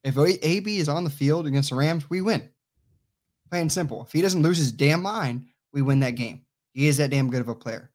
If 0.04 0.16
AB 0.16 0.78
is 0.78 0.88
on 0.88 1.04
the 1.04 1.10
field 1.10 1.46
against 1.46 1.70
the 1.70 1.76
Rams, 1.76 2.08
we 2.08 2.20
win. 2.20 2.48
Plain 3.50 3.62
and 3.62 3.72
simple. 3.72 4.02
If 4.02 4.12
he 4.12 4.22
doesn't 4.22 4.42
lose 4.42 4.58
his 4.58 4.72
damn 4.72 5.02
mind, 5.02 5.46
we 5.72 5.82
win 5.82 6.00
that 6.00 6.14
game. 6.14 6.42
He 6.72 6.86
is 6.86 6.96
that 6.98 7.10
damn 7.10 7.30
good 7.30 7.40
of 7.40 7.48
a 7.48 7.54
player. 7.54 7.90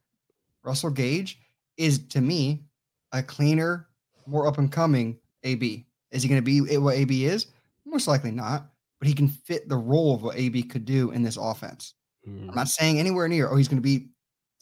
Russell 0.64 0.90
Gage 0.90 1.40
is 1.78 2.00
to 2.08 2.22
me 2.22 2.64
a 3.12 3.22
cleaner, 3.22 3.88
more 4.26 4.48
up 4.48 4.58
and 4.58 4.72
coming 4.72 5.18
AB. 5.44 5.86
Is 6.12 6.24
he 6.24 6.30
going 6.30 6.44
to 6.44 6.46
be 6.46 6.78
what 6.78 6.96
AB 6.96 7.26
is? 7.26 7.48
Most 7.86 8.08
likely 8.08 8.32
not, 8.32 8.66
but 9.00 9.08
he 9.08 9.14
can 9.14 9.28
fit 9.28 9.70
the 9.70 9.76
role 9.76 10.16
of 10.16 10.24
what 10.24 10.38
AB 10.38 10.64
could 10.64 10.86
do 10.86 11.12
in 11.12 11.24
this 11.24 11.38
offense. 11.38 11.96
mm, 12.28 12.50
I'm 12.50 12.56
not 12.56 12.70
saying 12.70 13.00
anywhere 13.00 13.28
near, 13.28 13.50
oh, 13.50 13.56
he's 13.56 13.68
going 13.68 13.82
to 13.82 13.82
be 13.82 14.10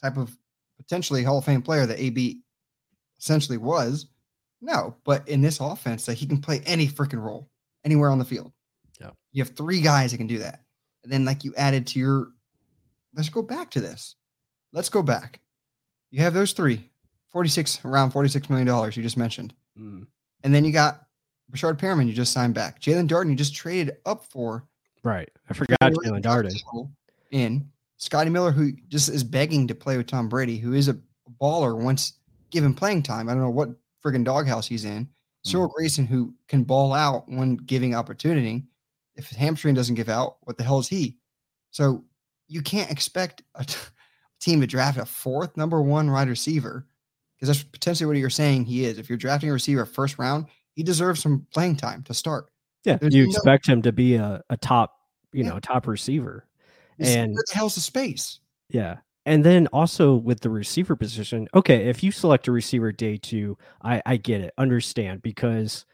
type 0.01 0.17
of 0.17 0.35
potentially 0.77 1.23
Hall 1.23 1.37
of 1.37 1.45
Fame 1.45 1.61
player 1.61 1.85
that 1.85 1.99
AB 1.99 2.41
essentially 3.19 3.57
was. 3.57 4.07
No, 4.61 4.95
but 5.05 5.27
in 5.27 5.41
this 5.41 5.59
offense, 5.59 6.05
that 6.05 6.13
he 6.15 6.25
can 6.25 6.39
play 6.39 6.61
any 6.65 6.87
freaking 6.87 7.21
role 7.23 7.49
anywhere 7.83 8.11
on 8.11 8.19
the 8.19 8.25
field. 8.25 8.51
Yeah. 8.99 9.09
You 9.31 9.43
have 9.43 9.55
three 9.55 9.81
guys 9.81 10.11
that 10.11 10.17
can 10.17 10.27
do 10.27 10.37
that. 10.39 10.61
And 11.03 11.11
then, 11.11 11.25
like 11.25 11.43
you 11.43 11.53
added 11.57 11.87
to 11.87 11.99
your, 11.99 12.27
let's 13.15 13.29
go 13.29 13.41
back 13.41 13.71
to 13.71 13.81
this. 13.81 14.15
Let's 14.71 14.89
go 14.89 15.01
back. 15.01 15.39
You 16.11 16.21
have 16.21 16.33
those 16.33 16.51
three, 16.53 16.89
46, 17.29 17.83
around 17.85 18.11
$46 18.13 18.49
million 18.49 18.67
you 18.95 19.01
just 19.03 19.17
mentioned. 19.17 19.53
mm, 19.79 20.05
And 20.43 20.53
then 20.53 20.63
you 20.63 20.71
got 20.71 21.05
Breshad 21.51 21.77
Perriman, 21.79 22.07
you 22.07 22.13
just 22.13 22.31
signed 22.33 22.53
back. 22.53 22.79
Jaelon 22.81 23.07
Darden, 23.07 23.29
you 23.29 23.35
just 23.35 23.55
traded 23.55 23.97
up 24.05 24.23
for. 24.25 24.65
right. 25.03 25.29
I 25.49 25.53
forgot 25.53 25.79
Jaelon 25.81 26.21
Darden. 26.21 26.51
In 27.31 27.67
Scotty 27.97 28.29
Miller, 28.29 28.51
who 28.51 28.73
just 28.89 29.09
is 29.09 29.23
begging 29.23 29.67
to 29.67 29.75
play 29.75 29.97
with 29.97 30.07
Tom 30.07 30.29
Brady, 30.29 30.57
who 30.57 30.73
is 30.73 30.87
a 30.87 30.97
baller 31.41 31.75
once 31.81 32.13
given 32.51 32.73
playing 32.73 33.03
time. 33.03 33.27
I 33.29 33.33
don't 33.33 33.41
know 33.41 33.49
what 33.49 33.69
friggin' 34.03 34.23
doghouse 34.23 34.67
he's 34.67 34.85
in. 34.85 35.09
Cyril 35.43 35.69
Mm. 35.69 35.73
Grayson, 35.73 36.05
who 36.05 36.33
can 36.47 36.63
ball 36.63 36.93
out 36.93 37.27
when 37.27 37.55
giving 37.55 37.95
opportunity. 37.95 38.63
If 39.15 39.27
his 39.27 39.37
hamstring 39.37 39.75
doesn't 39.75 39.95
give 39.95 40.09
out, 40.09 40.37
what 40.43 40.57
the 40.57 40.63
hell 40.63 40.79
is 40.79 40.87
he? 40.87 41.17
So 41.71 42.03
you 42.47 42.61
can't 42.61 42.91
expect 42.91 43.43
a 43.55 43.65
t- 43.65 43.75
team 44.39 44.61
to 44.61 44.67
draft 44.67 44.97
a 44.97 45.05
fourth 45.05 45.55
number 45.57 45.81
one 45.81 46.11
wide 46.11 46.29
receiver 46.29 46.87
because 47.35 47.47
that's 47.57 47.63
potentially 47.69 48.07
what 48.07 48.17
you're 48.17 48.29
saying 48.29 48.65
he 48.65 48.85
is. 48.85 48.97
If 48.97 49.09
you're 49.09 49.17
drafting 49.17 49.49
a 49.49 49.53
receiver 49.53 49.85
first 49.85 50.17
round, 50.19 50.45
he 50.73 50.83
deserves 50.83 51.21
some 51.21 51.45
playing 51.53 51.75
time 51.77 52.03
to 52.03 52.13
start. 52.13 52.51
Yeah, 52.83 52.97
There's 52.97 53.13
you 53.15 53.23
no- 53.25 53.29
expect 53.29 53.67
him 53.67 53.81
to 53.83 53.91
be 53.91 54.15
a, 54.15 54.41
a 54.49 54.57
top, 54.57 54.95
you 55.33 55.43
Yeah. 55.43 55.49
know, 55.51 55.59
top 55.59 55.87
receiver. 55.87 56.45
And- 56.99 57.33
where 57.33 57.43
the 57.47 57.53
hell's 57.55 57.75
the 57.75 57.81
space? 57.81 58.39
Yeah. 58.69 58.97
And 59.25 59.43
then 59.43 59.67
also 59.67 60.15
with 60.15 60.39
the 60.39 60.49
receiver 60.49 60.95
position, 60.95 61.47
okay, 61.53 61.87
if 61.87 62.01
you 62.03 62.11
select 62.11 62.47
a 62.47 62.51
receiver 62.51 62.91
day 62.91 63.17
two, 63.17 63.57
I, 63.83 64.01
I 64.05 64.17
get 64.17 64.41
it, 64.41 64.53
understand 64.57 65.21
because 65.21 65.85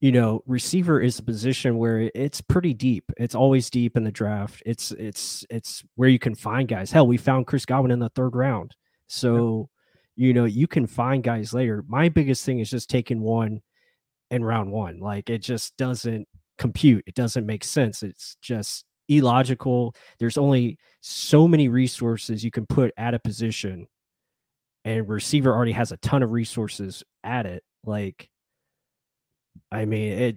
you 0.00 0.12
know, 0.12 0.42
receiver 0.46 1.00
is 1.00 1.18
a 1.18 1.24
position 1.24 1.76
where 1.76 2.10
it's 2.14 2.40
pretty 2.40 2.72
deep. 2.72 3.04
It's 3.16 3.34
always 3.34 3.68
deep 3.68 3.96
in 3.96 4.04
the 4.04 4.12
draft. 4.12 4.62
It's 4.64 4.92
it's 4.92 5.44
it's 5.50 5.82
where 5.96 6.08
you 6.08 6.20
can 6.20 6.36
find 6.36 6.68
guys. 6.68 6.92
Hell, 6.92 7.06
we 7.06 7.16
found 7.16 7.48
Chris 7.48 7.66
Godwin 7.66 7.90
in 7.90 7.98
the 7.98 8.10
third 8.10 8.36
round. 8.36 8.76
So, 9.08 9.68
you 10.14 10.32
know, 10.32 10.44
you 10.44 10.68
can 10.68 10.86
find 10.86 11.22
guys 11.24 11.52
later. 11.52 11.84
My 11.88 12.08
biggest 12.08 12.44
thing 12.44 12.60
is 12.60 12.70
just 12.70 12.88
taking 12.88 13.20
one 13.20 13.60
in 14.30 14.44
round 14.44 14.70
one. 14.70 15.00
Like 15.00 15.30
it 15.30 15.38
just 15.38 15.76
doesn't 15.76 16.28
compute. 16.58 17.02
It 17.08 17.14
doesn't 17.14 17.46
make 17.46 17.64
sense. 17.64 18.04
It's 18.04 18.36
just 18.40 18.84
illogical. 19.08 19.94
There's 20.18 20.38
only 20.38 20.78
so 21.00 21.48
many 21.48 21.68
resources 21.68 22.44
you 22.44 22.50
can 22.50 22.66
put 22.66 22.92
at 22.96 23.14
a 23.14 23.18
position, 23.18 23.86
and 24.84 25.08
receiver 25.08 25.54
already 25.54 25.72
has 25.72 25.92
a 25.92 25.96
ton 25.98 26.22
of 26.22 26.30
resources 26.30 27.02
at 27.24 27.46
it. 27.46 27.62
Like, 27.84 28.28
I 29.72 29.84
mean, 29.84 30.12
it 30.12 30.36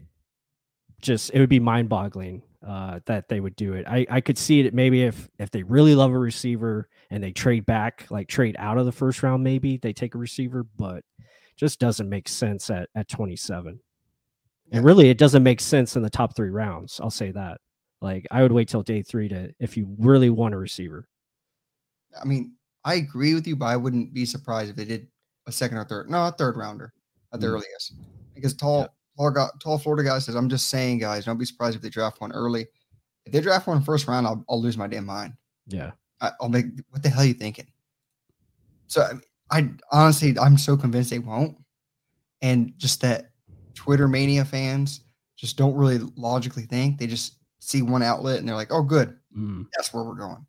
just 1.01 1.31
it 1.33 1.39
would 1.39 1.49
be 1.49 1.59
mind 1.59 1.89
boggling 1.89 2.43
uh, 2.65 2.99
that 3.05 3.27
they 3.27 3.39
would 3.39 3.55
do 3.55 3.73
it. 3.73 3.85
I 3.87 4.05
I 4.09 4.21
could 4.21 4.37
see 4.37 4.61
it 4.61 4.73
maybe 4.73 5.03
if 5.03 5.29
if 5.39 5.51
they 5.51 5.63
really 5.63 5.95
love 5.95 6.11
a 6.11 6.19
receiver 6.19 6.87
and 7.09 7.23
they 7.23 7.31
trade 7.31 7.65
back, 7.65 8.05
like 8.09 8.27
trade 8.27 8.55
out 8.59 8.77
of 8.77 8.85
the 8.85 8.91
first 8.91 9.23
round, 9.23 9.43
maybe 9.43 9.77
they 9.77 9.93
take 9.93 10.15
a 10.15 10.19
receiver, 10.19 10.63
but 10.77 11.03
just 11.57 11.79
doesn't 11.79 12.09
make 12.09 12.27
sense 12.27 12.69
at 12.69 12.89
at 12.95 13.07
27. 13.07 13.79
Yeah. 14.67 14.77
And 14.77 14.85
really, 14.85 15.09
it 15.09 15.17
doesn't 15.17 15.43
make 15.43 15.59
sense 15.59 15.95
in 15.95 16.03
the 16.03 16.09
top 16.09 16.35
three 16.35 16.49
rounds. 16.49 16.99
I'll 17.01 17.09
say 17.09 17.31
that. 17.31 17.59
Like, 18.01 18.25
I 18.31 18.41
would 18.41 18.51
wait 18.51 18.67
till 18.67 18.81
day 18.81 19.03
three 19.03 19.29
to 19.29 19.53
if 19.59 19.77
you 19.77 19.87
really 19.99 20.29
want 20.29 20.55
a 20.55 20.57
receiver. 20.57 21.07
I 22.19 22.25
mean, 22.25 22.53
I 22.83 22.95
agree 22.95 23.35
with 23.35 23.47
you, 23.47 23.55
but 23.55 23.67
I 23.67 23.77
wouldn't 23.77 24.13
be 24.13 24.25
surprised 24.25 24.69
if 24.69 24.75
they 24.75 24.85
did 24.85 25.07
a 25.47 25.51
second 25.51 25.77
or 25.77 25.85
third, 25.85 26.09
no, 26.09 26.25
a 26.25 26.31
third 26.31 26.57
rounder 26.57 26.93
at 27.31 27.39
the 27.39 27.47
Mm. 27.47 27.51
earliest. 27.51 27.93
Because 28.33 28.53
tall, 28.53 28.87
tall, 29.17 29.31
guy, 29.31 29.47
tall 29.61 29.77
Florida 29.77 30.03
guy 30.03 30.19
says, 30.19 30.35
"I'm 30.35 30.49
just 30.49 30.69
saying, 30.69 30.97
guys, 30.97 31.25
don't 31.25 31.37
be 31.37 31.45
surprised 31.45 31.75
if 31.75 31.81
they 31.81 31.89
draft 31.89 32.21
one 32.21 32.31
early. 32.31 32.65
If 33.25 33.33
they 33.33 33.41
draft 33.41 33.67
one 33.67 33.83
first 33.83 34.07
round, 34.07 34.25
I'll, 34.25 34.43
I'll 34.49 34.61
lose 34.61 34.77
my 34.77 34.87
damn 34.87 35.05
mind. 35.05 35.33
Yeah. 35.67 35.91
I, 36.21 36.31
I'll 36.41 36.49
make 36.49 36.65
what 36.89 37.03
the 37.03 37.09
hell 37.09 37.21
are 37.21 37.25
you 37.25 37.33
thinking?" 37.35 37.67
So 38.87 39.01
I, 39.51 39.59
I 39.59 39.69
honestly, 39.91 40.37
I'm 40.39 40.57
so 40.57 40.75
convinced 40.75 41.11
they 41.11 41.19
won't, 41.19 41.55
and 42.41 42.73
just 42.77 43.01
that 43.01 43.31
Twitter 43.75 44.07
mania 44.07 44.43
fans 44.43 45.01
just 45.37 45.55
don't 45.57 45.75
really 45.75 45.99
logically 46.15 46.63
think. 46.63 46.97
They 46.97 47.07
just 47.07 47.35
see 47.61 47.81
one 47.81 48.03
outlet 48.03 48.39
and 48.39 48.47
they're 48.47 48.55
like, 48.55 48.71
"Oh, 48.73 48.83
good, 48.83 49.17
Mm. 49.37 49.67
that's 49.75 49.93
where 49.93 50.03
we're 50.03 50.15
going. 50.15 50.45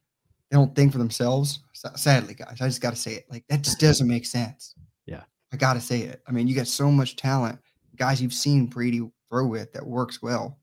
They 0.51 0.57
don't 0.57 0.75
think 0.75 0.93
for 0.93 0.99
themselves. 0.99 1.61
Sadly, 1.95 2.35
guys, 2.35 2.61
I 2.61 2.67
just 2.67 2.81
got 2.81 2.91
to 2.91 2.97
say 2.97 3.15
it. 3.15 3.27
Like 3.31 3.45
that 3.49 3.63
just 3.63 3.79
doesn't 3.79 4.09
make 4.09 4.27
sense. 4.27 4.75
Yeah. 5.07 5.23
I 5.53 5.57
got 5.57 5.75
to 5.75 5.81
say 5.81 6.01
it. 6.03 6.23
I 6.27 6.33
mean, 6.33 6.47
you 6.49 6.55
got 6.55 6.67
so 6.67 6.91
much 6.91 7.17
talent, 7.17 7.59
guys 7.97 8.21
you've 8.21 8.33
seen 8.35 8.67
Brady 8.67 9.09
throw 9.31 9.47
with 9.47 9.73
that 9.73 9.87
works 9.87 10.21
well. 10.23 10.59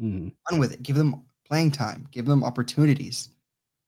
Mm. 0.00 0.32
Run 0.50 0.60
with 0.60 0.72
it. 0.72 0.82
Give 0.82 0.96
them 0.96 1.24
playing 1.46 1.70
time. 1.70 2.06
Give 2.10 2.26
them 2.26 2.42
opportunities, 2.44 3.28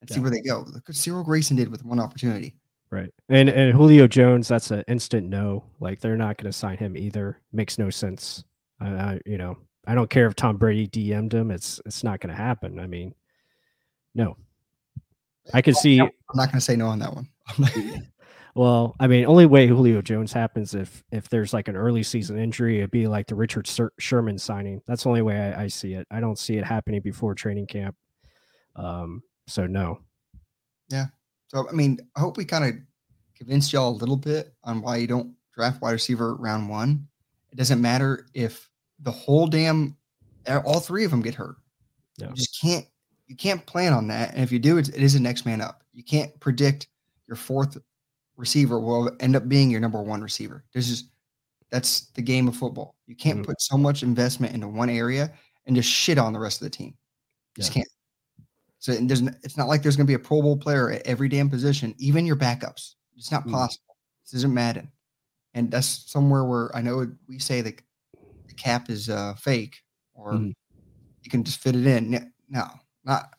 and 0.01 0.11
see 0.11 0.21
where 0.21 0.31
they 0.31 0.41
go. 0.41 0.65
Look 0.67 0.89
what 0.89 0.97
Cyril 0.97 1.25
Grayson 1.25 1.57
did 1.57 1.69
with 1.69 1.85
one 1.85 2.01
opportunity. 2.01 2.57
Right. 2.91 3.11
And 3.29 3.49
and 3.49 3.73
Julio 3.73 4.07
Jones, 4.07 4.49
that's 4.49 4.71
an 4.71 4.85
instant 4.87 5.29
no. 5.29 5.65
Like 5.81 6.01
they're 6.01 6.17
not 6.17 6.37
going 6.37 6.51
to 6.51 6.57
sign 6.57 6.77
him 6.77 6.97
either. 6.97 7.41
Makes 7.53 7.79
no 7.79 7.91
sense. 7.91 8.45
I, 8.81 8.89
I 8.89 9.21
you 9.27 9.39
know 9.39 9.57
I 9.87 9.95
don't 9.95 10.11
care 10.11 10.27
if 10.27 10.35
Tom 10.35 10.57
Brady 10.57 10.89
DM'd 10.89 11.35
him. 11.35 11.51
It's 11.51 11.81
it's 11.87 12.05
not 12.05 12.21
going 12.21 12.35
to 12.35 12.41
happen. 12.41 12.79
I 12.79 12.87
mean, 12.87 13.15
no. 14.15 14.37
I 15.53 15.61
can 15.61 15.75
see. 15.75 16.01
I'm 16.01 16.11
not 16.35 16.47
going 16.47 16.59
to 16.59 16.61
say 16.61 16.77
no 16.77 16.87
on 16.87 16.99
that 17.01 17.15
one. 17.15 17.29
Well, 18.57 18.95
I 19.01 19.09
mean, 19.09 19.27
only 19.27 19.47
way 19.47 19.67
Julio 19.67 20.01
Jones 20.01 20.33
happens 20.33 20.75
if 20.75 21.03
if 21.11 21.29
there's 21.29 21.53
like 21.53 21.67
an 21.67 21.75
early 21.75 22.05
season 22.05 22.39
injury, 22.39 22.79
it'd 22.79 22.93
be 22.93 23.09
like 23.09 23.27
the 23.27 23.35
Richard 23.35 23.67
Sher- 23.67 23.93
Sherman 23.99 24.39
signing. 24.39 24.81
That's 24.87 25.03
the 25.03 25.09
only 25.09 25.23
way 25.23 25.37
I, 25.37 25.65
I 25.65 25.67
see 25.67 25.95
it. 25.95 26.07
I 26.11 26.21
don't 26.21 26.39
see 26.39 26.57
it 26.57 26.65
happening 26.65 27.01
before 27.01 27.35
training 27.35 27.67
camp. 27.67 27.97
Um. 28.77 29.23
So 29.49 29.67
no. 29.67 29.99
Yeah. 30.89 31.07
So 31.49 31.69
I 31.69 31.73
mean, 31.73 31.99
I 32.17 32.21
hope 32.21 32.37
we 32.37 32.45
kind 32.45 32.65
of 32.65 32.75
convinced 33.37 33.73
y'all 33.73 33.91
a 33.91 33.99
little 33.99 34.17
bit 34.17 34.55
on 34.63 34.83
why 34.83 34.99
you 34.99 35.09
don't 35.09 35.35
draft 35.53 35.83
wide 35.83 35.93
receiver 35.93 36.37
round 36.37 36.69
one. 36.69 37.09
It 37.51 37.57
doesn't 37.57 37.81
matter 37.81 38.29
if 38.35 38.69
the 39.05 39.13
whole 39.13 39.47
damn 39.47 39.97
all 40.49 40.81
three 40.81 41.05
of 41.05 41.11
them 41.11 41.23
get 41.23 41.35
hurt. 41.35 41.57
Yeah. 42.19 42.29
You 42.31 42.35
just 42.35 42.61
can't 42.61 42.87
you 43.27 43.37
can't 43.37 43.65
plan 43.65 43.93
on 43.93 44.07
that. 44.09 44.35
And 44.35 44.43
if 44.43 44.53
you 44.53 44.59
do, 44.59 44.77
it's, 44.77 44.91
it 44.91 45.03
is 45.03 45.15
a 45.15 45.21
next 45.23 45.47
man 45.47 45.61
up. 45.63 45.83
You 45.95 46.05
can't 46.05 46.39
predict 46.41 46.89
your 47.27 47.37
fourth 47.37 47.79
receiver 48.37 48.79
will 48.81 49.11
end 49.21 49.37
up 49.37 49.49
being 49.49 49.71
your 49.71 49.81
number 49.81 50.03
one 50.03 50.21
receiver. 50.21 50.65
There's 50.73 50.89
just 50.89 51.07
that's 51.71 52.11
the 52.11 52.23
game 52.23 52.47
of 52.49 52.57
football. 52.57 52.95
You 53.07 53.17
can't 53.17 53.41
Mhm. 53.41 53.47
put 53.47 53.61
so 53.61 53.77
much 53.79 54.03
investment 54.03 54.55
into 54.55 54.69
one 54.69 54.91
area 54.91 55.33
and 55.67 55.75
just 55.75 55.89
shit 55.89 56.19
on 56.19 56.33
the 56.33 56.39
rest 56.39 56.61
of 56.61 56.65
the 56.65 56.71
team. 56.77 56.95
You 57.57 57.63
just 57.63 57.71
Yeah. 57.71 57.83
can't. 57.83 57.89
So 58.79 58.95
there's 58.95 59.23
it's 59.43 59.57
not 59.57 59.69
like 59.69 59.83
there's 59.83 59.97
going 59.97 60.07
to 60.07 60.11
be 60.11 60.15
a 60.15 60.19
Pro 60.19 60.43
Bowl 60.43 60.57
player 60.59 60.91
at 60.91 61.07
every 61.07 61.29
damn 61.29 61.49
position, 61.49 61.95
even 61.99 62.27
your 62.27 62.37
backups. 62.37 62.95
It's 63.17 63.33
not 63.33 63.47
Mm. 63.47 63.53
possible. 63.53 63.97
This 64.25 64.35
isn't 64.35 64.53
Madden, 64.53 64.91
and 65.55 65.71
that's 65.71 66.11
somewhere 66.11 66.45
where 66.45 66.75
I 66.77 66.83
know 66.83 67.11
we 67.27 67.39
say 67.39 67.63
that 67.63 67.81
the 68.55 68.63
cap 68.63 68.91
is 68.91 69.09
uh, 69.11 69.35
fake 69.35 69.77
or 70.15 70.33
Mhm. 70.33 70.53
you 71.23 71.31
can 71.31 71.45
just 71.45 71.61
fit 71.61 71.75
it 71.77 71.87
in. 71.87 72.33
No, 72.49 72.67
not. 73.05 73.35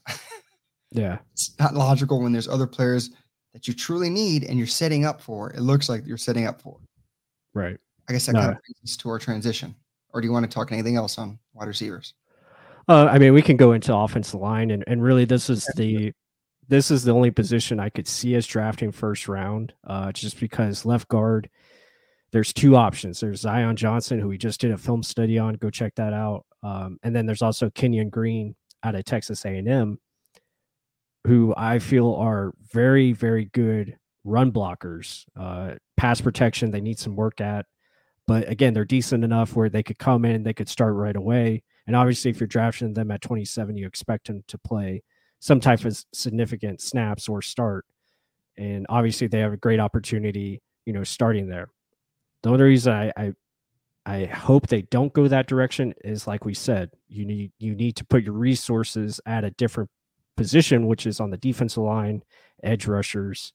Yeah. 0.92 1.20
it's 1.34 1.58
not 1.60 1.74
logical 1.74 2.22
when 2.22 2.32
there's 2.32 2.48
other 2.48 2.68
players 2.68 3.12
that 3.54 3.68
you 3.68 3.74
truly 3.74 4.10
need 4.10 4.44
and 4.44 4.58
you're 4.58 4.68
setting 4.68 5.06
up 5.06 5.22
for. 5.22 5.52
It 5.52 5.62
looks 5.62 5.88
like 5.90 6.06
you're 6.06 6.18
setting 6.18 6.46
up 6.46 6.62
for. 6.62 6.80
Right. 7.54 7.78
I 8.10 8.14
guess 8.14 8.26
that 8.26 8.34
No. 8.34 8.40
kind 8.42 8.52
of 8.52 8.62
brings 8.62 8.80
us 8.84 8.98
to 8.98 9.10
our 9.10 9.20
transition. 9.20 9.76
Or 10.10 10.22
do 10.22 10.28
you 10.28 10.32
want 10.34 10.50
to 10.50 10.54
talk 10.54 10.72
anything 10.72 10.96
else 10.96 11.18
on 11.18 11.40
wide 11.54 11.68
receivers? 11.68 12.14
Uh, 12.88 13.08
I 13.12 13.18
mean, 13.18 13.34
we 13.34 13.42
can 13.42 13.58
go 13.58 13.72
into 13.72 13.96
offensive 13.96 14.40
line, 14.40 14.70
and, 14.72 14.84
and 14.86 15.02
really, 15.02 15.26
this 15.26 15.50
is 15.50 15.66
the 15.76 16.14
this 16.68 16.90
is 16.90 17.04
the 17.04 17.12
only 17.12 17.30
position 17.32 17.80
I 17.80 17.90
could 17.90 18.08
see 18.08 18.34
as 18.36 18.48
drafting 18.48 18.92
first 18.92 19.28
round, 19.28 19.74
uh, 19.86 20.12
just 20.12 20.40
because 20.40 20.86
left 20.86 21.08
guard. 21.10 21.50
There's 22.36 22.52
two 22.52 22.76
options. 22.76 23.22
There's 23.22 23.40
Zion 23.40 23.78
Johnson, 23.78 24.20
who 24.20 24.28
we 24.28 24.38
just 24.38 24.60
did 24.60 24.72
a 24.72 24.78
film 24.78 25.04
study 25.04 25.40
on. 25.40 25.54
Go 25.54 25.70
check 25.70 25.96
that 25.96 26.12
out. 26.12 26.46
Um, 26.64 27.00
and 27.02 27.16
then 27.16 27.26
there's 27.26 27.42
also 27.42 27.70
Kenyon 27.70 28.10
Green 28.10 28.58
out 28.84 28.94
of 28.94 29.06
Texas 29.06 29.46
A&M, 29.46 29.98
who 31.26 31.54
I 31.56 31.80
feel 31.80 32.14
are 32.16 32.52
very, 32.74 33.14
very 33.14 33.46
good 33.46 33.96
run 34.26 34.52
blockers. 34.52 35.24
Uh, 35.40 35.76
pass 35.96 36.20
protection, 36.20 36.72
they 36.72 36.82
need 36.82 37.00
some 37.00 37.16
work 37.16 37.40
at, 37.40 37.68
but 38.28 38.50
again, 38.50 38.74
they're 38.74 38.84
decent 38.84 39.24
enough 39.24 39.56
where 39.56 39.70
they 39.70 39.82
could 39.82 39.98
come 39.98 40.26
in, 40.26 40.44
they 40.44 40.54
could 40.54 40.68
start 40.68 40.94
right 40.94 41.16
away. 41.16 41.64
And 41.88 41.96
obviously, 41.96 42.32
if 42.32 42.42
you're 42.42 42.48
drafting 42.48 42.96
them 42.96 43.12
at 43.12 43.22
27, 43.22 43.78
you 43.78 43.88
expect 43.88 44.28
them 44.28 44.44
to 44.50 44.58
play 44.58 45.04
some 45.40 45.62
type 45.62 45.86
of 45.86 46.04
significant 46.14 46.82
snaps 46.82 47.30
or 47.30 47.42
start. 47.42 47.86
And 48.58 48.86
obviously, 48.90 49.28
they 49.28 49.40
have 49.40 49.54
a 49.54 49.58
great 49.58 49.80
opportunity, 49.80 50.62
you 50.86 50.92
know, 50.92 51.06
starting 51.06 51.48
there. 51.48 51.70
The 52.46 52.52
only 52.52 52.64
reason 52.64 52.94
I, 52.94 53.12
I 53.18 53.34
I 54.06 54.26
hope 54.26 54.68
they 54.68 54.84
don't 54.84 55.12
go 55.12 55.28
that 55.28 55.48
direction 55.48 55.96
is 56.04 56.28
like 56.28 56.46
we 56.46 56.54
said, 56.54 56.92
you 57.08 57.26
need 57.26 57.52
you 57.58 57.74
need 57.74 57.96
to 57.96 58.06
put 58.06 58.22
your 58.22 58.36
resources 58.36 59.20
at 59.26 59.44
a 59.44 59.50
different 59.50 59.90
position, 60.38 60.86
which 60.86 61.08
is 61.08 61.20
on 61.20 61.32
the 61.32 61.38
defensive 61.38 61.82
line, 61.82 62.22
edge 62.62 62.86
rushers. 62.86 63.52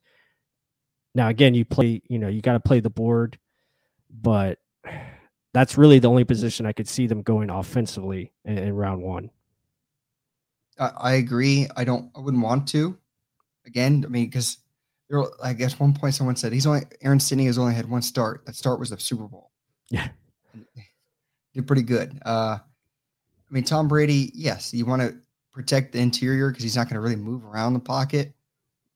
Now, 1.14 1.29
again, 1.29 1.55
you 1.55 1.64
play, 1.64 2.03
you 2.09 2.18
know, 2.18 2.26
you 2.26 2.42
got 2.42 2.55
to 2.55 2.61
play 2.61 2.81
the 2.81 2.90
board, 2.90 3.38
but 4.11 4.59
that's 5.55 5.79
really 5.79 6.00
the 6.00 6.11
only 6.11 6.24
position 6.24 6.66
I 6.66 6.72
could 6.72 6.88
see 6.88 7.07
them 7.07 7.22
going 7.22 7.48
offensively 7.48 8.33
in, 8.44 8.59
in 8.59 8.74
round 8.74 9.03
one. 9.03 9.31
I, 10.81 10.90
I 10.96 11.12
agree. 11.12 11.68
I 11.76 11.85
don't. 11.85 12.11
I 12.16 12.18
wouldn't 12.18 12.42
want 12.42 12.66
to. 12.70 12.98
Again, 13.64 14.03
I 14.05 14.09
mean, 14.09 14.26
because 14.26 14.57
there. 15.11 15.25
I 15.42 15.53
guess 15.53 15.79
one 15.79 15.92
point 15.92 16.14
someone 16.14 16.37
said 16.37 16.53
he's 16.53 16.66
only 16.66 16.83
Aaron 17.03 17.20
Stinnie 17.20 17.46
has 17.46 17.59
only 17.59 17.75
had 17.75 17.88
one 17.88 18.03
start. 18.03 18.46
That 18.46 18.57
start 18.57 18.79
was 18.79 18.90
the 18.90 18.99
Super 18.99 19.27
Bowl. 19.27 19.51
Yeah. 19.90 20.09
did 21.53 21.66
pretty 21.66 21.83
good. 21.83 22.18
Uh, 22.25 22.59
I 22.59 23.53
mean, 23.53 23.64
Tom 23.64 23.88
Brady. 23.88 24.31
Yes, 24.35 24.73
you 24.73 24.87
want 24.87 25.03
to 25.03 25.16
protect 25.53 25.92
the 25.92 25.99
interior 25.99 26.51
because 26.51 26.62
he's 26.62 26.77
not 26.77 26.88
going 26.88 26.94
to 26.94 27.01
really 27.01 27.16
move 27.16 27.44
around 27.44 27.75
the 27.75 27.81
pocket. 27.81 28.33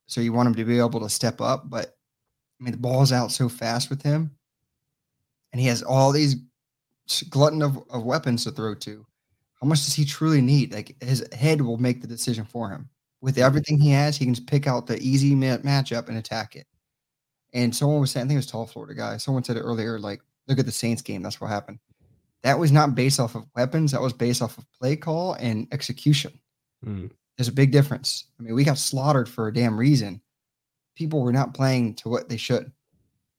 So 0.07 0.21
you 0.21 0.33
want 0.33 0.47
him 0.47 0.55
to 0.55 0.65
be 0.65 0.79
able 0.79 1.01
to 1.01 1.09
step 1.09 1.41
up. 1.41 1.69
But 1.69 1.97
I 2.61 2.65
mean, 2.65 2.73
the 2.73 2.79
ball's 2.79 3.13
out 3.13 3.33
so 3.33 3.49
fast 3.49 3.91
with 3.91 4.03
him, 4.03 4.31
and 5.53 5.61
he 5.61 5.67
has 5.67 5.83
all 5.83 6.13
these 6.13 6.37
glutton 7.29 7.63
of, 7.63 7.79
of 7.91 8.05
weapons 8.05 8.45
to 8.45 8.51
throw 8.51 8.75
to. 8.75 9.05
How 9.61 9.67
much 9.67 9.85
does 9.85 9.95
he 9.95 10.05
truly 10.05 10.41
need? 10.41 10.73
Like 10.73 10.95
his 11.03 11.27
head 11.33 11.61
will 11.61 11.79
make 11.79 12.01
the 12.01 12.07
decision 12.07 12.45
for 12.45 12.71
him. 12.71 12.89
With 13.25 13.39
everything 13.39 13.79
he 13.79 13.89
has, 13.89 14.19
he 14.19 14.27
can 14.27 14.35
just 14.35 14.47
pick 14.47 14.67
out 14.67 14.87
the 14.87 15.01
easy 15.01 15.35
mat- 15.35 15.63
matchup 15.63 16.09
and 16.09 16.19
attack 16.19 16.57
it. 16.57 16.67
And 17.55 17.75
someone 17.75 17.99
was 17.99 18.11
saying, 18.11 18.27
I 18.27 18.29
think 18.29 18.37
it 18.37 18.41
was 18.41 18.47
tall 18.47 18.67
Florida 18.67 18.95
guy. 18.95 19.17
Someone 19.17 19.43
said 19.43 19.57
it 19.57 19.61
earlier, 19.61 19.99
like, 19.99 20.21
look 20.47 20.59
at 20.59 20.67
the 20.67 20.73
Saints 20.73 21.01
game. 21.01 21.23
That's 21.23 21.41
what 21.41 21.49
happened. 21.49 21.79
That 22.43 22.59
was 22.59 22.71
not 22.71 22.95
based 22.95 23.19
off 23.19 23.35
of 23.35 23.47
weapons. 23.57 23.93
That 23.93 24.03
was 24.03 24.13
based 24.13 24.43
off 24.43 24.59
of 24.59 24.71
play 24.79 24.95
call 24.95 25.33
and 25.41 25.67
execution. 25.73 26.39
Mm. 26.85 27.13
There's 27.39 27.49
a 27.49 27.53
big 27.53 27.73
difference. 27.73 28.25
I 28.39 28.43
mean, 28.43 28.55
we 28.55 28.63
got 28.63 28.77
slaughtered 28.77 29.31
for 29.31 29.49
a 29.49 29.55
damn 29.55 29.81
reason. 29.81 30.21
People 30.95 31.23
were 31.23 31.33
not 31.33 31.55
playing 31.55 31.95
to 31.95 32.11
what 32.11 32.29
they 32.29 32.37
should. 32.37 32.71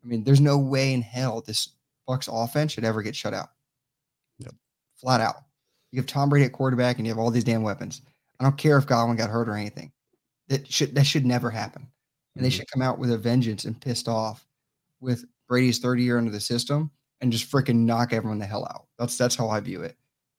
I 0.04 0.08
mean, 0.08 0.24
there's 0.24 0.42
no 0.42 0.58
way 0.58 0.94
in 0.94 1.04
hell 1.04 1.42
this 1.42 1.76
Bucs 2.10 2.28
offense 2.28 2.72
should 2.72 2.86
ever 2.86 3.04
get 3.04 3.16
shut 3.16 3.36
out. 3.36 3.50
Yep. 4.40 4.56
Flat 4.96 5.22
out. 5.22 5.44
You 5.92 6.00
have 6.00 6.08
Tom 6.08 6.30
Brady 6.30 6.46
at 6.46 6.54
quarterback 6.54 6.98
and 6.98 7.06
you 7.06 7.14
have 7.14 7.20
all 7.20 7.30
these 7.30 7.44
damn 7.44 7.62
weapons. 7.62 8.02
I 8.40 8.44
don't 8.44 8.58
care 8.58 8.78
if 8.78 8.86
Godwin 8.88 9.18
got 9.18 9.30
hurt 9.30 9.50
or 9.50 9.56
anything. 9.56 9.92
That 10.50 10.72
should 10.72 10.96
that 10.96 11.06
should 11.06 11.26
never 11.26 11.50
happen. 11.50 11.88
And 12.36 12.44
they 12.44 12.50
Mhm. 12.50 12.54
should 12.54 12.72
come 12.72 12.82
out 12.82 13.00
with 13.00 13.12
a 13.12 13.18
vengeance 13.18 13.66
and 13.66 13.80
pissed 13.80 14.08
off 14.08 14.46
with 15.00 15.26
Brady's 15.48 15.80
30 15.80 16.04
year 16.04 16.18
under 16.18 16.32
the 16.32 16.40
system 16.40 16.92
and 17.22 17.32
just 17.32 17.50
freaking 17.52 17.86
knock 17.86 18.14
everyone 18.14 18.40
the 18.40 18.46
hell 18.46 18.66
out. 18.66 18.88
That's 19.00 19.18
that's 19.18 19.36
how 19.36 19.50
I 19.50 19.60
view 19.60 19.82
it. 19.84 19.96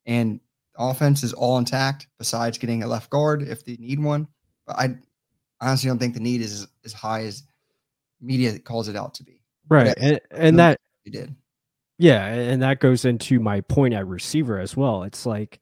And 0.07 0.41
offense 0.79 1.23
is 1.23 1.33
all 1.33 1.59
intact, 1.59 2.07
besides 2.19 2.59
getting 2.59 2.83
a 2.83 2.87
left 2.87 3.11
guard 3.11 3.43
if 3.43 3.65
they 3.65 3.77
need 3.77 3.99
one. 4.01 4.29
But 4.67 4.77
I 4.79 4.97
honestly 5.61 5.89
don't 5.89 5.99
think 5.99 6.15
the 6.15 6.21
need 6.21 6.41
is 6.43 6.67
as 6.85 6.93
high 6.93 7.23
as 7.25 7.43
media 8.21 8.59
calls 8.59 8.89
it 8.89 8.97
out 8.97 9.15
to 9.15 9.25
be. 9.25 9.43
Right. 9.69 9.87
Yes. 9.87 9.97
And, 9.99 10.21
and 10.31 10.59
that 10.59 10.79
They 11.05 11.11
did. 11.11 11.35
Yeah, 11.99 12.27
and 12.27 12.61
that 12.63 12.79
goes 12.81 13.07
into 13.07 13.41
my 13.41 13.63
point 13.63 13.95
at 13.95 14.07
receiver 14.07 14.59
as 14.59 14.77
well. 14.77 15.03
It's 15.03 15.25
like 15.25 15.61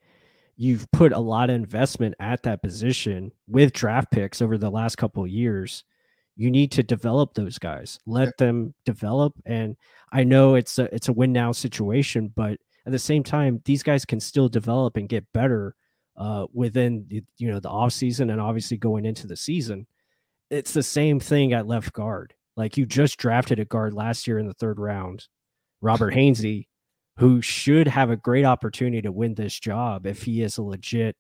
you've 0.57 0.91
put 0.93 1.13
a 1.13 1.19
lot 1.19 1.51
of 1.51 1.57
investment 1.57 2.15
at 2.21 2.43
that 2.45 2.63
position 2.63 3.33
with 3.49 3.73
draft 3.73 4.11
picks 4.11 4.41
over 4.41 4.57
the 4.57 4.71
last 4.71 4.97
couple 4.97 5.25
of 5.25 5.31
years. 5.31 5.85
You 6.37 6.51
need 6.51 6.73
to 6.73 6.83
develop 6.83 7.35
those 7.35 7.59
guys. 7.59 7.99
Let 8.07 8.37
them 8.39 8.75
develop 8.85 9.35
and 9.47 9.77
I 10.13 10.25
know 10.25 10.55
it's 10.55 10.79
a 10.79 10.95
it's 10.95 11.09
a 11.09 11.13
win 11.13 11.33
now 11.33 11.53
situation, 11.53 12.33
but 12.35 12.59
at 12.87 12.93
the 12.93 12.99
same 12.99 13.23
time 13.23 13.63
these 13.65 13.83
guys 13.83 14.05
can 14.05 14.21
still 14.21 14.49
develop 14.49 14.97
and 14.97 15.09
get 15.09 15.33
better 15.33 15.75
uh 16.17 16.47
within 16.53 17.07
the, 17.09 17.25
you 17.39 17.51
know 17.51 17.59
the 17.59 17.69
off 17.69 17.93
season 17.93 18.31
and 18.31 18.41
obviously 18.41 18.77
going 18.77 19.05
into 19.05 19.27
the 19.27 19.37
season. 19.37 19.87
It's 20.51 20.73
the 20.73 20.83
same 20.83 21.19
thing 21.19 21.53
at 21.53 21.67
left 21.67 21.93
guard. 21.93 22.35
Like 22.57 22.77
you 22.77 22.87
just 22.87 23.19
drafted 23.19 23.59
a 23.59 23.65
guard 23.65 23.95
last 23.95 24.29
year 24.29 24.39
in 24.39 24.47
the 24.47 24.55
third 24.55 24.79
round 24.79 25.27
Robert 25.81 26.15
Hainsey, 26.15 26.67
who 27.17 27.41
should 27.41 27.87
have 27.87 28.11
a 28.11 28.17
great 28.17 28.45
opportunity 28.45 29.03
to 29.03 29.13
win 29.13 29.35
this 29.35 29.59
job 29.59 30.07
if 30.07 30.23
he 30.23 30.43
is 30.43 30.59
a 30.59 30.63
legit, 30.63 31.17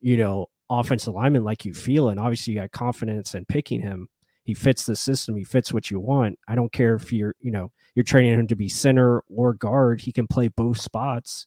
you 0.00 0.16
know, 0.16 0.46
offensive 0.68 1.14
lineman 1.14 1.44
like 1.44 1.64
you 1.64 1.72
feel. 1.72 2.08
And 2.10 2.20
obviously, 2.20 2.54
you 2.54 2.60
got 2.60 2.70
confidence 2.72 3.34
in 3.34 3.44
picking 3.46 3.80
him. 3.80 4.08
He 4.44 4.54
fits 4.54 4.84
the 4.84 4.96
system. 4.96 5.36
He 5.36 5.44
fits 5.44 5.72
what 5.72 5.90
you 5.90 6.00
want. 6.00 6.38
I 6.48 6.54
don't 6.54 6.72
care 6.72 6.94
if 6.94 7.12
you're, 7.12 7.34
you 7.40 7.52
know, 7.52 7.70
you're 7.94 8.04
training 8.04 8.38
him 8.38 8.46
to 8.48 8.56
be 8.56 8.68
center 8.68 9.22
or 9.28 9.54
guard. 9.54 10.00
He 10.00 10.12
can 10.12 10.26
play 10.26 10.48
both 10.48 10.80
spots. 10.80 11.46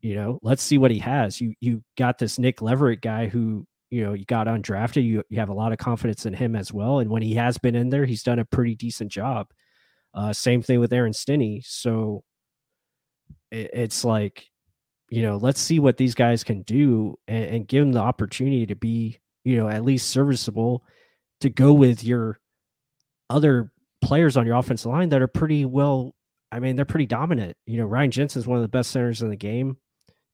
You 0.00 0.16
know, 0.16 0.38
let's 0.42 0.62
see 0.62 0.76
what 0.76 0.90
he 0.90 0.98
has. 0.98 1.40
You 1.40 1.54
you 1.60 1.82
got 1.96 2.18
this 2.18 2.38
Nick 2.38 2.60
Leverett 2.60 3.00
guy 3.00 3.26
who 3.26 3.66
you 3.90 4.04
know 4.04 4.12
you 4.12 4.26
got 4.26 4.48
undrafted. 4.48 5.04
You 5.04 5.22
you 5.30 5.38
have 5.38 5.48
a 5.48 5.54
lot 5.54 5.72
of 5.72 5.78
confidence 5.78 6.26
in 6.26 6.34
him 6.34 6.56
as 6.56 6.72
well. 6.72 6.98
And 6.98 7.10
when 7.10 7.22
he 7.22 7.34
has 7.34 7.56
been 7.56 7.74
in 7.74 7.88
there, 7.88 8.04
he's 8.04 8.22
done 8.22 8.38
a 8.38 8.44
pretty 8.44 8.74
decent 8.74 9.10
job. 9.10 9.48
Uh, 10.12 10.32
same 10.32 10.60
thing 10.60 10.78
with 10.78 10.92
Aaron 10.92 11.14
Stinnie. 11.14 11.62
So 11.64 12.22
it's 13.54 14.04
like, 14.04 14.48
you 15.10 15.22
know, 15.22 15.36
let's 15.36 15.60
see 15.60 15.78
what 15.78 15.96
these 15.96 16.14
guys 16.14 16.42
can 16.44 16.62
do 16.62 17.18
and, 17.28 17.44
and 17.44 17.68
give 17.68 17.84
them 17.84 17.92
the 17.92 18.00
opportunity 18.00 18.66
to 18.66 18.74
be, 18.74 19.20
you 19.44 19.56
know, 19.56 19.68
at 19.68 19.84
least 19.84 20.10
serviceable 20.10 20.84
to 21.40 21.50
go 21.50 21.72
with 21.72 22.02
your 22.02 22.40
other 23.30 23.70
players 24.02 24.36
on 24.36 24.46
your 24.46 24.56
offensive 24.56 24.90
line 24.90 25.08
that 25.10 25.22
are 25.22 25.28
pretty 25.28 25.64
well. 25.64 26.14
I 26.52 26.60
mean, 26.60 26.76
they're 26.76 26.84
pretty 26.84 27.06
dominant. 27.06 27.56
You 27.66 27.78
know, 27.78 27.84
Ryan 27.84 28.10
Jensen's 28.10 28.46
one 28.46 28.58
of 28.58 28.62
the 28.62 28.68
best 28.68 28.90
centers 28.90 29.22
in 29.22 29.28
the 29.28 29.36
game, 29.36 29.76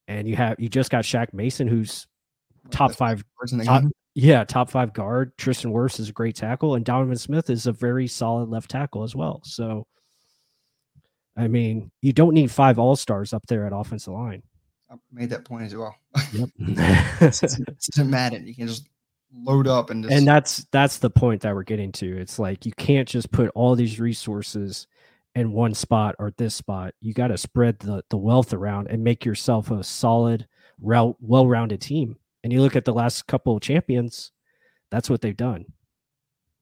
and 0.07 0.27
you 0.27 0.35
have 0.35 0.59
you 0.59 0.69
just 0.69 0.91
got 0.91 1.03
Shaq 1.03 1.33
Mason, 1.33 1.67
who's 1.67 2.07
top 2.69 2.91
five 2.93 3.23
top- 3.65 3.83
yeah, 4.13 4.43
top 4.43 4.69
five 4.69 4.93
guard. 4.93 5.35
Tristan 5.37 5.71
Wirfs 5.71 5.99
is 5.99 6.09
a 6.09 6.13
great 6.13 6.35
tackle, 6.35 6.75
and 6.75 6.85
Donovan 6.85 7.17
Smith 7.17 7.49
is 7.49 7.65
a 7.65 7.71
very 7.71 8.07
solid 8.07 8.49
left 8.49 8.69
tackle 8.69 9.03
as 9.03 9.15
well. 9.15 9.41
So, 9.43 9.87
I 11.37 11.47
mean, 11.47 11.91
you 12.01 12.13
don't 12.13 12.33
need 12.33 12.51
five 12.51 12.77
all 12.77 12.95
stars 12.95 13.33
up 13.33 13.45
there 13.47 13.65
at 13.65 13.73
offensive 13.73 14.13
line. 14.13 14.43
I 14.89 14.95
made 15.11 15.29
that 15.29 15.45
point 15.45 15.65
as 15.65 15.75
well. 15.75 15.95
Yep. 16.33 16.49
this 17.19 17.43
isn't 17.43 18.09
Madden. 18.09 18.45
You 18.45 18.53
can 18.53 18.67
just 18.67 18.87
load 19.33 19.67
up 19.67 19.89
and 19.89 20.03
just 20.03 20.13
and 20.13 20.27
that's 20.27 20.65
that's 20.71 20.97
the 20.97 21.09
point 21.09 21.41
that 21.41 21.55
we're 21.55 21.63
getting 21.63 21.91
to. 21.93 22.17
It's 22.17 22.37
like 22.37 22.65
you 22.65 22.73
can't 22.73 23.07
just 23.07 23.31
put 23.31 23.49
all 23.55 23.75
these 23.75 23.99
resources 23.99 24.87
in 25.35 25.53
one 25.53 25.73
spot 25.73 26.15
or 26.19 26.31
this 26.37 26.55
spot. 26.55 26.93
You 26.99 27.13
got 27.13 27.27
to 27.27 27.37
spread 27.37 27.79
the 27.79 28.03
the 28.09 28.17
wealth 28.17 28.53
around 28.53 28.89
and 28.89 29.03
make 29.03 29.23
yourself 29.23 29.71
a 29.71 29.83
solid, 29.83 30.47
rel- 30.81 31.17
well-rounded 31.21 31.79
team. 31.79 32.17
And 32.43 32.51
you 32.51 32.61
look 32.61 32.75
at 32.75 32.85
the 32.85 32.93
last 32.93 33.27
couple 33.27 33.55
of 33.55 33.61
champions, 33.61 34.31
that's 34.89 35.09
what 35.09 35.21
they've 35.21 35.37
done. 35.37 35.65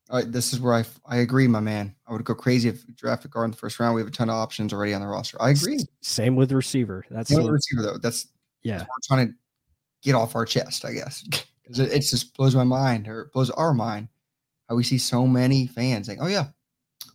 All 0.10 0.18
right, 0.18 0.32
this 0.32 0.54
is 0.54 0.60
where 0.60 0.74
I 0.74 0.84
I 1.06 1.18
agree, 1.18 1.48
my 1.48 1.60
man. 1.60 1.96
I 2.08 2.14
would 2.14 2.24
go 2.26 2.34
crazy 2.34 2.68
if 2.70 2.86
we 2.88 2.94
draft 2.96 3.26
a 3.26 3.28
guard 3.28 3.46
in 3.46 3.52
the 3.52 3.58
first 3.58 3.80
round. 3.80 3.94
We 3.96 4.02
have 4.02 4.08
a 4.08 4.12
ton 4.12 4.30
of 4.30 4.36
options 4.36 4.74
already 4.74 4.94
on 4.94 5.02
the 5.02 5.08
roster. 5.08 5.40
I 5.42 5.52
agree. 5.52 5.80
Same 6.02 6.36
with 6.36 6.52
receiver. 6.52 7.06
That's 7.12 7.30
Same 7.30 7.38
with 7.38 7.46
the- 7.48 7.52
receiver 7.54 7.82
though. 7.84 7.98
That's 8.00 8.28
yeah. 8.64 8.80
we're 8.80 8.86
trying 9.16 9.28
to 9.28 9.34
get 10.02 10.16
off 10.16 10.36
our 10.36 10.46
chest, 10.46 10.84
I 10.86 10.94
guess. 10.94 11.24
'Cause 11.68 11.78
it, 11.80 11.92
it 11.92 12.00
just 12.02 12.36
blows 12.36 12.56
my 12.56 12.64
mind 12.64 13.08
or 13.08 13.22
it 13.24 13.34
blows 13.34 13.52
our 13.52 13.74
mind 13.76 14.08
how 14.68 14.76
we 14.76 14.84
see 14.84 14.98
so 14.98 15.28
many 15.28 15.68
fans 15.68 16.08
like, 16.08 16.18
oh 16.22 16.28
yeah, 16.28 16.48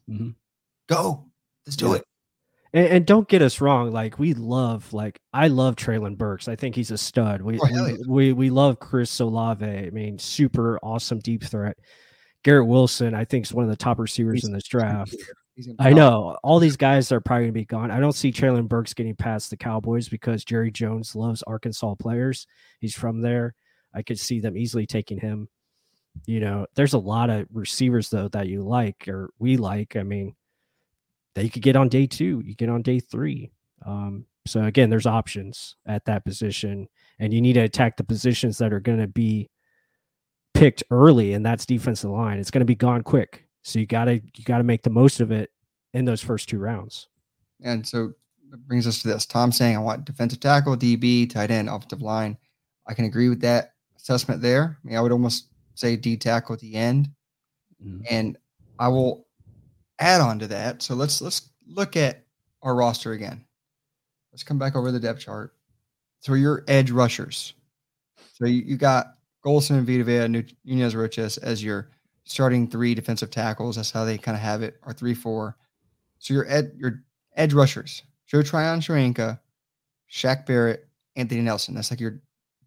Mhm. 0.08 0.34
go, 0.88 1.24
let's 1.66 1.74
do 1.76 1.88
Yeah. 1.88 1.94
it. 1.96 2.04
And, 2.72 2.86
and 2.88 3.06
don't 3.06 3.28
get 3.28 3.42
us 3.42 3.60
wrong, 3.60 3.90
like 3.92 4.18
we 4.20 4.34
love, 4.34 4.92
like 4.92 5.20
I 5.32 5.48
love 5.48 5.74
Treylon 5.74 6.16
Burks. 6.16 6.46
I 6.46 6.54
think 6.54 6.76
he's 6.76 6.92
a 6.92 6.98
stud. 6.98 7.42
We 7.42 7.58
Oh, 7.58 7.64
we, 7.64 7.72
yeah. 7.92 7.96
we 8.06 8.32
we 8.32 8.50
love 8.50 8.78
Chris 8.78 9.18
Olave. 9.20 9.64
I 9.66 9.90
mean, 9.90 10.18
super 10.20 10.78
awesome 10.84 11.18
deep 11.18 11.42
threat. 11.42 11.76
Garrett 12.44 12.66
Wilson, 12.68 13.14
I 13.14 13.24
think, 13.24 13.46
is 13.46 13.52
one 13.52 13.64
of 13.64 13.70
the 13.70 13.76
top 13.76 13.98
receivers 13.98 14.42
He's- 14.42 14.44
in 14.44 14.52
this 14.52 14.64
draft. 14.68 15.10
be 15.10 15.16
there. 15.18 15.34
He's 15.56 15.66
gonna 15.68 15.76
I 15.78 15.92
know 15.92 16.36
all 16.42 16.58
these 16.58 16.76
guys 16.76 17.12
are 17.12 17.20
probably 17.20 17.44
gonna 17.44 17.52
be 17.52 17.64
gone. 17.64 17.90
I 17.92 18.00
don't 18.00 18.12
see 18.14 18.32
Treylon 18.32 18.66
Burks 18.68 18.92
getting 18.92 19.14
past 19.14 19.50
the 19.50 19.56
Cowboys 19.56 20.08
because 20.08 20.44
Jerry 20.44 20.72
Jones 20.72 21.14
loves 21.14 21.42
Arkansas 21.44 21.94
players. 21.94 22.46
He's 22.80 22.94
from 22.96 23.20
there. 23.22 23.54
I 23.94 24.02
could 24.02 24.18
see 24.18 24.40
them 24.40 24.56
easily 24.56 24.84
taking 24.84 25.20
him. 25.20 25.48
You 26.26 26.40
know, 26.40 26.66
there's 26.74 26.94
a 26.94 26.98
lot 26.98 27.30
of 27.30 27.46
receivers 27.52 28.10
though 28.10 28.26
that 28.28 28.48
you 28.48 28.62
like 28.62 29.06
or 29.06 29.30
we 29.38 29.56
like. 29.56 29.94
I 29.94 30.02
mean, 30.02 30.34
that 31.36 31.44
you 31.44 31.50
could 31.50 31.62
get 31.62 31.76
on 31.76 31.88
day 31.88 32.08
two. 32.08 32.42
You 32.44 32.56
get 32.56 32.68
on 32.68 32.82
day 32.82 32.98
three. 32.98 33.52
Um, 33.86 34.26
so 34.48 34.64
again, 34.64 34.90
there's 34.90 35.06
options 35.06 35.76
at 35.86 36.04
that 36.06 36.24
position, 36.24 36.88
and 37.20 37.32
you 37.32 37.40
need 37.40 37.52
to 37.54 37.60
attack 37.60 37.96
the 37.96 38.02
positions 38.04 38.58
that 38.58 38.72
are 38.72 38.80
going 38.80 38.98
to 38.98 39.06
be 39.06 39.48
picked 40.54 40.82
early, 40.90 41.34
and 41.34 41.44
that's 41.44 41.66
defensive 41.66 42.10
line. 42.10 42.38
It's 42.38 42.50
going 42.50 42.60
to 42.60 42.66
be 42.66 42.74
gone 42.74 43.02
quick, 43.02 43.44
so 43.62 43.78
you 43.78 43.86
gotta 43.86 44.14
you 44.14 44.44
gotta 44.44 44.64
make 44.64 44.82
the 44.82 44.90
most 44.90 45.20
of 45.20 45.30
it 45.30 45.50
in 45.92 46.04
those 46.04 46.22
first 46.22 46.48
two 46.48 46.58
rounds. 46.58 47.08
And 47.62 47.86
so 47.86 48.12
that 48.50 48.66
brings 48.66 48.86
us 48.86 49.02
to 49.02 49.08
this. 49.08 49.26
Tom 49.26 49.52
saying 49.52 49.76
I 49.76 49.80
want 49.80 50.04
defensive 50.04 50.40
tackle, 50.40 50.76
DB, 50.76 51.28
tight 51.28 51.50
end, 51.50 51.68
offensive 51.68 52.02
line. 52.02 52.36
I 52.86 52.94
can 52.94 53.04
agree 53.04 53.28
with 53.28 53.40
that 53.40 53.74
assessment 53.96 54.40
there. 54.40 54.78
I 54.82 54.88
mean, 54.88 54.96
I 54.96 55.00
would 55.00 55.12
almost 55.12 55.48
say 55.74 55.96
D 55.96 56.16
tackle 56.16 56.54
at 56.54 56.60
the 56.60 56.74
end. 56.74 57.08
Mm-hmm. 57.84 58.02
And 58.08 58.38
I 58.78 58.88
will 58.88 59.26
add 59.98 60.20
on 60.20 60.38
to 60.38 60.46
that. 60.48 60.82
So 60.82 60.94
let's 60.94 61.20
let's 61.20 61.50
look 61.66 61.96
at 61.96 62.24
our 62.62 62.74
roster 62.74 63.12
again. 63.12 63.44
Let's 64.32 64.42
come 64.42 64.58
back 64.58 64.76
over 64.76 64.90
the 64.90 65.00
depth 65.00 65.20
chart. 65.20 65.54
So 66.20 66.34
your 66.34 66.64
edge 66.68 66.90
rushers. 66.90 67.54
So 68.32 68.46
you, 68.46 68.62
you 68.62 68.76
got 68.76 69.13
Gholston 69.44 69.78
and 69.78 69.86
Vita 69.86 70.04
Vea, 70.04 70.28
Nu- 70.28 70.44
Nunez 70.64 70.94
Roches 70.94 71.36
as 71.38 71.62
your 71.62 71.90
starting 72.24 72.66
three 72.66 72.94
defensive 72.94 73.30
tackles. 73.30 73.76
That's 73.76 73.90
how 73.90 74.04
they 74.04 74.18
kind 74.18 74.36
of 74.36 74.42
have 74.42 74.62
it, 74.62 74.78
or 74.82 74.92
three, 74.92 75.14
four. 75.14 75.56
So 76.18 76.34
your 76.34 76.48
ed 76.48 76.72
your 76.76 77.02
edge 77.36 77.52
rushers, 77.52 78.02
Joe 78.26 78.42
Tryon-Shoyinka, 78.42 79.38
Shaq 80.10 80.46
Barrett, 80.46 80.88
Anthony 81.16 81.42
Nelson. 81.42 81.74
That's 81.74 81.90
like 81.90 82.00
your 82.00 82.22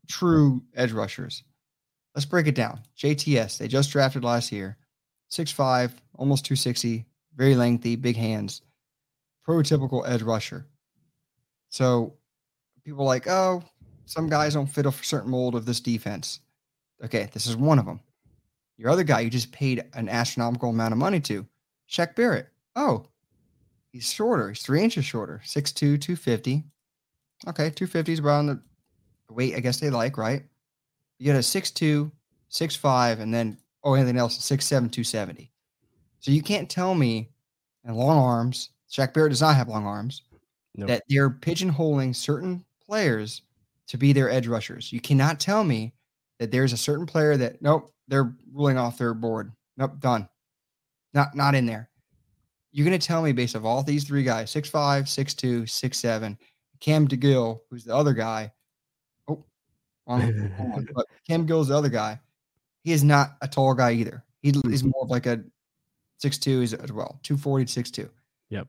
true 0.07 0.61
edge 0.75 0.91
rushers. 0.91 1.43
Let's 2.13 2.25
break 2.25 2.47
it 2.47 2.55
down. 2.55 2.81
JTS, 2.97 3.57
they 3.57 3.67
just 3.67 3.91
drafted 3.91 4.23
last 4.23 4.51
year. 4.51 4.77
6'5, 5.31 5.91
almost 6.15 6.45
260, 6.45 7.05
very 7.35 7.55
lengthy, 7.55 7.95
big 7.95 8.15
hands. 8.15 8.61
Prototypical 9.47 10.07
edge 10.07 10.21
rusher. 10.21 10.65
So 11.69 12.13
people 12.83 13.05
like, 13.05 13.27
oh, 13.27 13.63
some 14.05 14.29
guys 14.29 14.53
don't 14.53 14.67
fit 14.67 14.85
a 14.85 14.91
certain 14.91 15.29
mold 15.29 15.53
of 15.53 15.65
this 15.65 15.79
defense. 15.79 16.39
Okay, 17.03 17.29
this 17.33 17.47
is 17.47 17.55
one 17.55 17.79
of 17.79 17.85
them. 17.85 17.99
Your 18.77 18.89
other 18.89 19.03
guy 19.03 19.21
you 19.21 19.29
just 19.29 19.51
paid 19.51 19.83
an 19.93 20.09
astronomical 20.09 20.69
amount 20.69 20.91
of 20.91 20.97
money 20.97 21.19
to, 21.21 21.45
Shaq 21.89 22.15
Barrett. 22.15 22.47
Oh, 22.75 23.05
he's 23.91 24.11
shorter. 24.11 24.49
He's 24.49 24.61
three 24.61 24.83
inches 24.83 25.05
shorter, 25.05 25.41
6'2, 25.45 25.73
250. 25.99 26.63
Okay, 27.47 27.69
250 27.69 28.13
is 28.13 28.19
around 28.19 28.47
the 28.47 28.59
weight 29.29 29.55
I 29.55 29.59
guess 29.59 29.79
they 29.79 29.89
like, 29.89 30.17
right? 30.17 30.43
You 31.19 31.25
get 31.25 31.35
a 31.35 31.39
6'2, 31.39 32.11
6'5, 32.51 33.19
and 33.19 33.33
then, 33.33 33.57
oh, 33.83 33.93
anything 33.93 34.17
else, 34.17 34.37
6'7, 34.37 34.67
270. 34.69 35.51
So 36.19 36.31
you 36.31 36.41
can't 36.41 36.69
tell 36.69 36.93
me, 36.93 37.29
and 37.83 37.95
long 37.95 38.17
arms, 38.17 38.69
Shaq 38.91 39.13
Barrett 39.13 39.31
does 39.31 39.41
not 39.41 39.55
have 39.55 39.67
long 39.67 39.85
arms, 39.85 40.23
nope. 40.75 40.87
that 40.87 41.03
they're 41.09 41.29
pigeonholing 41.29 42.15
certain 42.15 42.63
players 42.85 43.41
to 43.87 43.97
be 43.97 44.13
their 44.13 44.29
edge 44.29 44.47
rushers. 44.47 44.91
You 44.91 44.99
cannot 44.99 45.39
tell 45.39 45.63
me 45.63 45.93
that 46.39 46.51
there's 46.51 46.73
a 46.73 46.77
certain 46.77 47.05
player 47.05 47.37
that, 47.37 47.61
nope, 47.61 47.91
they're 48.07 48.33
ruling 48.53 48.77
off 48.77 48.97
their 48.97 49.13
board. 49.13 49.51
Nope, 49.77 49.99
done. 49.99 50.27
Not 51.13 51.35
not 51.35 51.55
in 51.55 51.65
there. 51.65 51.89
You're 52.71 52.85
going 52.85 52.99
to 52.99 53.05
tell 53.05 53.21
me 53.21 53.31
based 53.31 53.55
off 53.55 53.63
all 53.63 53.83
these 53.83 54.03
three 54.03 54.23
guys, 54.23 54.51
six 54.51 54.69
five, 54.69 55.09
six 55.09 55.33
two, 55.33 55.65
six 55.65 55.97
seven, 55.97 56.37
Cam 56.79 57.07
DeGill, 57.07 57.59
who's 57.69 57.85
the 57.85 57.95
other 57.95 58.13
guy. 58.13 58.51
Oh, 59.27 59.43
wrong, 60.05 60.51
wrong, 60.59 60.87
but 60.93 61.05
Cam 61.27 61.45
Gill's 61.45 61.69
the 61.69 61.77
other 61.77 61.89
guy. 61.89 62.19
He 62.83 62.91
is 62.91 63.03
not 63.03 63.37
a 63.41 63.47
tall 63.47 63.73
guy 63.73 63.93
either. 63.93 64.23
He, 64.41 64.53
he's 64.69 64.83
more 64.83 65.03
of 65.03 65.09
like 65.09 65.25
a 65.25 65.43
six 66.17 66.37
two 66.37 66.61
as 66.61 66.73
well, 66.91 67.19
240 67.23 67.65
to 67.65 67.71
six 67.71 67.91
two. 67.91 68.09
Yep. 68.49 68.67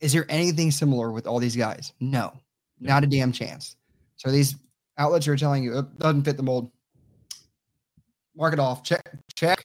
Is 0.00 0.12
there 0.12 0.26
anything 0.28 0.70
similar 0.70 1.12
with 1.12 1.26
all 1.26 1.38
these 1.38 1.56
guys? 1.56 1.92
No, 2.00 2.32
not 2.80 3.04
a 3.04 3.06
damn 3.06 3.32
chance. 3.32 3.76
So 4.16 4.30
these 4.30 4.56
outlets 4.98 5.28
are 5.28 5.36
telling 5.36 5.64
you 5.64 5.78
it 5.78 5.98
doesn't 5.98 6.24
fit 6.24 6.36
the 6.36 6.42
mold. 6.42 6.70
Mark 8.36 8.52
it 8.52 8.58
off. 8.58 8.82
Check. 8.82 9.16
Check. 9.34 9.64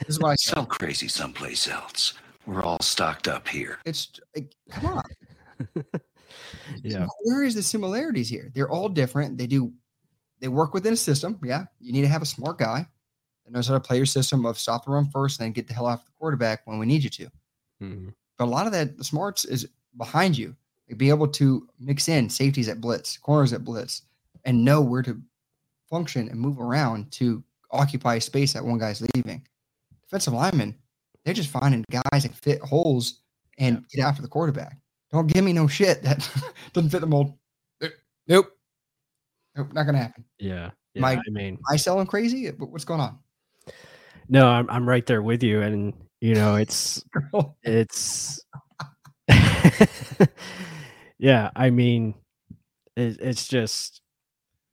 This 0.00 0.16
is 0.16 0.20
what 0.20 0.30
I 0.30 0.34
sell 0.38 0.66
crazy 0.66 1.08
someplace 1.08 1.68
else. 1.68 2.14
We're 2.46 2.62
all 2.62 2.80
stocked 2.80 3.28
up 3.28 3.48
here. 3.48 3.78
It's 3.84 4.10
like, 4.34 4.52
come 4.70 4.86
on. 4.86 5.02
yeah. 6.82 7.06
Where 7.22 7.44
is 7.44 7.54
the 7.54 7.62
similarities 7.62 8.28
here? 8.28 8.50
They're 8.54 8.70
all 8.70 8.88
different. 8.88 9.38
They 9.38 9.46
do. 9.46 9.72
They 10.40 10.48
work 10.48 10.74
within 10.74 10.94
a 10.94 10.96
system. 10.96 11.38
Yeah. 11.42 11.64
You 11.80 11.92
need 11.92 12.02
to 12.02 12.08
have 12.08 12.22
a 12.22 12.26
smart 12.26 12.58
guy 12.58 12.86
that 13.44 13.52
knows 13.52 13.68
how 13.68 13.74
to 13.74 13.80
play 13.80 13.96
your 13.96 14.06
system 14.06 14.46
of 14.46 14.58
stop 14.58 14.84
the 14.84 14.90
run 14.90 15.08
first, 15.10 15.38
and 15.38 15.46
then 15.46 15.52
get 15.52 15.68
the 15.68 15.74
hell 15.74 15.86
off 15.86 16.04
the 16.04 16.12
quarterback 16.18 16.62
when 16.66 16.78
we 16.78 16.86
need 16.86 17.04
you 17.04 17.10
to. 17.10 17.24
Mm-hmm. 17.82 18.08
But 18.38 18.44
a 18.44 18.46
lot 18.46 18.66
of 18.66 18.72
that, 18.72 18.96
the 18.96 19.04
smarts 19.04 19.44
is 19.44 19.68
behind 19.96 20.36
you. 20.36 20.56
Like 20.88 20.98
be 20.98 21.10
able 21.10 21.28
to 21.28 21.68
mix 21.78 22.08
in 22.08 22.28
safeties 22.28 22.68
at 22.68 22.80
blitz, 22.80 23.16
corners 23.18 23.52
at 23.52 23.64
blitz, 23.64 24.02
and 24.44 24.64
know 24.64 24.80
where 24.80 25.02
to 25.02 25.20
function 25.88 26.28
and 26.28 26.38
move 26.38 26.60
around 26.60 27.10
to 27.12 27.42
occupy 27.70 28.18
space 28.18 28.52
that 28.52 28.64
one 28.64 28.78
guy's 28.78 29.02
leaving. 29.14 29.46
Defensive 30.02 30.34
linemen, 30.34 30.74
they're 31.24 31.34
just 31.34 31.50
finding 31.50 31.84
guys 31.90 32.22
that 32.22 32.34
fit 32.34 32.60
holes 32.60 33.20
and 33.58 33.84
get 33.92 34.02
after 34.02 34.22
the 34.22 34.28
quarterback. 34.28 34.78
Don't 35.12 35.26
give 35.26 35.44
me 35.44 35.52
no 35.52 35.66
shit 35.66 36.02
that 36.02 36.28
doesn't 36.72 36.90
fit 36.90 37.00
the 37.00 37.06
mold. 37.06 37.34
Nope. 38.28 38.52
Nope, 39.56 39.72
not 39.72 39.84
gonna 39.84 39.98
happen. 39.98 40.24
Yeah. 40.38 40.70
yeah 40.94 41.02
my, 41.02 41.14
I 41.14 41.30
mean, 41.30 41.58
I 41.70 41.76
selling 41.76 42.06
crazy? 42.06 42.46
What's 42.48 42.84
going 42.84 43.00
on? 43.00 43.18
No, 44.28 44.46
I'm 44.46 44.70
I'm 44.70 44.88
right 44.88 45.04
there 45.04 45.22
with 45.22 45.42
you, 45.42 45.60
and 45.60 45.92
you 46.20 46.34
know, 46.34 46.54
it's 46.54 47.02
it's 47.64 48.40
yeah. 51.18 51.50
I 51.56 51.70
mean, 51.70 52.14
it, 52.96 53.18
it's 53.20 53.48
just 53.48 53.99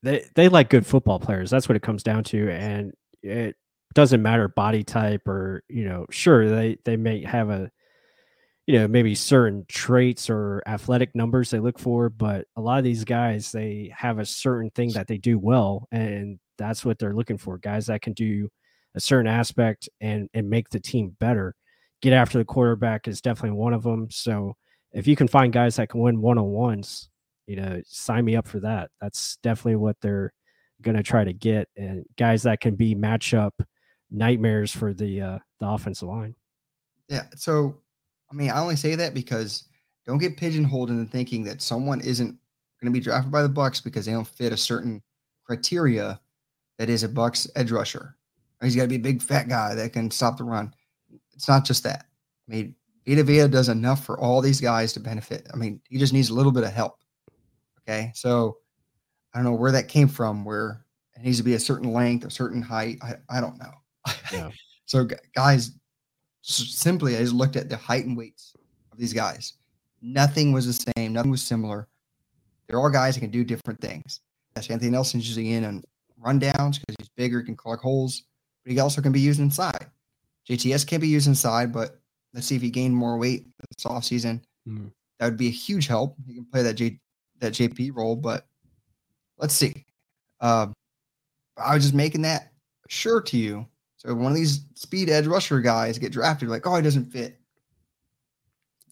they 0.03 0.25
they 0.35 0.49
like 0.49 0.69
good 0.69 0.85
football 0.85 1.19
players. 1.19 1.49
That's 1.49 1.67
what 1.67 1.75
it 1.75 1.81
comes 1.81 2.03
down 2.03 2.23
to, 2.25 2.49
and 2.49 2.93
it 3.23 3.55
doesn't 3.93 4.21
matter 4.21 4.47
body 4.47 4.83
type 4.83 5.27
or 5.27 5.63
you 5.69 5.85
know. 5.85 6.05
Sure, 6.11 6.49
they 6.49 6.77
they 6.85 6.97
may 6.97 7.23
have 7.23 7.49
a 7.49 7.71
you 8.67 8.79
know 8.79 8.87
maybe 8.87 9.15
certain 9.15 9.65
traits 9.67 10.29
or 10.29 10.61
athletic 10.67 11.15
numbers 11.15 11.49
they 11.49 11.59
look 11.59 11.79
for, 11.79 12.09
but 12.09 12.45
a 12.55 12.61
lot 12.61 12.77
of 12.77 12.83
these 12.83 13.03
guys 13.05 13.51
they 13.51 13.91
have 13.95 14.19
a 14.19 14.25
certain 14.25 14.69
thing 14.71 14.91
that 14.93 15.07
they 15.07 15.17
do 15.17 15.39
well, 15.39 15.87
and 15.91 16.39
that's 16.57 16.85
what 16.85 16.99
they're 16.99 17.15
looking 17.15 17.37
for. 17.37 17.57
Guys 17.57 17.87
that 17.87 18.01
can 18.01 18.13
do 18.13 18.49
a 18.95 18.99
certain 18.99 19.27
aspect 19.27 19.89
and 20.01 20.29
and 20.33 20.49
make 20.49 20.69
the 20.69 20.79
team 20.79 21.15
better. 21.19 21.55
Get 22.01 22.13
after 22.13 22.37
the 22.37 22.45
quarterback 22.45 23.07
is 23.07 23.21
definitely 23.21 23.57
one 23.57 23.73
of 23.73 23.83
them. 23.83 24.09
So 24.11 24.55
if 24.93 25.07
you 25.07 25.15
can 25.15 25.27
find 25.27 25.51
guys 25.51 25.77
that 25.77 25.89
can 25.89 26.01
win 26.01 26.21
one 26.21 26.37
on 26.37 26.45
ones, 26.45 27.09
you 27.47 27.55
know, 27.55 27.81
sign 27.85 28.25
me 28.25 28.35
up 28.35 28.47
for 28.47 28.59
that. 28.59 28.91
That's 29.01 29.37
definitely 29.41 29.77
what 29.77 29.97
they're 30.01 30.33
going 30.81 30.97
to 30.97 31.03
try 31.03 31.23
to 31.23 31.33
get, 31.33 31.69
and 31.75 32.05
guys 32.17 32.43
that 32.43 32.61
can 32.61 32.75
be 32.75 32.93
matchup 32.93 33.51
nightmares 34.11 34.71
for 34.71 34.93
the 34.93 35.21
uh, 35.21 35.39
the 35.59 35.67
offensive 35.67 36.07
line. 36.07 36.35
Yeah. 37.09 37.23
So, 37.35 37.77
I 38.31 38.35
mean, 38.35 38.51
I 38.51 38.59
only 38.59 38.75
say 38.75 38.95
that 38.95 39.13
because 39.13 39.65
don't 40.05 40.17
get 40.17 40.37
pigeonholed 40.37 40.89
into 40.89 41.09
thinking 41.09 41.43
that 41.45 41.61
someone 41.61 42.01
isn't 42.01 42.37
going 42.81 42.93
to 42.93 42.97
be 42.97 43.03
drafted 43.03 43.31
by 43.31 43.41
the 43.41 43.49
Bucs 43.49 43.83
because 43.83 44.05
they 44.05 44.11
don't 44.11 44.27
fit 44.27 44.53
a 44.53 44.57
certain 44.57 45.01
criteria 45.45 46.19
that 46.77 46.89
is 46.89 47.03
a 47.03 47.09
Bucs 47.09 47.49
edge 47.55 47.71
rusher. 47.71 48.15
He's 48.61 48.75
got 48.75 48.83
to 48.83 48.87
be 48.87 48.95
a 48.95 48.99
big 48.99 49.21
fat 49.21 49.47
guy 49.47 49.75
that 49.75 49.93
can 49.93 50.09
stop 50.11 50.37
the 50.37 50.43
run. 50.43 50.73
It's 51.33 51.47
not 51.47 51.65
just 51.65 51.83
that. 51.83 52.05
I 52.47 52.55
mean, 52.55 52.75
Vita 53.07 53.23
Vea 53.23 53.47
does 53.47 53.69
enough 53.69 54.03
for 54.03 54.19
all 54.19 54.41
these 54.41 54.59
guys 54.59 54.93
to 54.93 54.99
benefit. 54.99 55.47
I 55.53 55.57
mean, 55.57 55.79
he 55.89 55.97
just 55.97 56.13
needs 56.13 56.29
a 56.29 56.33
little 56.33 56.51
bit 56.51 56.63
of 56.63 56.71
help. 56.71 56.99
Okay. 57.87 58.11
So 58.13 58.57
I 59.33 59.37
don't 59.37 59.45
know 59.45 59.57
where 59.57 59.71
that 59.71 59.87
came 59.87 60.07
from, 60.07 60.43
where 60.43 60.85
it 61.15 61.23
needs 61.23 61.37
to 61.37 61.43
be 61.43 61.53
a 61.53 61.59
certain 61.59 61.93
length, 61.93 62.25
a 62.25 62.29
certain 62.31 62.61
height. 62.61 62.97
I, 63.01 63.15
I 63.29 63.41
don't 63.41 63.57
know. 63.59 64.13
Yeah. 64.31 64.49
so, 64.85 65.07
guys, 65.35 65.71
simply, 66.41 67.15
I 67.15 67.19
just 67.19 67.33
looked 67.33 67.55
at 67.55 67.69
the 67.69 67.77
height 67.77 68.05
and 68.05 68.17
weights 68.17 68.53
of 68.91 68.97
these 68.97 69.13
guys. 69.13 69.53
Nothing 70.01 70.51
was 70.51 70.67
the 70.67 70.91
same, 70.95 71.13
nothing 71.13 71.31
was 71.31 71.41
similar. 71.41 71.87
They're 72.67 72.79
all 72.79 72.89
guys 72.89 73.15
that 73.15 73.21
can 73.21 73.31
do 73.31 73.43
different 73.43 73.79
things. 73.79 74.19
Yes, 74.55 74.69
Anthony 74.69 74.91
Nelson's 74.91 75.27
usually 75.27 75.53
in 75.53 75.63
on 75.63 75.83
rundowns 76.23 76.79
because 76.79 76.95
he's 76.99 77.09
bigger, 77.15 77.39
he 77.39 77.45
can 77.45 77.55
collect 77.55 77.81
holes, 77.81 78.23
but 78.63 78.73
he 78.73 78.79
also 78.79 79.01
can 79.01 79.11
be 79.11 79.19
used 79.19 79.39
inside. 79.39 79.87
JTS 80.49 80.85
can 80.87 81.01
be 81.01 81.07
used 81.07 81.27
inside, 81.27 81.73
but 81.73 81.99
let's 82.33 82.47
see 82.47 82.55
if 82.55 82.61
he 82.61 82.69
gained 82.69 82.95
more 82.95 83.17
weight 83.17 83.45
this 83.75 83.85
offseason. 83.85 84.41
Mm. 84.67 84.91
That 85.19 85.25
would 85.25 85.37
be 85.37 85.47
a 85.47 85.51
huge 85.51 85.87
help. 85.87 86.15
He 86.27 86.35
can 86.35 86.45
play 86.45 86.63
that 86.63 86.75
J, 86.75 86.99
that 87.39 87.53
JP 87.53 87.95
role, 87.95 88.15
but 88.15 88.47
let's 89.37 89.53
see. 89.53 89.85
Uh, 90.39 90.67
I 91.57 91.73
was 91.73 91.83
just 91.83 91.95
making 91.95 92.21
that 92.23 92.51
sure 92.87 93.21
to 93.21 93.37
you. 93.37 93.65
So 93.97 94.13
one 94.13 94.31
of 94.31 94.37
these 94.37 94.65
speed 94.75 95.09
edge 95.09 95.27
rusher 95.27 95.59
guys 95.59 95.97
get 95.97 96.11
drafted, 96.11 96.49
like, 96.49 96.67
oh, 96.67 96.75
he 96.75 96.81
doesn't 96.81 97.11
fit. 97.11 97.39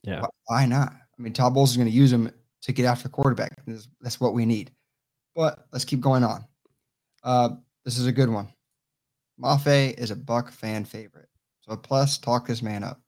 Yeah. 0.04 0.26
Why 0.48 0.66
not? 0.66 0.92
I 0.92 1.22
mean, 1.22 1.34
Todd 1.34 1.54
Bowles 1.54 1.72
is 1.72 1.78
going 1.78 1.90
to 1.90 1.94
use 1.94 2.12
him 2.12 2.32
to 2.64 2.72
get 2.72 2.86
after 2.86 3.04
the 3.04 3.10
quarterback. 3.10 3.58
That's 4.02 4.20
what 4.20 4.34
we 4.34 4.46
need. 4.46 4.72
But 5.36 5.66
let's 5.72 5.86
keep 5.86 6.00
going 6.00 6.24
on. 6.24 6.46
Uh, 7.24 7.50
this 7.84 7.98
is 7.98 8.08
a 8.08 8.12
good 8.12 8.30
one. 8.30 8.48
Mafe 9.40 9.94
is 9.98 10.12
a 10.12 10.16
Buck 10.16 10.52
fan 10.52 10.86
favorite. 10.86 11.30
So 11.62 11.76
plus, 11.76 12.18
talk 12.18 12.48
this 12.48 12.62
man 12.62 12.84
up. 12.84 13.02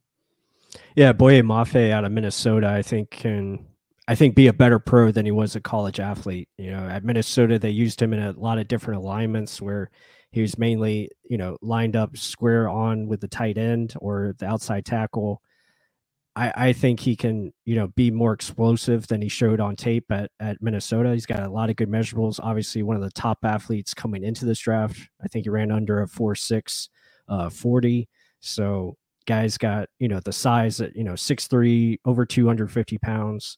Yeah, 0.95 1.13
Boye 1.13 1.41
Mafe 1.41 1.91
out 1.91 2.05
of 2.05 2.11
Minnesota, 2.11 2.67
I 2.67 2.81
think 2.81 3.09
can 3.11 3.65
I 4.07 4.15
think 4.15 4.35
be 4.35 4.47
a 4.47 4.53
better 4.53 4.79
pro 4.79 5.11
than 5.11 5.25
he 5.25 5.31
was 5.31 5.55
a 5.55 5.61
college 5.61 5.99
athlete. 5.99 6.49
You 6.57 6.71
know, 6.71 6.87
at 6.87 7.03
Minnesota 7.03 7.59
they 7.59 7.69
used 7.69 8.01
him 8.01 8.13
in 8.13 8.19
a 8.19 8.31
lot 8.31 8.57
of 8.57 8.67
different 8.67 9.01
alignments 9.01 9.61
where 9.61 9.89
he 10.31 10.41
was 10.41 10.57
mainly, 10.57 11.09
you 11.29 11.37
know, 11.37 11.57
lined 11.61 11.95
up 11.95 12.15
square 12.17 12.69
on 12.69 13.07
with 13.07 13.21
the 13.21 13.27
tight 13.27 13.57
end 13.57 13.93
or 13.99 14.35
the 14.39 14.45
outside 14.45 14.85
tackle. 14.85 15.41
I, 16.35 16.53
I 16.55 16.73
think 16.73 16.99
he 16.99 17.15
can, 17.15 17.51
you 17.65 17.75
know, 17.75 17.87
be 17.87 18.11
more 18.11 18.33
explosive 18.33 19.07
than 19.07 19.21
he 19.21 19.29
showed 19.29 19.59
on 19.59 19.75
tape 19.75 20.11
at, 20.11 20.29
at 20.39 20.61
Minnesota. 20.61 21.13
He's 21.13 21.25
got 21.25 21.41
a 21.41 21.49
lot 21.49 21.69
of 21.69 21.75
good 21.75 21.89
measurables. 21.89 22.39
Obviously, 22.41 22.83
one 22.83 22.95
of 22.95 23.01
the 23.01 23.11
top 23.11 23.39
athletes 23.43 23.93
coming 23.93 24.23
into 24.23 24.45
this 24.45 24.59
draft. 24.59 24.99
I 25.23 25.27
think 25.27 25.45
he 25.45 25.49
ran 25.49 25.71
under 25.71 26.01
a 26.01 26.07
4 26.07 26.35
6 26.35 26.89
uh, 27.29 27.49
40. 27.49 28.07
So, 28.39 28.95
guys 29.25 29.57
got, 29.57 29.89
you 29.97 30.07
know, 30.07 30.19
the 30.19 30.31
size 30.31 30.79
at, 30.79 30.95
you 30.95 31.03
know, 31.03 31.13
6'3, 31.13 31.97
over 32.05 32.25
250 32.25 32.97
pounds, 32.99 33.57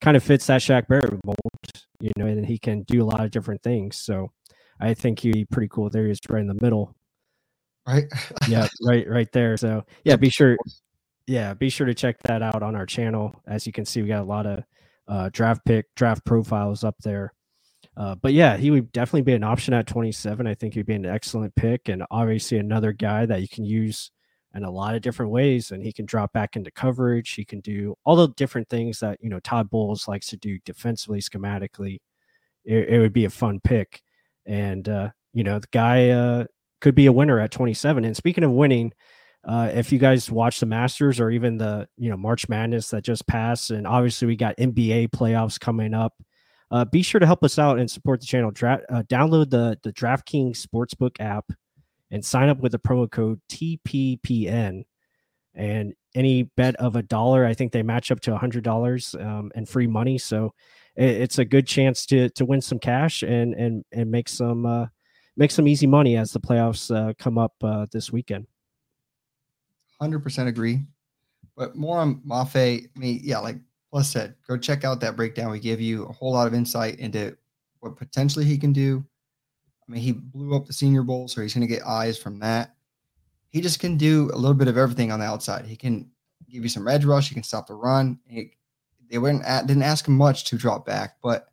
kind 0.00 0.16
of 0.16 0.22
fits 0.22 0.46
that 0.46 0.60
Shaq 0.60 0.88
Barrett 0.88 1.18
mold, 1.24 1.36
you 2.00 2.10
know, 2.16 2.26
and 2.26 2.46
he 2.46 2.58
can 2.58 2.82
do 2.82 3.02
a 3.02 3.06
lot 3.06 3.24
of 3.24 3.30
different 3.30 3.62
things. 3.62 3.96
So, 3.98 4.30
I 4.80 4.94
think 4.94 5.20
he'd 5.20 5.32
be 5.32 5.44
pretty 5.44 5.68
cool. 5.68 5.90
There 5.90 6.06
he 6.06 6.10
is 6.10 6.20
right 6.28 6.40
in 6.40 6.46
the 6.46 6.58
middle. 6.60 6.94
Right. 7.86 8.04
yeah, 8.48 8.66
right, 8.86 9.08
right 9.08 9.30
there. 9.32 9.56
So, 9.56 9.84
yeah, 10.04 10.16
be 10.16 10.30
sure 10.30 10.56
yeah, 11.30 11.54
be 11.54 11.68
sure 11.68 11.86
to 11.86 11.94
check 11.94 12.16
that 12.24 12.42
out 12.42 12.62
on 12.62 12.74
our 12.74 12.86
channel. 12.86 13.40
As 13.46 13.64
you 13.64 13.72
can 13.72 13.84
see, 13.84 14.02
we 14.02 14.08
got 14.08 14.22
a 14.22 14.24
lot 14.24 14.46
of 14.46 14.64
uh, 15.06 15.30
draft 15.32 15.64
pick, 15.64 15.86
draft 15.94 16.24
profiles 16.24 16.82
up 16.82 16.96
there. 17.04 17.32
Uh, 17.96 18.16
but 18.16 18.32
yeah, 18.32 18.56
he 18.56 18.70
would 18.72 18.90
definitely 18.90 19.22
be 19.22 19.34
an 19.34 19.44
option 19.44 19.72
at 19.72 19.86
27. 19.86 20.46
I 20.46 20.54
think 20.54 20.74
he'd 20.74 20.86
be 20.86 20.94
an 20.94 21.06
excellent 21.06 21.54
pick, 21.54 21.88
and 21.88 22.02
obviously 22.10 22.58
another 22.58 22.92
guy 22.92 23.26
that 23.26 23.42
you 23.42 23.48
can 23.48 23.64
use 23.64 24.10
in 24.54 24.64
a 24.64 24.70
lot 24.70 24.94
of 24.94 25.02
different 25.02 25.30
ways. 25.30 25.70
And 25.70 25.82
he 25.82 25.92
can 25.92 26.06
drop 26.06 26.32
back 26.32 26.56
into 26.56 26.70
coverage. 26.70 27.32
He 27.32 27.44
can 27.44 27.60
do 27.60 27.94
all 28.04 28.16
the 28.16 28.28
different 28.36 28.68
things 28.68 29.00
that 29.00 29.18
you 29.22 29.30
know 29.30 29.40
Todd 29.40 29.70
Bowles 29.70 30.08
likes 30.08 30.26
to 30.28 30.36
do 30.36 30.58
defensively, 30.64 31.20
schematically. 31.20 31.98
it, 32.64 32.88
it 32.88 32.98
would 32.98 33.12
be 33.12 33.24
a 33.24 33.30
fun 33.30 33.60
pick. 33.62 34.02
And 34.46 34.88
uh, 34.88 35.10
you 35.32 35.44
know, 35.44 35.58
the 35.58 35.68
guy 35.70 36.10
uh, 36.10 36.44
could 36.80 36.94
be 36.94 37.06
a 37.06 37.12
winner 37.12 37.38
at 37.38 37.50
27. 37.50 38.04
And 38.04 38.16
speaking 38.16 38.44
of 38.44 38.50
winning, 38.50 38.92
uh, 39.44 39.70
if 39.72 39.90
you 39.92 39.98
guys 39.98 40.30
watch 40.30 40.60
the 40.60 40.66
Masters 40.66 41.18
or 41.18 41.30
even 41.30 41.56
the 41.56 41.88
you 41.96 42.10
know 42.10 42.16
March 42.16 42.48
Madness 42.48 42.90
that 42.90 43.04
just 43.04 43.26
passed, 43.26 43.70
and 43.70 43.86
obviously 43.86 44.26
we 44.26 44.36
got 44.36 44.56
NBA 44.56 45.10
playoffs 45.10 45.58
coming 45.58 45.94
up, 45.94 46.14
uh, 46.70 46.84
be 46.84 47.02
sure 47.02 47.20
to 47.20 47.26
help 47.26 47.42
us 47.42 47.58
out 47.58 47.78
and 47.78 47.90
support 47.90 48.20
the 48.20 48.26
channel. 48.26 48.50
Dra- 48.50 48.82
uh, 48.90 49.02
download 49.04 49.50
the 49.50 49.78
the 49.82 49.92
DraftKings 49.92 50.66
Sportsbook 50.66 51.20
app 51.20 51.46
and 52.10 52.24
sign 52.24 52.48
up 52.48 52.58
with 52.58 52.72
the 52.72 52.78
promo 52.78 53.10
code 53.10 53.40
TPPN. 53.50 54.84
And 55.54 55.94
any 56.14 56.44
bet 56.44 56.76
of 56.76 56.96
a 56.96 57.02
dollar, 57.02 57.44
I 57.44 57.54
think 57.54 57.72
they 57.72 57.82
match 57.82 58.10
up 58.10 58.20
to 58.20 58.34
a 58.34 58.38
hundred 58.38 58.64
dollars 58.64 59.14
um, 59.18 59.50
and 59.54 59.68
free 59.68 59.86
money. 59.86 60.18
So 60.18 60.54
it, 60.96 61.10
it's 61.10 61.38
a 61.38 61.44
good 61.44 61.66
chance 61.66 62.06
to 62.06 62.28
to 62.30 62.44
win 62.44 62.60
some 62.60 62.78
cash 62.78 63.22
and 63.22 63.54
and 63.54 63.84
and 63.92 64.10
make 64.10 64.28
some 64.28 64.66
uh, 64.66 64.86
make 65.36 65.50
some 65.50 65.66
easy 65.66 65.86
money 65.86 66.16
as 66.16 66.32
the 66.32 66.40
playoffs 66.40 66.94
uh, 66.94 67.14
come 67.18 67.38
up 67.38 67.54
uh, 67.62 67.86
this 67.92 68.12
weekend. 68.12 68.46
Hundred 70.00 70.20
percent 70.20 70.48
agree. 70.48 70.84
But 71.56 71.76
more 71.76 71.98
on 71.98 72.22
Mafe. 72.26 72.56
I 72.84 72.98
mean, 72.98 73.20
yeah, 73.22 73.38
like 73.38 73.56
Plus 73.90 74.08
said, 74.08 74.34
go 74.46 74.56
check 74.56 74.84
out 74.84 75.00
that 75.00 75.16
breakdown. 75.16 75.50
We 75.50 75.58
give 75.58 75.80
you 75.80 76.04
a 76.04 76.12
whole 76.12 76.32
lot 76.32 76.46
of 76.46 76.54
insight 76.54 76.98
into 77.00 77.36
what 77.80 77.96
potentially 77.96 78.44
he 78.44 78.56
can 78.56 78.72
do. 78.72 79.04
I 79.90 79.94
mean, 79.94 80.02
he 80.02 80.12
blew 80.12 80.54
up 80.54 80.66
the 80.66 80.72
Senior 80.72 81.02
Bowl, 81.02 81.26
so 81.26 81.40
he's 81.40 81.52
going 81.52 81.66
to 81.66 81.74
get 81.74 81.84
eyes 81.84 82.16
from 82.16 82.38
that. 82.38 82.76
He 83.48 83.60
just 83.60 83.80
can 83.80 83.96
do 83.96 84.30
a 84.32 84.36
little 84.36 84.54
bit 84.54 84.68
of 84.68 84.78
everything 84.78 85.10
on 85.10 85.18
the 85.18 85.26
outside. 85.26 85.66
He 85.66 85.74
can 85.74 86.08
give 86.48 86.62
you 86.62 86.68
some 86.68 86.86
edge 86.86 87.04
rush. 87.04 87.28
He 87.28 87.34
can 87.34 87.42
stop 87.42 87.66
the 87.66 87.74
run. 87.74 88.20
He, 88.24 88.52
they 89.10 89.18
wouldn't 89.18 89.42
didn't 89.66 89.82
ask 89.82 90.06
him 90.06 90.16
much 90.16 90.44
to 90.44 90.56
drop 90.56 90.86
back, 90.86 91.16
but 91.20 91.48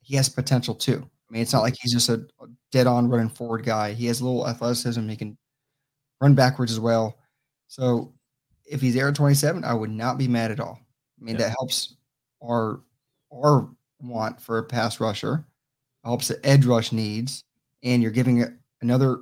he 0.00 0.16
has 0.16 0.30
potential 0.30 0.74
too. 0.74 1.06
I 1.28 1.32
mean, 1.32 1.42
it's 1.42 1.52
not 1.52 1.60
like 1.60 1.74
he's 1.78 1.92
just 1.92 2.08
a, 2.08 2.26
a 2.40 2.46
dead 2.72 2.86
on 2.86 3.10
running 3.10 3.28
forward 3.28 3.64
guy. 3.64 3.92
He 3.92 4.06
has 4.06 4.22
a 4.22 4.24
little 4.24 4.48
athleticism. 4.48 5.06
He 5.06 5.16
can 5.16 5.36
run 6.22 6.34
backwards 6.34 6.72
as 6.72 6.80
well. 6.80 7.18
So 7.66 8.14
if 8.64 8.80
he's 8.80 8.94
there 8.94 9.08
at 9.08 9.14
27, 9.14 9.62
I 9.62 9.74
would 9.74 9.90
not 9.90 10.16
be 10.16 10.26
mad 10.26 10.50
at 10.52 10.60
all. 10.60 10.80
I 11.20 11.24
mean, 11.24 11.34
yeah. 11.34 11.48
that 11.48 11.56
helps 11.58 11.96
our 12.42 12.80
our 13.30 13.68
want 14.00 14.40
for 14.40 14.56
a 14.56 14.62
pass 14.62 15.00
rusher, 15.00 15.44
helps 16.02 16.28
the 16.28 16.40
edge 16.46 16.64
rush 16.64 16.92
needs, 16.92 17.44
and 17.82 18.02
you're 18.02 18.12
giving 18.12 18.58
another 18.82 19.20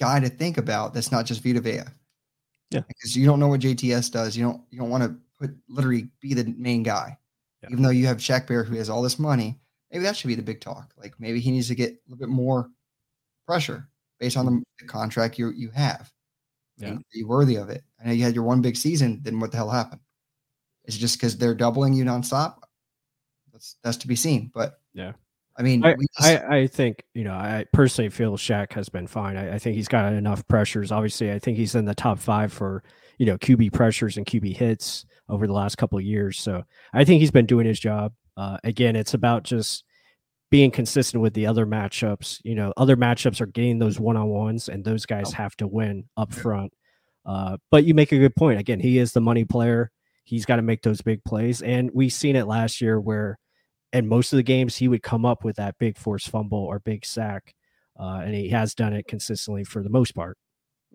guy 0.00 0.20
to 0.20 0.28
think 0.28 0.58
about 0.58 0.94
that's 0.94 1.12
not 1.12 1.26
just 1.26 1.42
Vita 1.42 1.60
Vea. 1.60 1.82
Yeah. 2.70 2.82
Because 2.86 3.16
you 3.16 3.26
don't 3.26 3.40
know 3.40 3.48
what 3.48 3.60
JTS 3.60 4.12
does. 4.12 4.36
You 4.36 4.44
don't 4.44 4.62
you 4.70 4.78
don't 4.78 4.90
want 4.90 5.04
to 5.04 5.16
put 5.38 5.56
literally 5.68 6.08
be 6.20 6.34
the 6.34 6.54
main 6.56 6.82
guy. 6.82 7.16
Yeah. 7.62 7.70
Even 7.70 7.82
though 7.82 7.90
you 7.90 8.06
have 8.06 8.18
Shaq 8.18 8.46
Barrett 8.46 8.68
who 8.68 8.76
has 8.76 8.90
all 8.90 9.02
this 9.02 9.18
money, 9.18 9.58
maybe 9.90 10.04
that 10.04 10.16
should 10.16 10.28
be 10.28 10.34
the 10.34 10.42
big 10.42 10.60
talk. 10.60 10.92
Like 10.96 11.14
maybe 11.18 11.40
he 11.40 11.50
needs 11.50 11.68
to 11.68 11.74
get 11.74 11.92
a 11.92 11.98
little 12.06 12.18
bit 12.18 12.28
more 12.28 12.70
pressure 13.46 13.88
based 14.20 14.36
on 14.36 14.46
the, 14.46 14.62
the 14.80 14.86
contract 14.86 15.38
you 15.38 15.50
you 15.50 15.70
have. 15.70 16.12
Yeah. 16.76 16.92
Are 16.92 17.00
you 17.12 17.26
worthy 17.26 17.56
of 17.56 17.70
it? 17.70 17.82
I 18.00 18.06
know 18.06 18.12
you 18.12 18.22
had 18.22 18.34
your 18.34 18.44
one 18.44 18.62
big 18.62 18.76
season, 18.76 19.20
then 19.22 19.40
what 19.40 19.50
the 19.50 19.56
hell 19.56 19.70
happened? 19.70 20.00
Is 20.84 20.96
it 20.96 21.00
just 21.00 21.18
because 21.18 21.36
they're 21.36 21.54
doubling 21.54 21.92
you 21.92 22.04
nonstop? 22.04 22.56
That's 23.52 23.76
that's 23.82 23.96
to 23.98 24.08
be 24.08 24.16
seen. 24.16 24.50
But 24.54 24.80
yeah, 24.94 25.12
I 25.58 25.62
mean, 25.62 25.84
I, 25.84 25.94
just, 25.94 26.08
I, 26.20 26.58
I, 26.58 26.66
think 26.68 27.04
you 27.14 27.24
know, 27.24 27.32
I 27.32 27.64
personally 27.72 28.10
feel 28.10 28.36
Shaq 28.36 28.72
has 28.74 28.88
been 28.88 29.06
fine. 29.06 29.36
I, 29.36 29.54
I, 29.54 29.58
think 29.58 29.74
he's 29.74 29.88
got 29.88 30.12
enough 30.12 30.46
pressures. 30.46 30.92
Obviously, 30.92 31.32
I 31.32 31.38
think 31.38 31.56
he's 31.56 31.74
in 31.74 31.84
the 31.84 31.94
top 31.94 32.18
five 32.18 32.52
for 32.52 32.84
you 33.18 33.26
know 33.26 33.36
QB 33.36 33.72
pressures 33.72 34.16
and 34.16 34.24
QB 34.24 34.56
hits 34.56 35.04
over 35.28 35.46
the 35.46 35.52
last 35.52 35.76
couple 35.76 35.98
of 35.98 36.04
years. 36.04 36.38
So 36.38 36.62
I 36.94 37.04
think 37.04 37.20
he's 37.20 37.32
been 37.32 37.46
doing 37.46 37.66
his 37.66 37.80
job. 37.80 38.12
Uh, 38.36 38.58
again, 38.62 38.94
it's 38.94 39.14
about 39.14 39.42
just 39.42 39.84
being 40.50 40.70
consistent 40.70 41.22
with 41.22 41.34
the 41.34 41.46
other 41.46 41.66
matchups. 41.66 42.38
You 42.44 42.54
know, 42.54 42.72
other 42.76 42.96
matchups 42.96 43.40
are 43.40 43.46
getting 43.46 43.80
those 43.80 43.98
one 43.98 44.16
on 44.16 44.28
ones, 44.28 44.68
and 44.68 44.84
those 44.84 45.06
guys 45.06 45.30
oh. 45.30 45.36
have 45.36 45.56
to 45.56 45.66
win 45.66 46.04
up 46.16 46.32
front. 46.32 46.72
Uh, 47.26 47.56
but 47.70 47.84
you 47.84 47.94
make 47.94 48.12
a 48.12 48.18
good 48.18 48.36
point. 48.36 48.60
Again, 48.60 48.80
he 48.80 48.98
is 48.98 49.12
the 49.12 49.20
money 49.20 49.44
player 49.44 49.90
he's 50.28 50.44
got 50.44 50.56
to 50.56 50.62
make 50.62 50.82
those 50.82 51.00
big 51.00 51.24
plays. 51.24 51.62
And 51.62 51.90
we've 51.94 52.12
seen 52.12 52.36
it 52.36 52.46
last 52.46 52.82
year 52.82 53.00
where 53.00 53.38
in 53.92 54.08
most 54.08 54.32
of 54.32 54.36
the 54.36 54.42
games 54.42 54.76
he 54.76 54.88
would 54.88 55.02
come 55.02 55.24
up 55.24 55.44
with 55.44 55.56
that 55.56 55.78
big 55.78 55.96
force 55.96 56.26
fumble 56.26 56.58
or 56.58 56.78
big 56.80 57.04
sack. 57.04 57.54
Uh, 57.98 58.20
and 58.24 58.34
he 58.34 58.48
has 58.48 58.74
done 58.74 58.92
it 58.92 59.08
consistently 59.08 59.64
for 59.64 59.82
the 59.82 59.90
most 59.90 60.14
part. 60.14 60.38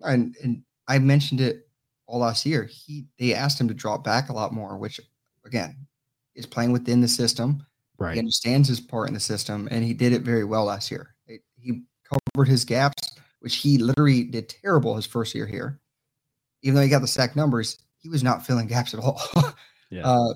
And 0.02 0.34
and 0.42 0.62
I 0.88 0.98
mentioned 0.98 1.40
it 1.40 1.68
all 2.06 2.20
last 2.20 2.46
year. 2.46 2.64
He 2.64 3.06
they 3.18 3.34
asked 3.34 3.60
him 3.60 3.68
to 3.68 3.74
drop 3.74 4.04
back 4.04 4.28
a 4.28 4.32
lot 4.32 4.52
more, 4.52 4.78
which 4.78 5.00
again 5.44 5.86
is 6.34 6.46
playing 6.46 6.72
within 6.72 7.00
the 7.00 7.08
system. 7.08 7.64
Right. 7.98 8.14
He 8.14 8.18
understands 8.18 8.68
his 8.68 8.80
part 8.80 9.08
in 9.08 9.14
the 9.14 9.20
system, 9.20 9.68
and 9.70 9.84
he 9.84 9.94
did 9.94 10.12
it 10.12 10.22
very 10.22 10.44
well 10.44 10.64
last 10.64 10.90
year. 10.90 11.14
It, 11.26 11.42
he 11.56 11.82
covered 12.34 12.48
his 12.48 12.64
gaps, 12.64 13.16
which 13.40 13.56
he 13.56 13.78
literally 13.78 14.24
did 14.24 14.48
terrible 14.48 14.96
his 14.96 15.06
first 15.06 15.34
year 15.34 15.46
here. 15.46 15.80
Even 16.62 16.74
though 16.74 16.82
he 16.82 16.88
got 16.88 17.02
the 17.02 17.06
sack 17.06 17.36
numbers, 17.36 17.78
he 17.98 18.08
was 18.08 18.24
not 18.24 18.44
filling 18.44 18.66
gaps 18.66 18.94
at 18.94 19.00
all. 19.00 19.20
yeah. 19.90 20.06
Uh, 20.06 20.34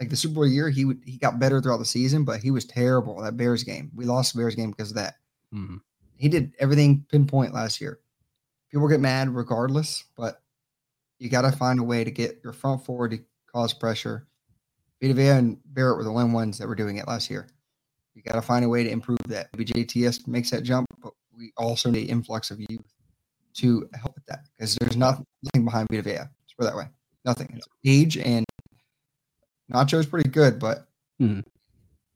like 0.00 0.10
the 0.10 0.16
Super 0.16 0.36
Bowl 0.36 0.46
year, 0.46 0.68
he 0.68 0.84
would 0.84 1.00
he 1.04 1.18
got 1.18 1.38
better 1.38 1.60
throughout 1.60 1.78
the 1.78 1.84
season, 1.84 2.24
but 2.24 2.40
he 2.40 2.50
was 2.50 2.64
terrible 2.64 3.20
that 3.20 3.36
Bears 3.36 3.64
game. 3.64 3.90
We 3.94 4.04
lost 4.04 4.32
the 4.32 4.38
Bears 4.38 4.54
game 4.54 4.70
because 4.70 4.90
of 4.90 4.96
that. 4.96 5.16
Mm-hmm. 5.54 5.76
He 6.16 6.28
did 6.28 6.54
everything 6.58 7.04
pinpoint 7.10 7.54
last 7.54 7.80
year. 7.80 8.00
People 8.70 8.88
get 8.88 9.00
mad 9.00 9.34
regardless, 9.34 10.04
but 10.16 10.42
you 11.18 11.28
got 11.28 11.42
to 11.42 11.52
find 11.52 11.80
a 11.80 11.84
way 11.84 12.04
to 12.04 12.10
get 12.10 12.40
your 12.44 12.52
front 12.52 12.84
forward 12.84 13.12
to 13.12 13.18
cause 13.52 13.72
pressure. 13.72 14.26
Vita 15.00 15.14
Vea 15.14 15.28
and 15.28 15.58
Barrett 15.64 15.96
were 15.96 16.04
the 16.04 16.10
only 16.10 16.32
ones 16.32 16.58
that 16.58 16.68
were 16.68 16.74
doing 16.74 16.96
it 16.96 17.06
last 17.06 17.30
year. 17.30 17.48
You 18.14 18.22
got 18.22 18.34
to 18.34 18.42
find 18.42 18.64
a 18.64 18.68
way 18.68 18.82
to 18.82 18.90
improve 18.90 19.18
that. 19.28 19.48
Maybe 19.52 19.64
JTS 19.64 20.26
makes 20.26 20.50
that 20.50 20.62
jump, 20.62 20.86
but 21.02 21.12
we 21.36 21.52
also 21.56 21.90
need 21.90 22.10
influx 22.10 22.50
of 22.50 22.60
youth 22.60 22.92
to 23.54 23.88
help 23.94 24.14
with 24.14 24.26
that 24.26 24.40
because 24.56 24.74
there's 24.76 24.96
nothing 24.96 25.24
behind 25.64 25.88
Vita 25.90 26.02
Vea. 26.02 26.10
Let's 26.12 26.52
put 26.56 26.64
it 26.64 26.70
that 26.70 26.76
way. 26.76 26.88
Nothing. 27.24 27.52
It's 27.54 27.66
age 27.84 28.18
and 28.18 28.44
Nacho's 29.72 30.06
pretty 30.06 30.28
good, 30.28 30.58
but 30.58 30.86
mm-hmm. 31.20 31.40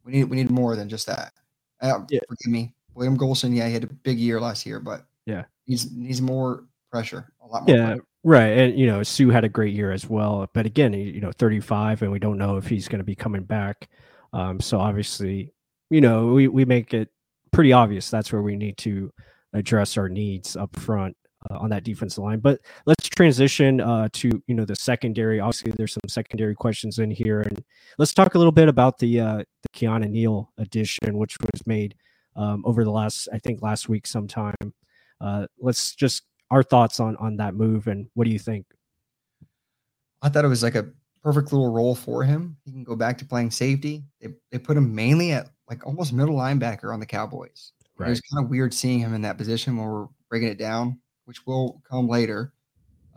we 0.05 0.12
need 0.12 0.24
we 0.24 0.36
need 0.36 0.50
more 0.50 0.76
than 0.76 0.88
just 0.88 1.07
that. 1.07 1.32
Uh, 1.80 2.00
yeah. 2.11 2.20
Forgive 2.28 2.53
me, 2.53 2.74
William 2.94 3.16
Gholston. 3.16 3.55
Yeah, 3.55 3.66
he 3.66 3.74
had 3.74 3.84
a 3.84 3.88
big 3.88 4.18
year 4.18 4.40
last 4.40 4.64
year, 4.66 4.80
but 4.80 5.05
yeah, 5.26 5.44
he's 5.66 5.90
needs 5.92 6.22
more 6.22 6.64
pressure, 6.90 7.32
a 7.42 7.46
lot 7.46 7.66
more. 7.66 7.76
Yeah, 7.76 7.86
pressure. 7.86 8.05
right. 8.24 8.59
And 8.59 8.78
you 8.78 8.86
know, 8.86 9.03
Suh 9.03 9.30
had 9.30 9.44
a 9.44 9.48
great 9.48 9.74
year 9.74 9.92
as 9.92 10.09
well, 10.09 10.48
but 10.55 10.66
again, 10.66 10.92
you 10.92 11.20
know, 11.20 11.32
35, 11.32 12.03
and 12.03 12.12
we 12.12 12.18
don't 12.18 12.38
know 12.38 12.57
if 12.57 12.66
he's 12.66 12.88
going 12.88 13.00
to 13.00 13.05
be 13.05 13.14
coming 13.14 13.44
back. 13.44 13.88
Um, 14.32 14.61
so 14.61 14.80
obviously, 14.80 15.53
you 15.90 16.00
know, 16.00 16.28
we 16.28 16.48
we 16.48 16.64
make 16.64 16.94
it 16.94 17.11
pretty 17.50 17.72
obvious 17.72 18.09
that's 18.09 18.32
where 18.32 18.42
we 18.42 18.57
need 18.57 18.78
to 18.78 19.12
address 19.53 19.98
our 19.98 20.09
needs 20.09 20.57
up 20.57 20.74
front 20.76 21.14
uh, 21.51 21.59
on 21.59 21.70
that 21.70 21.84
defensive 21.84 22.22
line. 22.22 22.40
But 22.40 22.61
let's 22.86 23.09
transition 23.09 23.80
uh, 23.80 24.09
to 24.14 24.43
you 24.47 24.55
know 24.55 24.64
the 24.64 24.76
secondary. 24.76 25.40
Obviously, 25.40 25.72
there's 25.76 25.93
some 25.93 26.09
secondary 26.09 26.55
questions 26.55 26.99
in 26.99 27.11
here, 27.11 27.40
and 27.40 27.62
let's 27.99 28.14
talk 28.14 28.34
a 28.34 28.38
little 28.38 28.53
bit 28.53 28.68
about 28.68 28.99
the 28.99 29.20
uh, 29.20 29.38
the 29.38 29.68
Keanu 29.74 30.09
Neal 30.11 30.53
addition, 30.59 31.18
which 31.18 31.36
was 31.40 31.66
made 31.66 31.95
um, 32.36 32.62
over 32.66 32.84
the 32.84 32.90
last 32.90 33.28
I 33.32 33.38
think 33.38 33.62
last 33.62 33.88
week 33.88 34.07
sometime. 34.07 34.55
Uh, 35.20 35.47
let's 35.61 35.95
just 35.95 36.24
our 36.51 36.62
thoughts 36.62 37.01
on 37.01 37.16
on 37.16 37.36
that 37.36 37.55
move 37.55 37.86
and 37.86 38.09
what 38.14 38.24
do 38.24 38.30
you 38.30 38.38
think? 38.38 38.66
I 40.20 40.28
thought 40.28 40.45
it 40.45 40.49
was 40.49 40.62
like 40.62 40.74
a 40.74 40.88
perfect 41.22 41.53
little 41.53 41.72
role 41.72 41.95
for 41.95 42.24
him. 42.24 42.57
He 42.64 42.72
can 42.72 42.84
go 42.84 42.97
back 42.97 43.18
to 43.18 43.24
playing 43.24 43.51
safety. 43.51 44.05
They 44.20 44.28
they 44.51 44.59
put 44.59 44.76
him 44.76 44.95
mainly 44.95 45.32
at 45.32 45.49
like 45.68 45.86
almost 45.86 46.12
middle 46.12 46.36
linebacker 46.36 46.93
on 46.93 47.01
the 47.01 47.07
Cowboys. 47.07 47.72
Right. 47.99 48.09
It 48.09 48.11
was 48.11 48.20
kind 48.20 48.45
of 48.45 48.51
weird 48.51 48.74
seeing 48.74 48.99
him 48.99 49.14
in 49.14 49.22
that 49.22 49.38
position 49.38 49.76
when 49.76 49.86
we're 49.86 50.07
breaking 50.28 50.49
it 50.49 50.59
down 50.59 50.99
which 51.24 51.46
will 51.46 51.82
come 51.88 52.08
later. 52.08 52.52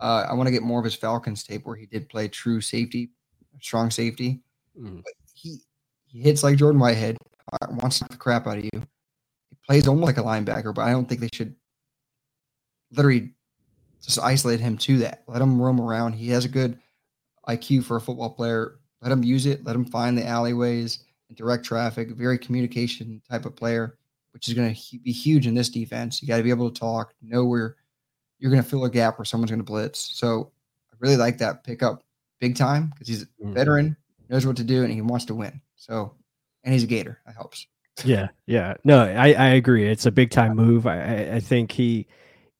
Uh, 0.00 0.26
I 0.28 0.34
want 0.34 0.46
to 0.46 0.52
get 0.52 0.62
more 0.62 0.78
of 0.78 0.84
his 0.84 0.94
Falcons 0.94 1.42
tape 1.42 1.64
where 1.64 1.76
he 1.76 1.86
did 1.86 2.08
play 2.08 2.28
true 2.28 2.60
safety, 2.60 3.10
strong 3.60 3.90
safety. 3.90 4.42
Mm. 4.78 5.02
But 5.02 5.12
he 5.34 5.60
he 6.06 6.20
hits 6.20 6.42
like 6.42 6.58
Jordan 6.58 6.80
Whitehead, 6.80 7.16
uh, 7.52 7.66
wants 7.70 8.00
the 8.00 8.16
crap 8.16 8.46
out 8.46 8.58
of 8.58 8.64
you. 8.64 8.70
He 8.74 9.56
plays 9.66 9.88
almost 9.88 10.06
like 10.06 10.18
a 10.18 10.22
linebacker, 10.22 10.74
but 10.74 10.82
I 10.82 10.90
don't 10.90 11.08
think 11.08 11.20
they 11.20 11.30
should 11.32 11.54
literally 12.92 13.32
just 14.02 14.18
isolate 14.20 14.60
him 14.60 14.76
to 14.78 14.98
that. 14.98 15.24
Let 15.26 15.42
him 15.42 15.60
roam 15.60 15.80
around. 15.80 16.12
He 16.12 16.28
has 16.30 16.44
a 16.44 16.48
good 16.48 16.78
IQ 17.48 17.84
for 17.84 17.96
a 17.96 18.00
football 18.00 18.30
player. 18.30 18.78
Let 19.02 19.12
him 19.12 19.24
use 19.24 19.46
it. 19.46 19.64
Let 19.64 19.76
him 19.76 19.84
find 19.84 20.16
the 20.16 20.26
alleyways 20.26 21.04
and 21.28 21.36
direct 21.36 21.64
traffic. 21.64 22.10
Very 22.10 22.38
communication 22.38 23.20
type 23.28 23.46
of 23.46 23.56
player, 23.56 23.98
which 24.32 24.48
is 24.48 24.54
going 24.54 24.74
to 24.74 24.98
be 24.98 25.12
huge 25.12 25.46
in 25.46 25.54
this 25.54 25.68
defense. 25.68 26.22
You 26.22 26.28
got 26.28 26.38
to 26.38 26.42
be 26.42 26.50
able 26.50 26.70
to 26.70 26.78
talk, 26.78 27.14
know 27.22 27.44
where 27.44 27.76
you're 28.38 28.50
going 28.50 28.62
to 28.62 28.68
fill 28.68 28.84
a 28.84 28.90
gap 28.90 29.18
where 29.18 29.24
someone's 29.24 29.50
going 29.50 29.60
to 29.60 29.64
blitz. 29.64 29.98
So 30.14 30.50
I 30.92 30.96
really 31.00 31.16
like 31.16 31.38
that 31.38 31.64
pickup 31.64 32.02
big 32.40 32.56
time 32.56 32.90
because 32.90 33.08
he's 33.08 33.22
a 33.22 33.26
mm-hmm. 33.26 33.52
veteran, 33.52 33.96
knows 34.28 34.46
what 34.46 34.56
to 34.56 34.64
do, 34.64 34.82
and 34.82 34.92
he 34.92 35.00
wants 35.00 35.24
to 35.26 35.34
win. 35.34 35.60
So, 35.76 36.14
and 36.64 36.72
he's 36.72 36.84
a 36.84 36.86
Gator. 36.86 37.20
That 37.26 37.34
helps. 37.34 37.66
Yeah, 38.04 38.28
yeah. 38.46 38.74
No, 38.84 39.02
I, 39.02 39.32
I 39.32 39.46
agree. 39.50 39.88
It's 39.88 40.06
a 40.06 40.10
big 40.10 40.30
time 40.30 40.56
move. 40.56 40.86
I, 40.86 41.34
I 41.34 41.40
think 41.40 41.72
he, 41.72 42.06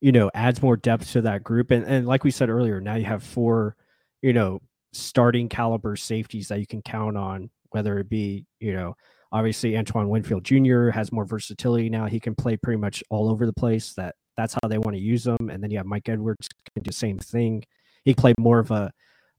you 0.00 0.12
know, 0.12 0.30
adds 0.32 0.62
more 0.62 0.76
depth 0.76 1.12
to 1.12 1.20
that 1.22 1.44
group. 1.44 1.70
And 1.70 1.84
and 1.84 2.06
like 2.06 2.24
we 2.24 2.30
said 2.30 2.48
earlier, 2.48 2.80
now 2.80 2.94
you 2.94 3.04
have 3.04 3.22
four, 3.22 3.76
you 4.22 4.32
know, 4.32 4.62
starting 4.92 5.50
caliber 5.50 5.94
safeties 5.94 6.48
that 6.48 6.60
you 6.60 6.66
can 6.66 6.80
count 6.80 7.18
on, 7.18 7.50
whether 7.68 7.98
it 7.98 8.08
be, 8.08 8.46
you 8.60 8.72
know, 8.72 8.96
Obviously, 9.32 9.76
Antoine 9.76 10.08
Winfield 10.08 10.44
Jr. 10.44 10.88
has 10.90 11.12
more 11.12 11.24
versatility 11.24 11.90
now. 11.90 12.06
He 12.06 12.20
can 12.20 12.34
play 12.34 12.56
pretty 12.56 12.78
much 12.78 13.02
all 13.10 13.28
over 13.28 13.44
the 13.44 13.52
place. 13.52 13.92
That 13.94 14.14
that's 14.36 14.54
how 14.54 14.68
they 14.68 14.78
want 14.78 14.96
to 14.96 15.02
use 15.02 15.26
him. 15.26 15.50
And 15.50 15.62
then 15.62 15.70
you 15.70 15.78
have 15.78 15.86
Mike 15.86 16.08
Edwards 16.08 16.48
can 16.74 16.82
do 16.82 16.88
the 16.90 16.94
same 16.94 17.18
thing. 17.18 17.64
He 18.04 18.14
played 18.14 18.38
more 18.38 18.58
of 18.58 18.70
a 18.70 18.92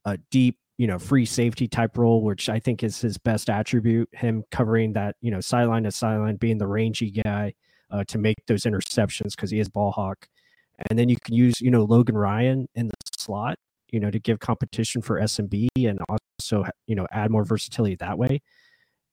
a 0.05 0.17
deep, 0.31 0.57
you 0.77 0.87
know, 0.87 0.97
free 0.97 1.25
safety 1.25 1.67
type 1.67 1.97
role, 1.97 2.23
which 2.23 2.47
I 2.49 2.59
think 2.59 2.81
is 2.81 3.01
his 3.01 3.17
best 3.17 3.49
attribute. 3.49 4.09
Him 4.13 4.43
covering 4.51 4.93
that, 4.93 5.15
you 5.21 5.31
know, 5.31 5.41
sideline 5.41 5.83
to 5.83 5.91
sideline, 5.91 6.37
being 6.37 6.57
the 6.57 6.67
rangy 6.67 7.11
guy 7.11 7.53
uh, 7.91 8.03
to 8.05 8.17
make 8.17 8.37
those 8.47 8.63
interceptions 8.63 9.31
because 9.31 9.51
he 9.51 9.59
is 9.59 9.69
ball 9.69 9.91
hawk. 9.91 10.27
And 10.89 10.97
then 10.97 11.09
you 11.09 11.17
can 11.23 11.33
use, 11.33 11.59
you 11.59 11.71
know, 11.71 11.83
Logan 11.83 12.17
Ryan 12.17 12.67
in 12.75 12.87
the 12.87 12.93
slot, 13.17 13.57
you 13.91 13.99
know, 13.99 14.11
to 14.11 14.19
give 14.19 14.39
competition 14.39 15.01
for 15.01 15.19
SMB 15.19 15.67
and 15.77 15.99
also, 16.07 16.65
you 16.85 16.95
know, 16.95 17.07
add 17.11 17.31
more 17.31 17.43
versatility 17.43 17.95
that 17.95 18.17
way. 18.17 18.41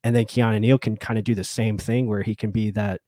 And 0.05 0.15
then 0.15 0.27
Keanu 0.27 0.61
Neal 0.61 0.79
can 0.79 0.97
kind 0.97 1.19
of 1.19 1.25
do 1.25 1.35
the 1.35 1.45
same 1.45 1.79
thing 1.79 2.07
where 2.07 2.23
he 2.23 2.35
can 2.35 2.51
be 2.51 2.71
that, 2.73 3.01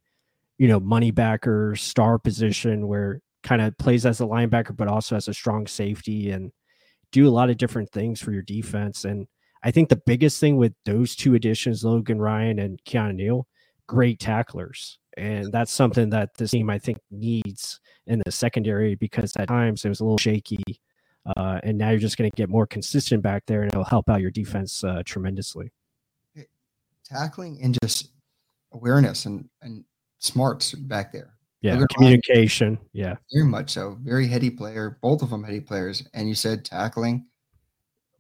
you 0.59 0.69
know, 0.69 0.81
money 0.81 1.11
backer 1.11 1.75
star 1.77 2.19
position 2.19 2.87
where 2.89 3.21
kind 3.43 3.63
of 3.63 3.77
plays 3.79 4.05
as 4.05 4.21
a 4.21 4.25
linebacker, 4.25 4.77
but 4.77 4.89
also 4.89 5.17
as 5.17 5.29
a 5.29 5.35
strong 5.35 5.67
safety 5.67 6.31
and 6.31 6.51
do 7.13 7.29
a 7.29 7.31
lot 7.31 7.51
of 7.51 7.57
different 7.57 7.91
things 7.93 8.21
for 8.21 8.33
your 8.33 8.43
defense. 8.43 9.05
And 9.05 9.27
I 9.63 9.71
think 9.71 9.89
the 9.89 10.03
biggest 10.05 10.41
thing 10.41 10.57
with 10.57 10.75
those 10.85 11.15
two 11.15 11.35
additions, 11.35 11.85
Logan 11.85 12.21
Ryan 12.21 12.59
and 12.59 12.81
Keanu 12.85 13.15
Neal, 13.15 13.47
great 13.87 14.19
tacklers. 14.19 14.99
And 15.17 15.51
that's 15.53 15.73
something 15.73 16.11
that 16.11 16.31
this 16.37 16.51
team, 16.51 16.69
I 16.69 16.79
think, 16.79 16.99
needs 17.11 17.81
in 18.07 18.21
the 18.25 18.33
secondary 18.33 18.97
because 18.97 19.33
at 19.37 19.49
times 19.49 19.85
it 19.85 19.89
was 19.89 20.01
a 20.01 20.05
little 20.05 20.19
shaky. 20.19 20.63
Uh, 21.37 21.59
and 21.63 21.79
now 21.79 21.91
you're 21.91 21.99
just 21.99 22.19
going 22.19 22.31
to 22.31 22.37
get 22.37 22.49
more 22.49 22.67
consistent 22.67 23.23
back 23.23 23.45
there 23.47 23.63
and 23.63 23.73
it'll 23.73 23.85
help 23.85 24.09
out 24.11 24.21
your 24.21 24.31
defense 24.31 24.85
uh, 24.85 25.03
tremendously. 25.05 25.73
Tackling 27.05 27.61
and 27.63 27.79
just 27.83 28.11
awareness 28.73 29.27
and, 29.27 29.49
and 29.63 29.85
smarts 30.19 30.73
back 30.73 31.13
there. 31.13 31.35
Yeah, 31.63 31.83
communication. 31.95 32.79
Yeah, 32.93 33.17
very 33.33 33.47
much 33.47 33.71
so. 33.71 33.99
Very 34.03 34.29
heady 34.29 34.51
player. 34.51 34.99
Both 35.03 35.23
of 35.23 35.31
them 35.31 35.43
heady 35.43 35.61
players. 35.61 36.07
And 36.15 36.29
you 36.29 36.35
said 36.35 36.65
tackling. 36.65 37.27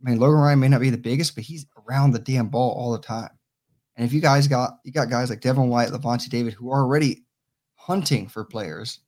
I 0.00 0.10
mean, 0.10 0.18
Logan 0.18 0.40
Ryan 0.40 0.58
may 0.58 0.68
not 0.68 0.80
be 0.80 0.90
the 0.90 0.98
biggest, 0.98 1.34
but 1.34 1.44
he's 1.44 1.66
around 1.86 2.12
the 2.12 2.18
damn 2.18 2.48
ball 2.48 2.72
all 2.72 2.92
the 2.92 2.98
time. 2.98 3.30
And 3.96 4.04
if 4.04 4.12
you 4.12 4.20
guys 4.20 4.48
got 4.48 4.78
you 4.84 4.92
got 4.92 5.10
guys 5.10 5.30
like 5.30 5.40
Devin 5.40 5.68
White, 5.68 5.90
Lavonte 5.90 6.28
David, 6.28 6.54
who 6.54 6.70
are 6.70 6.82
already 6.82 7.24
hunting 7.76 8.26
for 8.26 8.44
players 8.44 9.00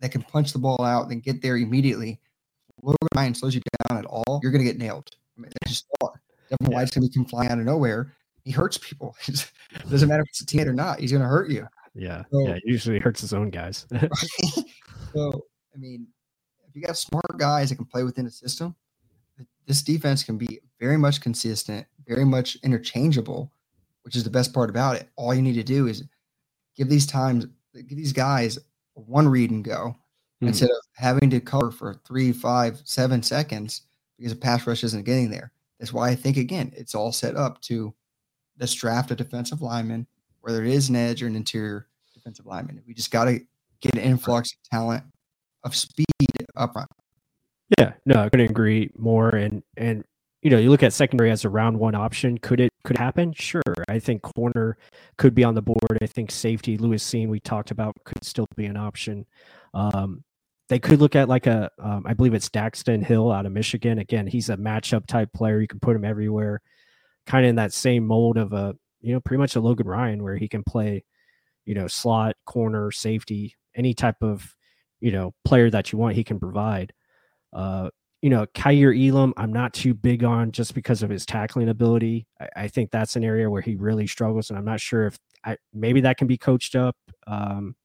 that 0.00 0.12
can 0.12 0.22
punch 0.22 0.52
the 0.52 0.58
ball 0.58 0.82
out 0.82 1.10
and 1.10 1.22
get 1.22 1.40
there 1.40 1.56
immediately. 1.56 2.20
Logan 2.82 3.08
Ryan 3.14 3.34
slows 3.34 3.54
you 3.54 3.62
down 3.88 3.98
at 3.98 4.04
all, 4.04 4.40
you're 4.42 4.52
gonna 4.52 4.64
get 4.64 4.78
nailed. 4.78 5.10
I 5.36 5.40
mean, 5.40 5.50
just 5.66 5.86
Devin 6.00 6.70
yeah. 6.70 6.76
White's 6.76 6.90
gonna 6.90 7.08
come 7.08 7.24
flying 7.24 7.50
out 7.50 7.58
of 7.58 7.64
nowhere. 7.64 8.12
He 8.44 8.52
hurts 8.52 8.78
people. 8.78 9.16
it 9.26 9.50
doesn't 9.90 10.08
matter 10.08 10.22
if 10.22 10.28
it's 10.28 10.40
a 10.40 10.46
teammate 10.46 10.66
or 10.66 10.72
not. 10.72 11.00
He's 11.00 11.12
gonna 11.12 11.26
hurt 11.26 11.50
you. 11.50 11.66
Yeah, 11.94 12.24
so, 12.30 12.48
yeah. 12.48 12.58
Usually 12.64 12.98
hurts 12.98 13.20
his 13.20 13.32
own 13.32 13.50
guys. 13.50 13.86
so 15.14 15.44
I 15.74 15.78
mean, 15.78 16.06
if 16.68 16.74
you 16.74 16.82
got 16.82 16.96
smart 16.96 17.38
guys 17.38 17.70
that 17.70 17.76
can 17.76 17.86
play 17.86 18.02
within 18.02 18.26
a 18.26 18.30
system, 18.30 18.74
this 19.66 19.82
defense 19.82 20.22
can 20.22 20.36
be 20.36 20.60
very 20.78 20.96
much 20.96 21.20
consistent, 21.20 21.86
very 22.06 22.24
much 22.24 22.56
interchangeable, 22.62 23.52
which 24.02 24.16
is 24.16 24.24
the 24.24 24.30
best 24.30 24.52
part 24.52 24.70
about 24.70 24.96
it. 24.96 25.08
All 25.16 25.34
you 25.34 25.42
need 25.42 25.54
to 25.54 25.62
do 25.62 25.86
is 25.86 26.04
give 26.76 26.88
these 26.88 27.06
times, 27.06 27.46
give 27.74 27.96
these 27.96 28.12
guys 28.12 28.58
one 28.94 29.28
read 29.28 29.50
and 29.50 29.64
go 29.64 29.96
mm-hmm. 29.96 30.48
instead 30.48 30.70
of 30.70 30.76
having 30.94 31.30
to 31.30 31.40
cover 31.40 31.70
for 31.70 31.94
three, 32.06 32.32
five, 32.32 32.80
seven 32.84 33.22
seconds 33.22 33.82
because 34.18 34.32
a 34.32 34.36
pass 34.36 34.66
rush 34.66 34.84
isn't 34.84 35.04
getting 35.04 35.30
there. 35.30 35.52
That's 35.78 35.92
why 35.92 36.10
I 36.10 36.14
think 36.14 36.36
again, 36.36 36.72
it's 36.76 36.94
all 36.94 37.12
set 37.12 37.36
up 37.36 37.60
to 37.62 37.94
let's 38.58 38.74
draft 38.74 39.10
a 39.10 39.16
defensive 39.16 39.62
lineman 39.62 40.06
whether 40.44 40.62
it 40.62 40.70
is 40.70 40.90
an 40.90 40.96
edge 40.96 41.22
or 41.22 41.26
an 41.26 41.36
interior 41.36 41.86
defensive 42.12 42.44
lineman. 42.44 42.82
We 42.86 42.92
just 42.92 43.10
got 43.10 43.24
to 43.24 43.40
get 43.80 43.94
an 43.94 44.00
influx 44.00 44.52
of 44.52 44.70
talent 44.70 45.04
of 45.64 45.74
speed 45.74 46.06
up 46.54 46.74
front. 46.74 46.88
Yeah, 47.78 47.94
no, 48.04 48.16
I 48.16 48.28
couldn't 48.28 48.50
agree 48.50 48.90
more. 48.96 49.30
And 49.30 49.62
and 49.78 50.04
you 50.42 50.50
know, 50.50 50.58
you 50.58 50.68
look 50.68 50.82
at 50.82 50.92
secondary 50.92 51.30
as 51.30 51.46
a 51.46 51.48
round 51.48 51.78
one 51.78 51.94
option. 51.94 52.36
Could 52.36 52.60
it 52.60 52.70
could 52.84 52.98
happen? 52.98 53.32
Sure. 53.32 53.62
I 53.88 53.98
think 53.98 54.20
corner 54.20 54.76
could 55.16 55.34
be 55.34 55.44
on 55.44 55.54
the 55.54 55.62
board. 55.62 55.98
I 56.02 56.06
think 56.06 56.30
safety, 56.30 56.76
Lewis 56.76 57.02
Cine, 57.02 57.28
we 57.28 57.40
talked 57.40 57.70
about, 57.70 57.96
could 58.04 58.22
still 58.22 58.46
be 58.54 58.66
an 58.66 58.76
option. 58.76 59.24
Um, 59.72 60.22
they 60.68 60.78
could 60.78 61.00
look 61.00 61.16
at 61.16 61.28
like 61.28 61.46
a, 61.46 61.70
um, 61.78 62.04
I 62.06 62.12
believe 62.12 62.34
it's 62.34 62.50
Daxton 62.50 63.02
Hill 63.02 63.32
out 63.32 63.46
of 63.46 63.52
Michigan. 63.52 63.98
Again, 63.98 64.26
he's 64.26 64.50
a 64.50 64.56
matchup 64.56 65.06
type 65.06 65.32
player. 65.32 65.60
You 65.60 65.66
can 65.66 65.80
put 65.80 65.96
him 65.96 66.04
everywhere, 66.04 66.60
kind 67.26 67.44
of 67.44 67.50
in 67.50 67.56
that 67.56 67.72
same 67.72 68.06
mold 68.06 68.38
of 68.38 68.52
a 68.52 68.74
you 69.04 69.12
know, 69.12 69.20
pretty 69.20 69.38
much 69.38 69.54
a 69.54 69.60
Logan 69.60 69.86
Ryan 69.86 70.22
where 70.22 70.36
he 70.36 70.48
can 70.48 70.64
play, 70.64 71.04
you 71.66 71.74
know, 71.74 71.86
slot, 71.86 72.36
corner, 72.46 72.90
safety, 72.90 73.54
any 73.76 73.92
type 73.92 74.16
of, 74.22 74.56
you 75.00 75.12
know, 75.12 75.34
player 75.44 75.68
that 75.68 75.92
you 75.92 75.98
want, 75.98 76.16
he 76.16 76.24
can 76.24 76.40
provide. 76.40 76.94
Uh, 77.52 77.90
you 78.22 78.30
know, 78.30 78.46
Kaiir 78.54 78.94
Elam, 78.94 79.34
I'm 79.36 79.52
not 79.52 79.74
too 79.74 79.92
big 79.92 80.24
on 80.24 80.52
just 80.52 80.74
because 80.74 81.02
of 81.02 81.10
his 81.10 81.26
tackling 81.26 81.68
ability. 81.68 82.26
I, 82.40 82.48
I, 82.56 82.68
think 82.68 82.90
that's 82.90 83.14
an 83.14 83.24
area 83.24 83.50
where 83.50 83.60
he 83.60 83.74
really 83.74 84.06
struggles, 84.06 84.48
and 84.48 84.58
I'm 84.58 84.64
not 84.64 84.80
sure 84.80 85.06
if 85.06 85.18
I, 85.44 85.58
maybe 85.74 86.00
that 86.00 86.16
can 86.16 86.26
be 86.26 86.38
coached 86.38 86.74
up. 86.74 86.96
Um, 87.26 87.76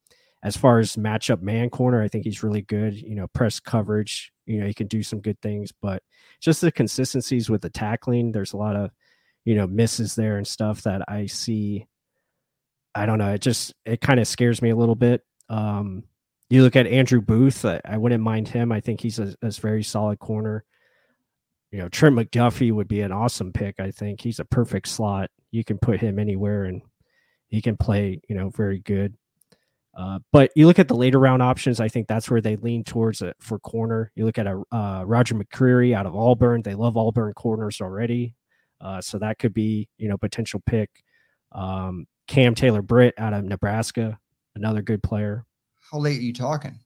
as 0.41 0.55
far 0.55 0.79
as 0.79 0.95
matchup 0.95 1.41
man 1.41 1.69
corner, 1.69 2.01
I 2.01 2.07
think 2.07 2.23
he's 2.23 2.43
really 2.43 2.61
good. 2.61 2.95
You 2.95 3.15
know, 3.15 3.27
press 3.27 3.59
coverage, 3.59 4.31
you 4.45 4.61
know, 4.61 4.67
he 4.67 4.73
can 4.73 4.87
do 4.87 5.03
some 5.03 5.19
good 5.19 5.39
things, 5.41 5.73
but 5.81 6.01
just 6.39 6.61
the 6.61 6.71
consistencies 6.71 7.49
with 7.49 7.61
the 7.61 7.69
tackling, 7.69 8.31
there's 8.31 8.53
a 8.53 8.57
lot 8.57 8.77
of 8.77 8.91
you 9.49 9.55
know 9.55 9.65
misses 9.65 10.13
there 10.13 10.37
and 10.37 10.45
stuff 10.45 10.83
that 10.83 11.01
I 11.07 11.25
see. 11.25 11.87
I 12.93 13.07
don't 13.07 13.17
know. 13.17 13.33
It 13.33 13.41
just 13.41 13.73
it 13.83 13.99
kind 13.99 14.19
of 14.19 14.27
scares 14.27 14.61
me 14.61 14.69
a 14.69 14.75
little 14.75 14.93
bit. 14.93 15.23
Um, 15.49 16.03
you 16.51 16.61
look 16.61 16.75
at 16.75 16.85
Andrew 16.85 17.19
Booth. 17.19 17.65
I, 17.65 17.81
I 17.83 17.97
wouldn't 17.97 18.23
mind 18.23 18.47
him. 18.47 18.71
I 18.71 18.79
think 18.79 19.01
he's 19.01 19.17
a, 19.17 19.33
a, 19.41 19.49
very 19.49 19.81
solid 19.81 20.19
corner. 20.19 20.65
You 21.71 21.79
know, 21.79 21.89
Trent 21.89 22.15
McDuffie 22.15 22.71
would 22.71 22.87
be 22.87 23.01
an 23.01 23.11
awesome 23.11 23.51
pick. 23.51 23.79
I 23.79 23.89
think 23.89 24.21
he's 24.21 24.39
a 24.39 24.45
perfect 24.45 24.87
slot. 24.87 25.31
You 25.49 25.63
can 25.63 25.79
put 25.79 25.99
him 25.99 26.19
anywhere 26.19 26.65
and 26.65 26.83
he 27.47 27.59
can 27.59 27.75
play. 27.75 28.21
You 28.29 28.35
know, 28.35 28.49
very 28.49 28.77
good. 28.77 29.15
Uh, 29.97 30.19
but 30.31 30.51
you 30.55 30.67
look 30.67 30.77
at 30.77 30.87
the 30.87 30.95
later 30.95 31.17
round 31.17 31.41
options. 31.41 31.79
I 31.79 31.87
think 31.87 32.07
that's 32.07 32.29
where 32.29 32.41
they 32.41 32.55
lean 32.55 32.83
towards 32.83 33.23
it 33.23 33.35
for 33.39 33.57
corner. 33.57 34.11
You 34.13 34.25
look 34.25 34.37
at 34.37 34.45
a 34.45 34.61
uh, 34.71 35.05
Roger 35.05 35.33
McCreary 35.33 35.95
out 35.95 36.05
of 36.05 36.15
Auburn. 36.15 36.61
They 36.61 36.75
love 36.75 36.97
Auburn 36.97 37.33
corners 37.33 37.81
already. 37.81 38.35
Uh, 38.81 39.01
so 39.01 39.17
that 39.19 39.39
could 39.39 39.53
be, 39.53 39.87
you 39.97 40.07
know, 40.07 40.17
potential 40.17 40.61
pick. 40.65 40.89
Um, 41.51 42.07
Cam 42.27 42.55
Taylor 42.55 42.81
Britt 42.81 43.13
out 43.17 43.33
of 43.33 43.43
Nebraska, 43.43 44.19
another 44.55 44.81
good 44.81 45.01
player. 45.03 45.45
How 45.91 45.99
late 45.99 46.19
are 46.19 46.23
you 46.23 46.33
talking? 46.33 46.79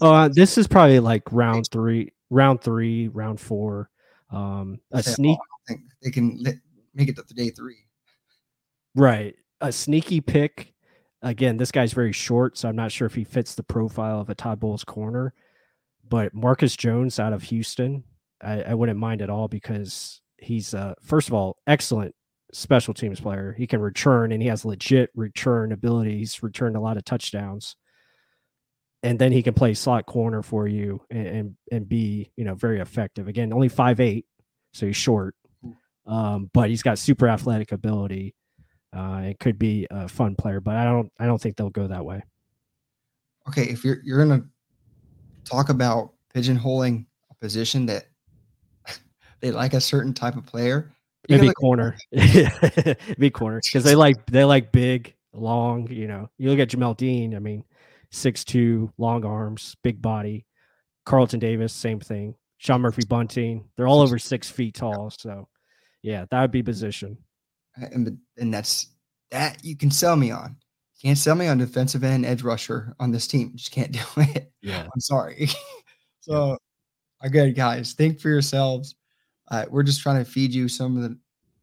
Uh, 0.00 0.28
this 0.28 0.58
is 0.58 0.66
probably 0.66 1.00
like 1.00 1.22
round 1.32 1.66
three, 1.70 2.12
round 2.30 2.60
three, 2.60 3.08
round 3.08 3.40
four. 3.40 3.88
Um, 4.30 4.78
a 4.92 5.02
sneak. 5.02 5.38
they 6.02 6.10
can 6.10 6.42
make 6.94 7.08
it 7.08 7.16
to 7.16 7.22
the 7.26 7.34
day 7.34 7.50
three. 7.50 7.86
Right. 8.94 9.34
A 9.60 9.72
sneaky 9.72 10.20
pick. 10.20 10.74
Again, 11.22 11.56
this 11.56 11.70
guy's 11.70 11.92
very 11.92 12.12
short, 12.12 12.58
so 12.58 12.68
I'm 12.68 12.76
not 12.76 12.90
sure 12.90 13.06
if 13.06 13.14
he 13.14 13.24
fits 13.24 13.54
the 13.54 13.62
profile 13.62 14.20
of 14.20 14.28
a 14.28 14.34
Todd 14.34 14.58
Bowles 14.58 14.84
corner. 14.84 15.34
But 16.08 16.34
Marcus 16.34 16.76
Jones 16.76 17.20
out 17.20 17.32
of 17.32 17.44
Houston, 17.44 18.04
I, 18.42 18.62
I 18.62 18.74
wouldn't 18.74 18.98
mind 18.98 19.22
at 19.22 19.30
all 19.30 19.48
because 19.48 20.20
he's 20.42 20.74
uh, 20.74 20.94
first 21.02 21.28
of 21.28 21.34
all 21.34 21.56
excellent 21.66 22.14
special 22.52 22.94
teams 22.94 23.20
player. 23.20 23.54
He 23.56 23.66
can 23.66 23.80
return 23.80 24.32
and 24.32 24.42
he 24.42 24.48
has 24.48 24.64
legit 24.64 25.10
return 25.14 25.72
ability. 25.72 26.18
He's 26.18 26.42
returned 26.42 26.76
a 26.76 26.80
lot 26.80 26.96
of 26.96 27.04
touchdowns. 27.04 27.76
And 29.02 29.18
then 29.18 29.32
he 29.32 29.42
can 29.42 29.54
play 29.54 29.74
slot 29.74 30.06
corner 30.06 30.42
for 30.42 30.68
you 30.68 31.02
and, 31.10 31.26
and, 31.26 31.56
and 31.72 31.88
be, 31.88 32.30
you 32.36 32.44
know, 32.44 32.54
very 32.54 32.80
effective. 32.80 33.26
Again, 33.26 33.52
only 33.52 33.68
five 33.68 33.98
eight, 33.98 34.26
so 34.72 34.86
he's 34.86 34.96
short. 34.96 35.34
Um, 36.06 36.50
but 36.52 36.68
he's 36.68 36.82
got 36.82 36.98
super 36.98 37.28
athletic 37.28 37.72
ability. 37.72 38.34
Uh, 38.94 39.22
it 39.24 39.38
could 39.40 39.58
be 39.58 39.86
a 39.90 40.08
fun 40.08 40.36
player, 40.36 40.60
but 40.60 40.76
I 40.76 40.84
don't 40.84 41.10
I 41.18 41.26
don't 41.26 41.40
think 41.40 41.56
they'll 41.56 41.70
go 41.70 41.86
that 41.86 42.04
way. 42.04 42.22
Okay, 43.48 43.64
if 43.64 43.84
you're 43.84 43.98
you're 44.04 44.18
gonna 44.24 44.44
talk 45.44 45.68
about 45.68 46.12
pigeonholing 46.34 47.06
a 47.30 47.34
position 47.36 47.86
that 47.86 48.06
they 49.42 49.50
like 49.50 49.74
a 49.74 49.80
certain 49.80 50.14
type 50.14 50.36
of 50.36 50.46
player. 50.46 50.94
Maybe 51.28 51.48
like 51.48 51.56
corner, 51.56 51.96
be 53.18 53.30
corner 53.30 53.60
because 53.62 53.84
they 53.84 53.94
like 53.94 54.24
they 54.26 54.44
like 54.44 54.72
big, 54.72 55.14
long. 55.32 55.88
You 55.90 56.08
know, 56.08 56.30
you 56.38 56.48
look 56.50 56.58
at 56.58 56.70
Jamel 56.70 56.96
Dean. 56.96 57.36
I 57.36 57.38
mean, 57.38 57.64
six 58.10 58.44
two, 58.44 58.90
long 58.98 59.24
arms, 59.24 59.76
big 59.82 60.00
body. 60.00 60.46
Carlton 61.04 61.40
Davis, 61.40 61.72
same 61.72 62.00
thing. 62.00 62.34
Sean 62.58 62.80
Murphy 62.80 63.04
Bunting, 63.04 63.68
they're 63.76 63.88
all 63.88 64.00
over 64.00 64.18
six 64.18 64.48
feet 64.48 64.76
tall. 64.76 65.10
So, 65.10 65.48
yeah, 66.02 66.26
that 66.30 66.40
would 66.40 66.52
be 66.52 66.62
position. 66.62 67.18
And 67.76 68.18
and 68.36 68.54
that's 68.54 68.88
that 69.32 69.64
you 69.64 69.76
can 69.76 69.90
sell 69.90 70.14
me 70.16 70.30
on. 70.30 70.56
You 71.00 71.08
can't 71.08 71.18
sell 71.18 71.34
me 71.34 71.48
on 71.48 71.58
defensive 71.58 72.04
end 72.04 72.24
edge 72.24 72.42
rusher 72.42 72.94
on 73.00 73.10
this 73.10 73.26
team. 73.26 73.50
You 73.52 73.58
just 73.58 73.72
can't 73.72 73.92
do 73.92 74.00
it. 74.16 74.52
Yeah, 74.60 74.82
I'm 74.82 75.00
sorry. 75.00 75.48
so, 76.20 76.50
yeah. 76.50 76.56
again, 77.26 77.52
guys, 77.54 77.94
think 77.94 78.20
for 78.20 78.28
yourselves. 78.28 78.94
Uh, 79.52 79.66
we're 79.68 79.82
just 79.82 80.00
trying 80.00 80.16
to 80.16 80.28
feed 80.28 80.52
you 80.52 80.66
some 80.66 80.96
of 80.96 81.02
the 81.02 81.16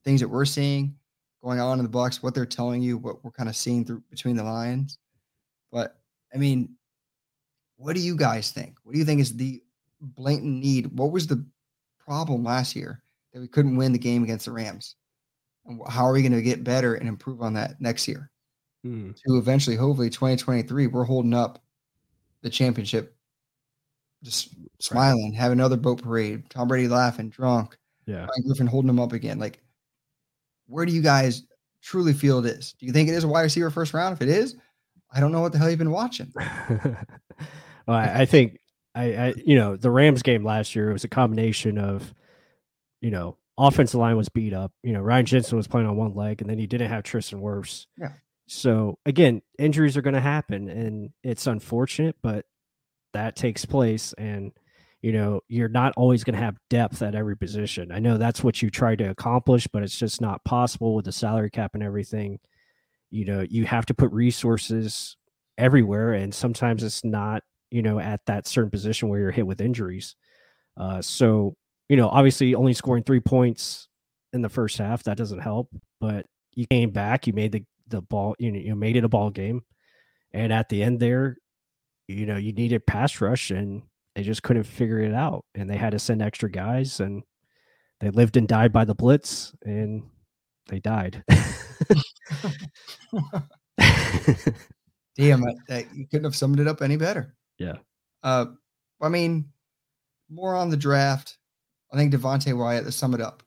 things 0.06 0.22
that 0.22 0.28
we're 0.28 0.46
seeing. 0.46 0.96
going 1.44 1.60
on 1.60 1.80
in 1.80 1.86
the 1.86 1.92
Bucs, 1.92 2.22
what 2.22 2.36
they're 2.36 2.46
telling 2.46 2.82
you, 2.82 2.98
what 2.98 3.24
we're 3.24 3.32
kind 3.32 3.50
of 3.50 3.56
seeing 3.56 3.84
through 3.84 4.04
between 4.12 4.36
the 4.36 4.44
lines. 4.44 5.00
But 5.72 5.98
I 6.34 6.38
mean, 6.38 6.76
what 7.78 7.96
do 7.96 8.02
you 8.02 8.16
guys 8.16 8.52
think? 8.52 8.76
What 8.84 8.94
do 8.94 9.00
you 9.00 9.06
think 9.06 9.22
is 9.22 9.36
the 9.36 9.64
blatant 10.02 10.62
need? 10.62 10.98
What 10.98 11.12
was 11.12 11.26
the 11.26 11.44
problem 11.98 12.44
last 12.44 12.76
year 12.76 13.02
that 13.34 13.40
we 13.40 13.48
couldn't 13.48 13.76
win 13.76 13.92
the 13.92 13.98
game 13.98 14.24
against 14.24 14.46
the 14.46 14.52
Rams? 14.52 14.96
And 15.66 15.82
how 15.90 16.06
are 16.06 16.14
we 16.14 16.22
going 16.22 16.34
to 16.34 16.42
get 16.42 16.64
better 16.64 16.96
and 16.96 17.10
improve 17.10 17.42
on 17.42 17.54
that 17.54 17.82
next 17.82 18.08
year? 18.08 18.30
Hmm. 18.84 19.12
To 19.26 19.38
eventually, 19.38 19.76
hopefully, 19.76 20.10
2023, 20.10 20.88
we're 20.88 21.04
holding 21.04 21.34
up 21.34 21.64
the 22.44 22.50
championship, 22.50 23.16
just 24.24 24.54
smiling, 24.80 25.34
have 25.34 25.52
another 25.52 25.76
boat 25.76 26.02
parade, 26.02 26.50
Tom 26.50 26.68
Brady 26.68 26.88
laughing, 26.88 27.30
drunk, 27.30 27.78
Yeah. 28.10 28.26
Griffin 28.45 28.66
holding 28.66 28.89
him 28.89 28.99
up 28.99 29.14
again. 29.14 29.38
Like, 29.38 29.62
where 30.66 30.86
do 30.86 30.91
you 30.91 31.01
guys 31.01 31.43
truly 31.84 32.14
feel 32.14 32.43
it 32.43 32.49
is? 32.57 32.74
Do 32.80 32.88
you 32.88 32.91
think 32.91 33.07
it 33.07 33.14
is 33.14 33.24
a 33.24 33.28
wide 33.28 33.43
receiver 33.43 33.70
first 33.70 33.93
round? 33.93 34.14
If 34.14 34.22
it 34.22 34.30
is, 34.30 34.55
I 35.12 35.20
don't 35.20 35.32
know 35.32 35.41
what 35.41 35.51
the 35.51 35.60
hell 35.60 35.70
you've 35.70 35.78
been 35.78 35.91
watching. 35.91 36.34
well, 36.36 36.97
I, 37.88 38.22
I 38.22 38.26
think 38.26 38.60
I, 38.95 39.03
I, 39.16 39.34
you 39.38 39.55
know, 39.55 39.76
the 39.76 39.91
Rams 39.91 40.24
game 40.24 40.43
last 40.43 40.76
year 40.76 40.91
was 40.91 41.03
a 41.03 41.07
combination 41.07 41.78
of, 41.78 42.14
you 43.01 43.12
know, 43.12 43.38
offensive 43.60 43.99
line 43.99 44.18
was 44.18 44.30
beat 44.30 44.53
up. 44.53 44.72
You 44.82 44.93
know, 44.93 45.01
Ryan 45.01 45.28
Jensen 45.28 45.57
was 45.57 45.68
playing 45.68 45.88
on 45.88 45.95
one 45.95 46.16
leg, 46.16 46.41
and 46.41 46.49
then 46.49 46.57
he 46.57 46.66
didn't 46.66 46.89
have 46.89 47.03
Tristan 47.03 47.41
Wirfs. 47.41 47.86
Yeah. 47.95 48.14
So 48.47 48.97
again, 49.05 49.43
injuries 49.60 49.97
are 49.97 50.01
going 50.01 50.16
to 50.16 50.20
happen, 50.20 50.68
and 50.68 51.12
it's 51.24 51.45
unfortunate, 51.45 52.16
but 52.24 52.45
that 53.14 53.36
takes 53.36 53.66
place, 53.66 54.14
and 54.14 54.51
you 55.02 55.14
know, 55.14 55.41
you're 55.47 55.70
not 55.70 55.93
always 55.95 56.24
going 56.24 56.36
to 56.36 56.43
have 56.43 56.58
depth 56.70 57.02
at 57.02 57.16
every 57.16 57.38
position. 57.38 57.91
I 57.91 58.00
know 58.00 58.18
that's 58.18 58.43
what 58.43 58.62
you 58.62 58.70
try 58.70 58.95
to 58.95 59.10
accomplish, 59.10 59.68
but 59.68 59.82
it's 59.82 59.97
just 59.97 60.20
not 60.20 60.43
possible 60.43 60.93
with 60.95 61.06
the 61.06 61.12
salary 61.12 61.50
cap 61.50 61.72
and 61.74 61.84
everything. 61.84 62.39
You 63.10 63.26
know, 63.26 63.45
you 63.50 63.66
have 63.66 63.86
to 63.88 63.93
put 63.93 64.12
resources 64.12 65.16
everywhere, 65.58 66.14
and 66.14 66.34
sometimes 66.34 66.84
it's 66.84 67.04
not, 67.04 67.43
you 67.72 67.82
know, 67.82 68.00
at 68.00 68.26
that 68.26 68.47
certain 68.47 68.72
position 68.72 69.10
where 69.10 69.20
you're 69.20 69.32
hit 69.32 69.47
with 69.47 69.62
injuries. 69.62 70.16
Uh, 70.78 71.02
so, 71.02 71.56
you 71.88 71.95
know, 71.95 72.10
obviously 72.10 72.54
only 72.56 72.74
scoring 72.74 73.04
three 73.04 73.20
points 73.20 73.88
in 74.34 74.41
the 74.41 74.50
first 74.50 74.78
half 74.78 75.04
that 75.04 75.18
doesn't 75.18 75.39
help, 75.39 75.70
but 76.00 76.26
you 76.56 76.68
came 76.68 76.91
back, 76.91 77.26
you 77.26 77.34
made 77.34 77.52
the 77.52 77.64
the 77.88 78.02
ball, 78.02 78.36
you 78.38 78.52
know, 78.52 78.60
you 78.60 78.76
made 78.76 78.95
it 78.95 79.04
a 79.04 79.10
ball 79.10 79.32
game, 79.32 79.62
and 80.34 80.54
at 80.54 80.70
the 80.70 80.84
end 80.84 81.00
there, 81.00 81.38
you 82.08 82.26
know, 82.26 82.38
you 82.38 82.54
needed 82.54 82.86
pass 82.86 83.20
rush, 83.22 83.50
and 83.50 83.82
they 84.16 84.24
just 84.24 84.43
couldn't 84.43 84.64
figure 84.64 84.99
it 84.99 85.14
out, 85.14 85.45
and 85.55 85.70
they 85.70 85.78
had 85.78 85.91
to 85.91 85.99
send 85.99 86.22
extra 86.22 86.49
guys, 86.49 86.99
and 86.99 87.24
they 87.99 88.10
lived 88.10 88.38
and 88.38 88.47
died 88.47 88.72
by 88.74 88.86
the 88.86 88.95
blitz, 88.95 89.53
and 89.64 90.03
they 90.68 90.80
died. 90.80 91.24
Damn, 95.18 95.43
I- 95.70 95.88
you 95.93 96.05
couldn't 96.07 96.26
have 96.26 96.36
summed 96.36 96.60
it 96.60 96.68
up 96.68 96.82
any 96.82 96.97
better. 96.97 97.36
Yeah. 97.57 97.76
Uh, 98.24 98.45
I 99.01 99.10
mean, 99.10 99.49
more 100.30 100.55
on 100.55 100.70
the 100.70 100.78
draft. 100.78 101.38
I 101.91 101.97
think 101.97 102.14
Devonte 102.14 102.55
Wyatt. 102.57 102.86
To 102.86 102.91
sum 102.91 103.14
it 103.14 103.22
up, 103.22 103.41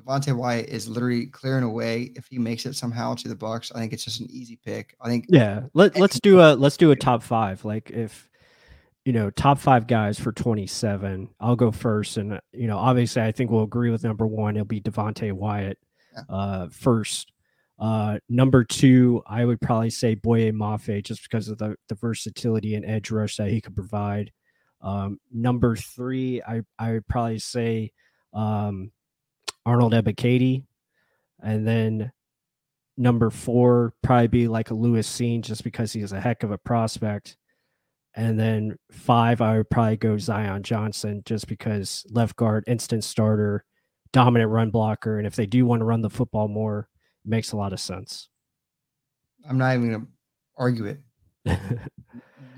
Devonte 0.00 0.34
Wyatt 0.36 0.68
is 0.68 0.88
literally 0.88 1.26
clearing 1.26 1.64
away. 1.64 2.12
If 2.14 2.26
he 2.30 2.38
makes 2.38 2.64
it 2.66 2.74
somehow 2.76 3.14
to 3.14 3.28
the 3.28 3.34
Bucs, 3.34 3.72
I 3.74 3.80
think 3.80 3.92
it's 3.92 4.04
just 4.04 4.20
an 4.20 4.28
easy 4.30 4.58
pick. 4.64 4.94
I 5.00 5.08
think 5.08 5.26
Yeah, 5.28 5.62
let 5.74 5.98
let's 5.98 6.20
do 6.20 6.40
a 6.40 6.54
let's 6.54 6.76
do 6.76 6.90
a 6.92 6.96
top 6.96 7.22
five. 7.22 7.64
Like 7.64 7.90
if 7.90 8.28
you 9.08 9.14
know 9.14 9.30
top 9.30 9.58
five 9.58 9.86
guys 9.86 10.20
for 10.20 10.32
twenty 10.32 10.66
seven, 10.66 11.30
I'll 11.40 11.56
go 11.56 11.70
first, 11.72 12.18
and 12.18 12.34
uh, 12.34 12.40
you 12.52 12.66
know 12.66 12.76
obviously 12.76 13.22
I 13.22 13.32
think 13.32 13.50
we'll 13.50 13.62
agree 13.62 13.88
with 13.90 14.04
number 14.04 14.26
one. 14.26 14.54
It'll 14.54 14.66
be 14.66 14.82
Devonte 14.82 15.32
Wyatt 15.32 15.78
Yeah. 16.14 16.22
uh, 16.28 16.68
first. 16.70 17.32
Uh, 17.78 18.18
number 18.28 18.64
two, 18.64 19.22
I 19.26 19.46
would 19.46 19.62
probably 19.62 19.88
say 19.88 20.14
Boye 20.14 20.50
Mafe 20.52 21.02
just 21.02 21.22
because 21.22 21.48
of 21.48 21.56
the 21.56 21.74
the 21.88 21.94
versatility 21.94 22.74
and 22.74 22.84
edge 22.84 23.10
rush 23.10 23.38
that 23.38 23.48
he 23.48 23.62
could 23.62 23.74
provide. 23.74 24.30
Um, 24.82 25.18
number 25.32 25.74
three, 25.74 26.42
I 26.42 26.60
I 26.78 26.92
would 26.92 27.08
probably 27.08 27.38
say 27.38 27.92
um, 28.34 28.92
Arnold 29.64 29.94
Ebiketie, 29.94 30.64
and 31.42 31.66
then 31.66 32.12
number 32.98 33.30
four 33.30 33.94
probably 34.02 34.28
be 34.28 34.48
like 34.48 34.70
a 34.70 34.74
Lewis 34.74 35.08
Cine 35.08 35.40
just 35.40 35.64
because 35.64 35.94
he's 35.94 36.12
a 36.12 36.20
heck 36.20 36.42
of 36.42 36.50
a 36.50 36.58
prospect. 36.58 37.37
And 38.18 38.38
then 38.38 38.76
five, 38.90 39.40
I 39.40 39.58
would 39.58 39.70
probably 39.70 39.96
go 39.96 40.18
Zion 40.18 40.64
Johnson 40.64 41.22
just 41.24 41.46
because 41.46 42.04
left 42.10 42.34
guard, 42.34 42.64
instant 42.66 43.04
starter, 43.04 43.64
dominant 44.12 44.50
run 44.50 44.70
blocker. 44.70 45.18
And 45.18 45.26
if 45.26 45.36
they 45.36 45.46
do 45.46 45.64
want 45.64 45.82
to 45.82 45.84
run 45.84 46.02
the 46.02 46.10
football 46.10 46.48
more, 46.48 46.88
it 47.24 47.28
makes 47.28 47.52
a 47.52 47.56
lot 47.56 47.72
of 47.72 47.78
sense. 47.78 48.28
I'm 49.48 49.56
not 49.56 49.76
even 49.76 49.92
gonna 49.92 50.06
argue 50.56 50.86
it. 50.86 51.00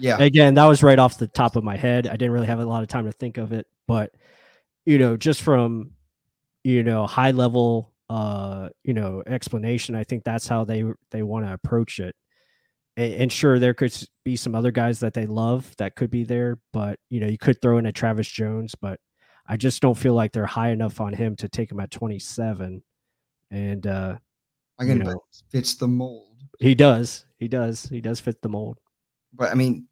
Yeah, 0.00 0.16
Again, 0.18 0.54
that 0.54 0.64
was 0.64 0.82
right 0.82 0.98
off 0.98 1.18
the 1.18 1.28
top 1.28 1.56
of 1.56 1.62
my 1.62 1.76
head. 1.76 2.06
I 2.06 2.12
didn't 2.12 2.30
really 2.30 2.46
have 2.46 2.58
a 2.58 2.64
lot 2.64 2.82
of 2.82 2.88
time 2.88 3.04
to 3.04 3.12
think 3.12 3.36
of 3.36 3.52
it, 3.52 3.66
but 3.86 4.14
you 4.86 4.96
know, 4.98 5.18
just 5.18 5.42
from 5.42 5.90
you 6.64 6.82
know 6.82 7.06
high 7.06 7.32
level 7.32 7.92
uh 8.08 8.70
you 8.82 8.94
know 8.94 9.22
explanation, 9.26 9.94
I 9.94 10.04
think 10.04 10.24
that's 10.24 10.48
how 10.48 10.64
they 10.64 10.84
they 11.10 11.22
want 11.22 11.44
to 11.44 11.52
approach 11.52 12.00
it. 12.00 12.16
A- 13.00 13.16
And 13.22 13.32
sure, 13.32 13.58
there 13.58 13.74
could 13.74 13.96
be 14.24 14.36
some 14.36 14.54
other 14.54 14.70
guys 14.70 15.00
that 15.00 15.14
they 15.14 15.26
love 15.26 15.74
that 15.78 15.96
could 15.96 16.10
be 16.10 16.24
there, 16.24 16.58
but 16.72 16.98
you 17.08 17.20
know, 17.20 17.26
you 17.26 17.38
could 17.38 17.60
throw 17.62 17.78
in 17.78 17.86
a 17.86 17.92
Travis 17.92 18.28
Jones, 18.28 18.74
but 18.80 19.00
I 19.46 19.56
just 19.56 19.80
don't 19.82 19.96
feel 19.98 20.14
like 20.14 20.32
they're 20.32 20.46
high 20.46 20.70
enough 20.70 21.00
on 21.00 21.12
him 21.12 21.34
to 21.36 21.48
take 21.48 21.70
him 21.72 21.80
at 21.80 21.90
27. 21.90 22.82
And 23.50 23.86
uh 23.86 24.16
again, 24.78 24.98
you 24.98 25.04
but 25.04 25.10
know. 25.14 25.24
fits 25.50 25.74
the 25.74 25.88
mold. 25.88 26.36
he 26.60 26.74
does, 26.74 27.24
he 27.38 27.48
does, 27.48 27.84
he 27.88 28.00
does 28.00 28.20
fit 28.20 28.40
the 28.42 28.48
mold. 28.48 28.78
But 29.32 29.50
I 29.50 29.54
mean, 29.54 29.86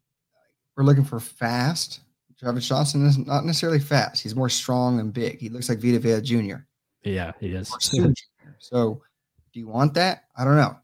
we're 0.77 0.83
looking 0.85 1.03
for 1.03 1.19
fast. 1.19 2.01
Travis 2.39 2.67
Johnson 2.69 3.05
is 3.05 3.17
not 3.17 3.43
necessarily 3.43 3.79
fast. 3.79 4.23
He's 4.23 4.35
more 4.35 4.47
strong 4.47 4.99
and 5.01 5.11
big. 5.11 5.39
He 5.39 5.49
looks 5.49 5.67
like 5.67 5.79
Vita 5.79 5.99
Vea 5.99 6.21
Jr. 6.21 6.57
Yeah, 7.03 7.33
he 7.41 7.47
is. 7.49 7.69
or 7.69 7.81
Suh 7.81 8.07
Jr. 8.07 8.49
So, 8.59 9.01
do 9.53 9.59
you 9.59 9.67
want 9.67 9.93
that? 9.95 10.23
I 10.37 10.45
don't 10.45 10.55
know. 10.55 10.77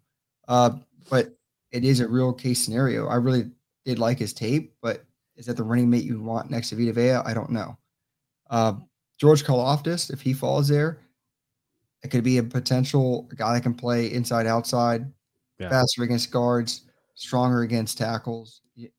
Uh, 0.50 0.72
but 1.10 1.30
it 1.76 1.84
is 1.84 2.00
a 2.00 2.08
real 2.08 2.34
case 2.34 2.64
scenario. 2.64 3.08
I 3.08 3.16
really 3.16 3.52
did 3.86 4.00
like 4.00 4.18
his 4.18 4.34
tape, 4.34 4.74
but 4.82 5.04
is 5.36 5.46
that 5.48 5.58
the 5.58 5.64
running 5.64 5.90
mate 5.90 6.04
you 6.06 6.22
want 6.22 6.50
next 6.50 6.70
to 6.70 6.76
Vita 6.76 6.94
Vea? 6.94 7.12
I 7.30 7.34
don't 7.34 7.52
know. 7.52 7.78
Uh, 8.50 8.74
George 9.18 9.44
Karlaftis, 9.44 10.12
if 10.12 10.22
he 10.22 10.34
falls 10.34 10.68
there, 10.68 11.00
it 12.04 12.10
could 12.12 12.24
be 12.24 12.38
a 12.38 12.44
potential 12.44 13.30
guy 13.36 13.54
that 13.56 13.64
can 13.64 13.74
play 13.74 14.12
inside, 14.12 14.48
outside, 14.48 15.12
Yeah. 15.60 15.70
faster 15.70 16.04
against 16.04 16.32
guards, 16.32 16.82
stronger 17.16 17.62
against 17.62 17.98
tackles. 17.98 18.62
Y- 18.78 18.90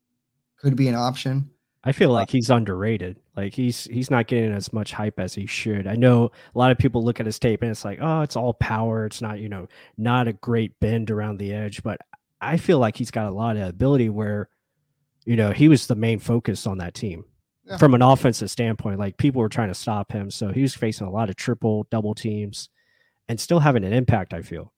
Could 0.59 0.77
be 0.77 0.89
an 0.89 0.95
option. 0.95 1.51
I 1.85 1.93
feel 1.93 2.11
like 2.11 2.31
he's 2.31 2.51
underrated. 2.51 3.21
Like 3.37 3.55
he's 3.55 3.85
he's 3.85 4.11
not 4.11 4.27
getting 4.27 4.51
as 4.53 4.73
much 4.73 4.93
hype 4.93 5.21
as 5.21 5.35
he 5.35 5.47
should. 5.47 5.87
I 5.87 5.95
know 5.95 6.33
a 6.55 6.59
lot 6.59 6.73
of 6.73 6.79
people 6.79 7.05
look 7.05 7.21
at 7.21 7.27
his 7.27 7.39
tape 7.39 7.63
and 7.63 7.71
it's 7.71 7.85
like, 7.85 8.01
oh, 8.03 8.23
it's 8.23 8.35
all 8.35 8.55
power. 8.55 9.07
It's 9.07 9.23
not, 9.23 9.39
you 9.39 9.49
know, 9.49 9.69
not 9.97 10.27
a 10.27 10.33
great 10.33 10.79
bend 10.81 11.13
around 11.13 11.37
the 11.39 11.53
edge. 11.53 11.83
But 11.85 12.01
I 12.41 12.57
feel 12.57 12.79
like 12.79 12.97
he's 12.97 13.11
got 13.11 13.27
a 13.27 13.35
lot 13.35 13.57
of 13.57 13.67
ability 13.69 14.09
where, 14.09 14.49
you 15.25 15.37
know, 15.37 15.53
he 15.53 15.69
was 15.69 15.87
the 15.87 15.95
main 15.95 16.19
focus 16.19 16.67
on 16.67 16.79
that 16.79 16.95
team. 16.95 17.25
Yeah. 17.65 17.79
From 17.79 17.95
an 17.95 18.03
offensive 18.03 18.51
standpoint, 18.51 18.99
like 19.01 19.17
people 19.17 19.41
were 19.41 19.49
trying 19.49 19.69
to 19.69 19.75
stop 19.75 20.13
him. 20.13 20.31
So 20.31 20.53
he 20.53 20.63
was 20.63 20.75
facing 20.75 21.07
a 21.07 21.11
lot 21.11 21.31
of 21.31 21.37
triple, 21.37 21.87
double 21.91 22.15
teams 22.15 22.69
and 23.29 23.41
still 23.41 23.59
having 23.59 23.83
an 23.85 23.93
impact, 23.93 24.33
I 24.35 24.43
feel. 24.43 24.73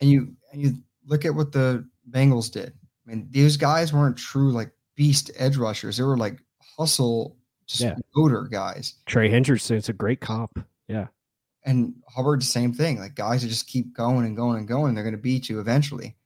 and 0.00 0.08
you 0.10 0.34
and 0.52 0.62
you 0.62 0.72
look 1.06 1.24
at 1.26 1.34
what 1.34 1.52
the 1.52 1.86
Bengals 2.10 2.50
did. 2.50 2.72
I 3.06 3.10
mean, 3.10 3.28
these 3.30 3.56
guys 3.58 3.92
weren't 3.92 4.16
true 4.16 4.52
like 4.52 4.70
beast 4.94 5.30
edge 5.36 5.56
rushers. 5.58 5.98
They 5.98 6.02
were 6.02 6.16
like 6.16 6.40
hustle, 6.78 7.36
just 7.66 7.82
Yeah. 7.82 7.96
motor 8.16 8.48
guys. 8.50 8.94
Trey 9.04 9.28
Hendrickson's 9.30 9.90
a 9.90 9.92
great 9.92 10.20
comp. 10.20 10.64
Yeah. 10.88 11.08
And 11.66 11.94
Hubbard, 12.08 12.40
the 12.40 12.46
same 12.46 12.72
thing. 12.72 12.98
Like 12.98 13.14
guys 13.16 13.42
that 13.42 13.48
just 13.48 13.66
keep 13.66 13.92
going 13.94 14.24
and 14.24 14.34
going 14.34 14.56
and 14.58 14.66
going, 14.66 14.94
they're 14.94 15.04
going 15.04 15.14
to 15.14 15.20
beat 15.20 15.50
you 15.50 15.60
eventually. 15.60 16.16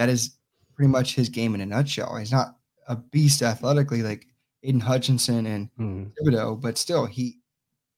That 0.00 0.08
is 0.08 0.38
pretty 0.74 0.88
much 0.88 1.14
his 1.14 1.28
game 1.28 1.54
in 1.54 1.60
a 1.60 1.66
nutshell. 1.66 2.16
He's 2.16 2.32
not 2.32 2.56
a 2.88 2.96
beast 2.96 3.42
athletically 3.42 4.02
like 4.02 4.26
Aidan 4.62 4.80
Hutchinson 4.80 5.44
and 5.44 5.68
Mhm. 5.78 6.12
Thibodeaux, 6.14 6.58
but 6.58 6.78
still 6.78 7.04
he 7.04 7.38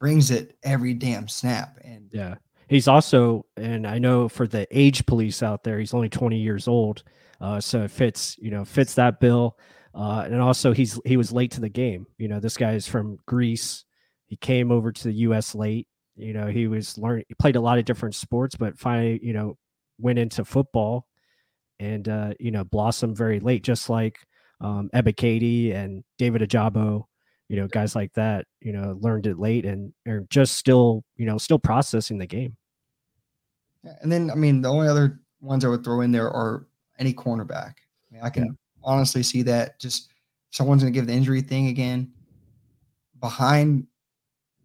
brings 0.01 0.33
it 0.33 0.57
every 0.65 0.95
damn 0.95 1.29
snap. 1.29 1.79
And 1.85 2.11
Yeah. 2.13 2.35
He's 2.67 2.89
also, 2.89 3.47
and 3.57 3.87
I 3.87 4.01
know 4.01 4.29
for 4.29 4.49
the 4.49 4.67
age 4.77 5.07
police 5.07 5.45
out 5.45 5.63
there, 5.63 5.79
he's 5.79 5.95
only 5.95 6.09
20 6.09 6.39
years 6.41 6.67
old. 6.67 7.05
Uh, 7.41 7.61
so 7.61 7.83
it 7.85 7.93
fits, 7.93 8.37
you 8.39 8.51
know, 8.51 8.65
fits 8.65 8.95
that 8.97 9.21
bill. 9.21 9.57
Uh, 9.95 10.23
and 10.27 10.41
also 10.41 10.73
he's 10.73 10.99
he 11.05 11.17
was 11.17 11.31
late 11.31 11.53
to 11.53 11.61
the 11.61 11.69
game. 11.69 12.09
You 12.19 12.27
know, 12.27 12.41
this 12.41 12.57
guy 12.57 12.73
is 12.73 12.89
from 12.89 13.19
Greece. 13.27 13.85
He 14.27 14.35
came 14.37 14.73
over 14.73 14.91
to 14.91 15.05
the 15.05 15.15
US 15.29 15.55
late. 15.55 15.87
You 16.17 16.33
know, 16.33 16.49
he 16.49 16.67
was 16.67 16.99
learning 16.99 17.27
he 17.29 17.35
played 17.35 17.55
a 17.55 17.61
lot 17.61 17.79
of 17.79 17.85
different 17.85 18.17
sports, 18.17 18.57
but 18.57 18.77
finally, 18.77 19.21
you 19.23 19.33
know, 19.35 19.57
went 19.99 20.19
into 20.19 20.45
football 20.45 21.07
and 21.83 22.09
uh, 22.09 22.33
you 22.39 22.51
know, 22.51 22.65
blossomed 22.65 23.17
very 23.17 23.41
late, 23.41 23.63
just 23.63 23.91
like 23.91 24.19
um 24.61 24.89
Ebiketie 24.95 25.75
and 25.75 26.05
David 26.19 26.43
Ojabo, 26.43 27.05
you 27.49 27.57
know, 27.57 27.67
guys 27.67 27.97
like 27.97 28.13
that, 28.15 28.47
you 28.61 28.73
know, 28.73 28.97
learned 29.01 29.27
it 29.27 29.39
late 29.39 29.65
and 29.67 29.93
are 30.07 30.25
just 30.31 30.57
still, 30.57 31.03
you 31.17 31.27
know, 31.27 31.39
still 31.39 31.59
processing 31.59 32.19
the 32.19 32.27
game. 32.27 32.57
And 34.01 34.11
then 34.13 34.31
I 34.31 34.35
mean 34.37 34.63
the 34.63 34.69
only 34.69 34.87
other 34.89 35.21
ones 35.41 35.65
I 35.65 35.69
would 35.69 35.83
throw 35.85 36.03
in 36.03 36.13
there 36.13 36.31
are 36.31 36.69
any 36.99 37.13
cornerback. 37.13 37.75
I, 38.11 38.15
mean, 38.15 38.23
I 38.23 38.31
can 38.31 38.45
Yeah. 38.45 38.51
honestly 38.85 39.25
see 39.25 39.43
that 39.43 39.81
just 39.81 40.13
someone's 40.51 40.83
going 40.83 40.93
to 40.93 40.97
give 40.97 41.09
the 41.09 41.15
injury 41.15 41.41
thing 41.41 41.67
again 41.67 42.13
behind. 43.21 43.87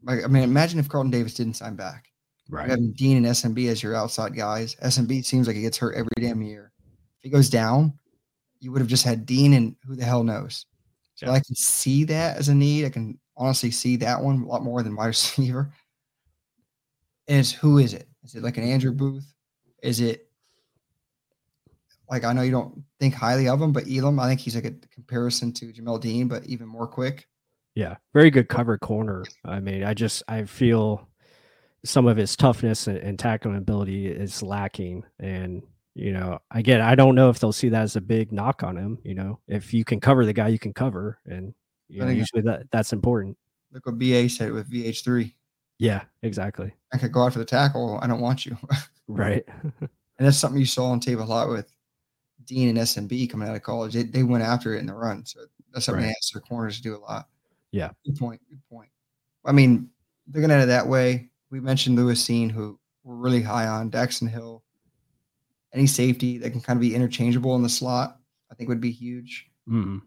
Like, 0.04 0.24
I 0.24 0.28
mean, 0.28 0.44
imagine 0.44 0.80
if 0.80 0.88
Carlton 0.88 1.10
Davis 1.10 1.34
didn't 1.34 1.56
sign 1.56 1.76
back. 1.76 2.10
Right. 2.50 2.66
You 2.66 2.72
have 2.72 2.96
Dean 2.96 3.18
and 3.18 3.26
SMB 3.26 3.68
as 3.70 3.82
your 3.82 3.96
outside 3.96 4.36
guys. 4.36 4.76
SMB 4.76 5.26
seems 5.26 5.48
like 5.48 5.56
he 5.56 5.64
gets 5.64 5.78
hurt 5.78 5.96
every 5.96 6.10
damn 6.20 6.42
year. 6.42 6.72
If 7.20 7.24
he 7.24 7.30
goes 7.30 7.50
down, 7.50 7.98
you 8.60 8.72
would 8.72 8.82
have 8.82 8.90
just 8.90 9.06
had 9.06 9.26
Dean 9.26 9.54
and 9.54 9.76
who 9.86 9.96
the 9.96 10.06
hell 10.06 10.24
knows. 10.24 10.66
So 11.16 11.28
Yeah. 11.28 11.34
I 11.34 11.40
can 11.40 11.56
see 11.56 12.04
that 12.06 12.38
as 12.38 12.50
a 12.50 12.56
need. 12.56 12.86
I 12.86 12.90
can 12.90 13.20
honestly 13.36 13.72
see 13.72 13.96
that 13.98 14.22
one 14.22 14.42
a 14.42 14.46
lot 14.48 14.64
more 14.64 14.84
than 14.84 14.96
wide 14.96 15.08
receiver. 15.08 15.72
Is 17.28 17.52
who 17.52 17.78
is 17.78 17.94
it? 17.94 18.08
Is 18.24 18.36
it 18.36 18.44
like 18.44 18.58
an 18.58 18.64
Andrew 18.64 18.92
Booth? 18.92 19.34
Is 19.84 20.00
it 20.00 20.28
like 22.10 22.24
I 22.24 22.34
know 22.34 22.42
you 22.42 22.52
don't 22.52 22.84
think 23.00 23.14
highly 23.14 23.48
of 23.48 23.62
him, 23.62 23.74
but 23.74 23.88
Elam, 23.90 24.20
I 24.20 24.28
think 24.28 24.40
he's 24.40 24.56
like 24.56 24.66
a 24.66 24.72
comparison 24.94 25.52
to 25.54 25.74
Jamel 25.74 26.00
Dean, 26.00 26.28
but 26.28 26.46
even 26.46 26.68
more 26.68 26.88
quick. 26.88 27.28
Yeah, 27.76 27.98
very 28.14 28.32
good 28.32 28.50
cover 28.50 28.78
corner. 28.78 29.24
I 29.46 29.60
mean, 29.60 29.84
I 29.84 29.94
just 29.94 30.24
I 30.28 30.46
feel 30.46 31.08
some 31.86 32.08
of 32.08 32.18
his 32.18 32.36
toughness 32.36 32.88
and, 32.88 32.98
and 32.98 33.20
tackling 33.20 33.58
ability 33.58 34.08
is 34.08 34.42
lacking, 34.42 35.04
and 35.20 35.62
you 35.98 36.14
know, 36.14 36.40
again, 36.52 36.82
I 36.82 36.96
don't 36.96 37.16
know 37.16 37.30
if 37.30 37.40
they'll 37.40 37.52
see 37.52 37.70
that 37.70 37.82
as 37.82 37.96
a 37.96 38.02
big 38.02 38.32
knock 38.32 38.64
on 38.64 38.78
him. 38.78 39.00
You 39.04 39.16
know, 39.16 39.40
if 39.48 39.74
you 39.74 39.84
can 39.84 40.00
cover 40.00 40.26
the 40.26 40.34
guy, 40.34 40.50
you 40.50 40.60
can 40.60 40.74
cover, 40.74 41.20
and 41.26 41.54
you 41.90 42.02
know, 42.02 42.10
usually 42.10 42.42
that 42.44 42.70
that's 42.72 42.94
important. 42.94 43.38
Look 43.72 43.86
what 43.86 44.00
BA 44.00 44.30
said 44.30 44.52
with 44.52 44.72
VH3. 44.72 45.34
Yeah, 45.80 46.04
exactly. 46.22 46.74
I 46.94 46.98
could 46.98 47.12
go 47.12 47.24
out 47.24 47.34
for 47.34 47.40
the 47.40 47.46
tackle. 47.46 48.00
I 48.02 48.08
don't 48.08 48.22
want 48.22 48.46
you. 48.46 48.58
Right. 49.10 49.46
And 50.20 50.28
that's 50.28 50.38
something 50.38 50.60
you 50.60 50.66
saw 50.66 50.88
on 50.88 51.00
tape 51.00 51.20
a 51.20 51.24
lot 51.24 51.48
with 51.48 51.72
Dean 52.44 52.68
and 52.68 52.78
SMB 52.78 53.30
coming 53.30 53.48
out 53.48 53.56
of 53.56 53.62
college. 53.62 53.94
They, 53.94 54.04
they 54.04 54.24
went 54.24 54.44
after 54.44 54.76
it 54.76 54.80
in 54.80 54.86
the 54.86 54.94
run. 54.94 55.26
So 55.26 55.42
that's 55.72 55.86
something 55.86 56.04
they 56.04 56.10
asked 56.10 56.34
their 56.34 56.42
corners 56.42 56.76
to 56.76 56.84
do 56.84 56.98
a 56.98 57.00
lot. 57.00 57.30
Yeah. 57.72 57.92
Good 58.06 58.18
point. 58.18 58.42
Good 58.50 58.62
point. 58.70 58.90
I 59.46 59.54
mean, 59.54 59.90
looking 60.34 60.52
at 60.52 60.60
it 60.60 60.66
that 60.66 60.88
way, 60.88 61.30
we 61.52 61.60
mentioned 61.60 61.96
Lewis 61.96 62.22
Cine, 62.22 62.52
who 62.52 62.78
we're 63.04 63.16
really 63.16 63.42
high 63.42 63.68
on, 63.68 63.90
Daxton 63.90 64.30
Hill. 64.30 64.64
Any 65.74 65.88
safety 65.88 66.38
that 66.40 66.52
can 66.52 66.62
kind 66.62 66.78
of 66.78 66.82
be 66.82 66.96
interchangeable 66.96 67.56
in 67.56 67.64
the 67.64 67.70
slot, 67.70 68.20
I 68.52 68.56
think 68.56 68.70
would 68.70 68.82
be 68.82 68.92
huge. 68.92 69.50
Mm. 69.70 70.02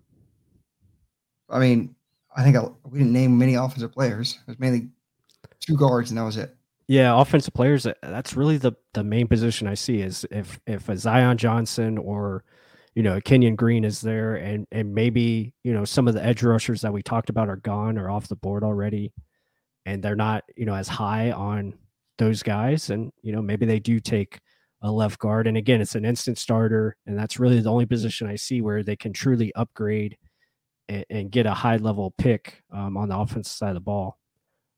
I 1.48 1.58
mean, 1.58 1.94
I 2.34 2.42
think 2.42 2.56
I, 2.56 2.62
we 2.84 2.98
didn't 2.98 3.12
name 3.12 3.36
many 3.36 3.54
offensive 3.54 3.92
players. 3.92 4.38
It 4.46 4.50
was 4.50 4.58
mainly 4.58 4.88
two 5.60 5.76
guards, 5.76 6.10
and 6.10 6.18
that 6.18 6.24
was 6.24 6.36
it. 6.36 6.56
Yeah, 6.88 7.20
offensive 7.20 7.54
players. 7.54 7.86
uh, 7.86 7.94
That's 8.02 8.34
really 8.34 8.56
the 8.56 8.72
the 8.94 9.04
main 9.04 9.28
position 9.28 9.66
I 9.66 9.74
see 9.74 10.00
is 10.00 10.26
if 10.30 10.58
if 10.66 10.88
a 10.88 10.96
Zion 10.96 11.36
Johnson 11.36 11.98
or 11.98 12.44
you 12.94 13.02
know 13.02 13.20
Kenyon 13.20 13.54
Green 13.56 13.84
is 13.84 14.00
there, 14.00 14.36
and 14.36 14.66
and 14.72 14.94
maybe 14.94 15.54
you 15.62 15.72
know 15.72 15.84
some 15.84 16.08
of 16.08 16.14
the 16.14 16.24
edge 16.24 16.42
rushers 16.42 16.80
that 16.80 16.92
we 16.92 17.02
talked 17.02 17.30
about 17.30 17.48
are 17.48 17.56
gone 17.56 17.98
or 17.98 18.10
off 18.10 18.28
the 18.28 18.36
board 18.36 18.64
already, 18.64 19.12
and 19.86 20.02
they're 20.02 20.16
not 20.16 20.44
you 20.56 20.66
know 20.66 20.74
as 20.74 20.88
high 20.88 21.30
on 21.32 21.74
those 22.18 22.42
guys, 22.42 22.90
and 22.90 23.12
you 23.22 23.32
know 23.32 23.42
maybe 23.42 23.66
they 23.66 23.78
do 23.78 24.00
take 24.00 24.40
a 24.82 24.90
left 24.90 25.18
guard, 25.18 25.46
and 25.46 25.56
again 25.56 25.80
it's 25.80 25.94
an 25.94 26.04
instant 26.04 26.38
starter, 26.38 26.96
and 27.06 27.18
that's 27.18 27.38
really 27.38 27.60
the 27.60 27.70
only 27.70 27.86
position 27.86 28.26
I 28.26 28.36
see 28.36 28.60
where 28.60 28.82
they 28.82 28.96
can 28.96 29.12
truly 29.12 29.52
upgrade 29.54 30.16
and, 30.88 31.04
and 31.10 31.30
get 31.30 31.46
a 31.46 31.54
high 31.54 31.76
level 31.76 32.14
pick 32.18 32.62
um, 32.72 32.96
on 32.96 33.08
the 33.08 33.18
offensive 33.18 33.52
side 33.52 33.70
of 33.70 33.74
the 33.74 33.80
ball. 33.80 34.18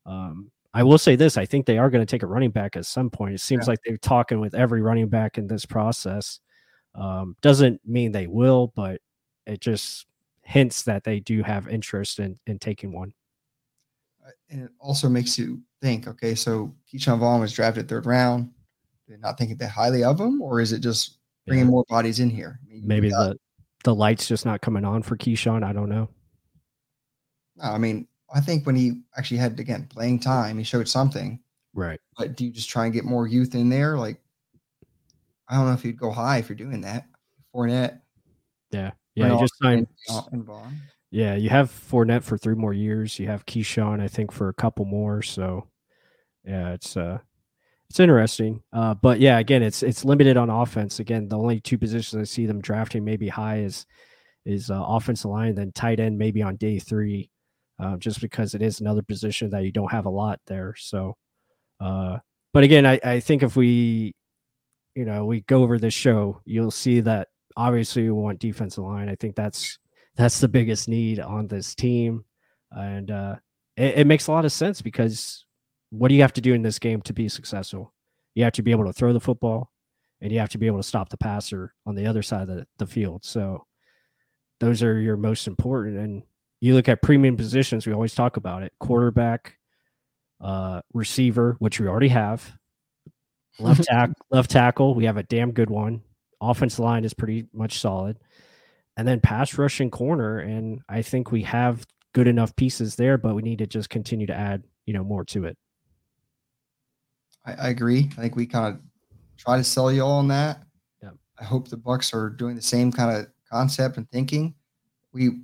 Um, 0.07 0.51
I 0.75 0.83
will 0.83 0.99
say 0.99 1.17
this: 1.17 1.37
I 1.37 1.47
think 1.47 1.67
they 1.67 1.79
are 1.79 1.91
going 1.91 2.05
to 2.05 2.11
take 2.11 2.23
a 2.23 2.27
running 2.27 2.51
back 2.51 2.77
at 2.77 2.87
some 2.87 3.11
point. 3.11 3.35
It 3.35 3.41
seems 3.41 3.69
like 3.69 3.79
they're 3.85 3.99
talking 3.99 4.41
with 4.41 4.55
every 4.55 4.83
running 4.83 5.09
back 5.09 5.39
in 5.39 5.47
this 5.47 5.67
process. 5.67 6.41
Um, 6.95 7.37
doesn't 7.43 7.81
mean 7.87 8.13
they 8.13 8.27
will, 8.27 8.73
but 8.75 9.01
it 9.47 9.61
just 9.61 10.07
hints 10.43 10.83
that 10.83 11.05
they 11.05 11.21
do 11.21 11.43
have 11.43 11.69
interest 11.69 12.19
in 12.19 12.39
in 12.47 12.59
taking 12.59 12.93
one. 12.93 13.13
Uh, 14.25 14.31
and 14.51 14.63
it 14.63 14.71
also 14.79 15.09
makes 15.09 15.39
you 15.39 15.61
think, 15.81 16.07
okay, 16.07 16.35
so 16.35 16.75
Ke'Shawn 16.91 17.19
Vaughn 17.19 17.41
was 17.41 17.53
drafted 17.53 17.89
third 17.89 18.07
round. 18.07 18.51
Not 19.21 19.39
thinking 19.39 19.57
that 19.59 19.69
highly 19.69 20.05
of 20.05 20.21
him, 20.21 20.41
or 20.43 20.61
is 20.61 20.73
it 20.73 20.81
just 20.81 21.19
bringing 21.47 21.67
Yeah. 21.67 21.71
more 21.71 21.85
bodies 21.89 22.21
in 22.21 22.31
here? 22.31 22.59
I 22.65 22.73
mean, 22.73 22.87
Maybe 22.87 23.11
got- 23.11 23.31
the 23.31 23.39
the 23.85 23.95
lights 23.95 24.29
just 24.29 24.45
not 24.47 24.61
coming 24.61 24.85
on 24.85 25.03
for 25.03 25.17
Ke'Shawn. 25.17 25.65
I 25.65 25.73
don't 25.73 25.89
know. 25.89 26.09
No, 27.57 27.65
I 27.65 27.79
mean, 27.79 28.07
I 28.33 28.41
think 28.41 28.65
when 28.65 28.77
he 28.77 29.03
actually 29.17 29.39
had 29.39 29.59
again 29.59 29.87
playing 29.89 30.21
time, 30.21 30.57
he 30.59 30.65
showed 30.65 30.89
something. 30.89 31.41
Right. 31.75 32.01
But 32.17 32.37
do 32.37 32.45
you 32.45 32.53
just 32.53 32.69
try 32.69 32.85
and 32.85 32.95
get 32.95 33.05
more 33.05 33.27
youth 33.27 33.55
in 33.57 33.69
there? 33.71 33.99
Like, 33.99 34.21
I 35.49 35.57
don't 35.57 35.67
know 35.67 35.73
if 35.73 35.85
you'd 35.85 35.99
go 35.99 36.13
high 36.13 36.39
if 36.39 36.49
you're 36.49 36.57
doing 36.57 36.81
that. 36.83 37.07
Fournette, 37.55 38.01
Yeah. 38.71 38.93
Yeah. 39.15 39.33
You 39.35 39.41
just 39.41 39.59
signed. 39.59 39.87
and. 40.31 40.49
Yeah, 41.11 41.35
you 41.35 41.51
have 41.51 41.71
Fournette 41.71 42.23
for 42.23 42.39
three 42.39 42.55
more 42.55 42.73
years. 42.73 43.19
You 43.19 43.27
have 43.27 43.45
Ke'Shawn, 43.45 44.01
I 44.01 44.09
think, 44.09 44.33
for 44.33 44.49
a 44.49 44.55
couple 44.55 44.87
more. 44.87 45.21
So, 45.21 45.69
yeah, 46.45 46.73
it's 46.73 46.97
uh, 46.97 47.19
it's 47.93 48.01
interesting. 48.01 48.63
Uh, 48.73 48.95
but 48.95 49.21
yeah, 49.21 49.39
again, 49.39 49.63
it's 49.63 49.83
it's 49.83 50.03
limited 50.03 50.39
on 50.39 50.49
offense. 50.49 50.99
Again, 50.99 51.29
the 51.29 51.37
only 51.37 51.61
two 51.61 51.77
positions 51.77 52.19
I 52.19 52.25
see 52.25 52.47
them 52.47 52.63
drafting 52.63 53.05
maybe 53.05 53.29
high 53.29 53.59
is 53.59 53.85
is 54.47 54.71
uh, 54.71 54.83
offensive 54.83 55.31
line, 55.31 55.55
then 55.55 55.73
tight 55.73 56.01
end 56.01 56.17
maybe 56.17 56.41
on 56.41 56.57
day 56.57 56.79
three, 56.79 57.29
uh, 57.79 57.99
just 57.99 58.23
because 58.23 58.55
it 58.55 58.63
is 58.63 58.81
another 58.81 59.03
position 59.03 59.51
that 59.51 59.65
you 59.65 59.73
don't 59.73 59.93
have 59.93 60.07
a 60.07 60.11
lot 60.11 60.41
there. 60.47 60.75
So, 60.79 61.19
uh, 61.81 62.17
but 62.55 62.65
again, 62.65 62.87
I 62.87 62.99
I 63.05 63.21
think 63.21 63.43
if 63.43 63.57
we, 63.57 64.15
you 64.95 65.05
know, 65.05 65.27
we 65.27 65.43
go 65.43 65.63
over 65.63 65.79
this 65.79 65.93
show, 65.93 66.41
you'll 66.47 66.71
see 66.71 67.01
that 67.01 67.29
obviously 67.59 68.05
we 68.05 68.13
want 68.13 68.39
defensive 68.39 68.85
line. 68.85 69.11
I 69.11 69.17
think 69.17 69.37
that's 69.37 69.79
that's 70.17 70.41
the 70.41 70.49
biggest 70.49 70.89
need 70.89 71.21
on 71.21 71.47
this 71.47 71.75
team, 71.75 72.25
and 72.71 73.11
uh, 73.11 73.37
it, 73.77 73.99
it 73.99 74.07
makes 74.07 74.29
a 74.29 74.33
lot 74.33 74.47
of 74.47 74.53
sense 74.53 74.81
because 74.81 75.45
what 75.93 76.09
do 76.09 76.15
you 76.15 76.23
have 76.23 76.33
to 76.33 76.41
do 76.41 76.55
in 76.55 76.63
this 76.63 76.79
game 76.79 77.03
to 77.03 77.13
be 77.13 77.29
successful? 77.29 77.93
You 78.35 78.45
have 78.45 78.55
to 78.55 78.63
be 78.63 78.71
able 78.71 78.87
to 78.87 78.93
throw 78.93 79.13
the 79.13 79.21
football, 79.21 79.71
and 80.21 80.33
you 80.33 80.39
have 80.39 80.49
to 80.51 80.59
be 80.59 80.67
able 80.67 80.79
to 80.79 80.83
stop 80.83 81.11
the 81.11 81.19
passer 81.19 81.75
on 81.85 81.95
the 81.95 82.07
other 82.07 82.23
side 82.23 82.43
of 82.43 82.49
the, 82.49 82.67
the 82.79 82.87
field. 82.87 83.25
So 83.25 83.67
those 84.59 84.83
are 84.83 84.99
your 84.99 85.17
most 85.17 85.47
important. 85.47 85.99
And 85.99 86.23
you 86.61 86.75
look 86.75 86.89
at 86.89 87.03
premium 87.03 87.37
positions, 87.37 87.87
we 87.87 87.93
always 87.93 88.15
talk 88.15 88.39
about 88.39 88.63
it: 88.63 88.73
quarterback, 88.81 89.59
uh, 90.41 90.81
receiver, 90.95 91.57
which 91.59 91.79
we 91.79 91.87
already 91.87 92.09
have, 92.09 92.57
left 93.59 93.85
tackle, 93.91 94.27
left 94.31 94.51
tackle. 94.51 94.95
We 94.95 95.05
have 95.05 95.19
a 95.19 95.23
damn 95.23 95.53
good 95.53 95.71
one. 95.71 96.03
Offense 96.41 96.79
line 96.79 97.05
is 97.05 97.15
pretty 97.15 97.47
much 97.53 97.79
solid 97.79 98.19
and 98.97 99.09
then 99.09 99.21
pass 99.21 99.57
rush 99.57 99.81
and 99.81 99.91
corner. 99.91 100.39
And 100.39 100.81
I 100.89 101.03
think 101.03 101.31
we 101.33 101.43
have 101.43 101.87
good 102.13 102.29
enough 102.29 102.55
pieces 102.57 102.97
there, 102.97 103.19
but 103.19 103.35
we 103.35 103.43
need 103.43 103.59
to 103.59 103.67
just 103.67 103.91
continue 103.91 104.27
to 104.27 104.35
add, 104.35 104.65
you 104.87 104.93
know, 104.93 105.05
more 105.05 105.25
to 105.27 105.45
it. 105.45 105.57
I, 107.45 107.53
I 107.55 107.69
agree. 107.69 108.11
I 108.13 108.21
think 108.21 108.37
we 108.37 108.47
kind 108.47 108.75
of 108.75 108.81
try 109.37 109.57
to 109.57 109.65
sell 109.65 109.93
you 109.93 110.03
all 110.03 110.19
on 110.19 110.29
that. 110.29 110.63
Yep. 111.03 111.15
I 111.41 111.45
hope 111.45 111.69
the 111.69 111.77
Bucs 111.77 112.15
are 112.15 112.31
doing 112.31 112.57
the 112.57 112.63
same 112.63 112.93
kind 112.93 113.17
of 113.17 113.27
concept 113.51 113.97
and 113.97 114.09
thinking. 114.11 114.55
We 115.13 115.41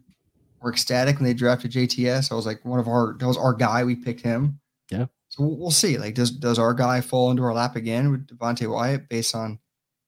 were 0.61 0.73
ecstatic 0.73 1.17
when 1.17 1.25
they 1.25 1.35
drafted 1.35 1.73
JTS. 1.73 2.33
I 2.33 2.35
was 2.35 2.47
like, 2.47 2.65
one 2.65 2.81
of 2.81 2.89
our 2.89 3.17
that 3.19 3.27
was 3.27 3.37
our 3.37 3.55
guy. 3.55 3.85
We 3.85 3.97
picked 3.97 4.21
him. 4.21 4.61
Yeah. 4.91 5.07
So 5.29 5.45
we'll, 5.45 5.57
we'll 5.57 5.71
see. 5.71 5.99
Like, 5.99 6.15
does 6.15 6.31
does 6.31 6.59
our 6.59 6.75
guy 6.75 7.01
fall 7.01 7.31
into 7.31 7.43
our 7.43 7.53
lap 7.53 7.77
again 7.77 8.11
with 8.11 8.27
Devonte 8.27 8.71
Wyatt 8.71 9.09
based 9.09 9.35
on 9.35 9.59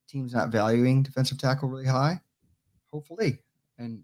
teams 0.09 0.35
not 0.35 0.51
valuing 0.51 1.03
defensive 1.03 1.39
tackle 1.39 1.69
really 1.69 1.87
high? 1.87 2.21
Hopefully, 2.93 3.39
and 3.79 4.03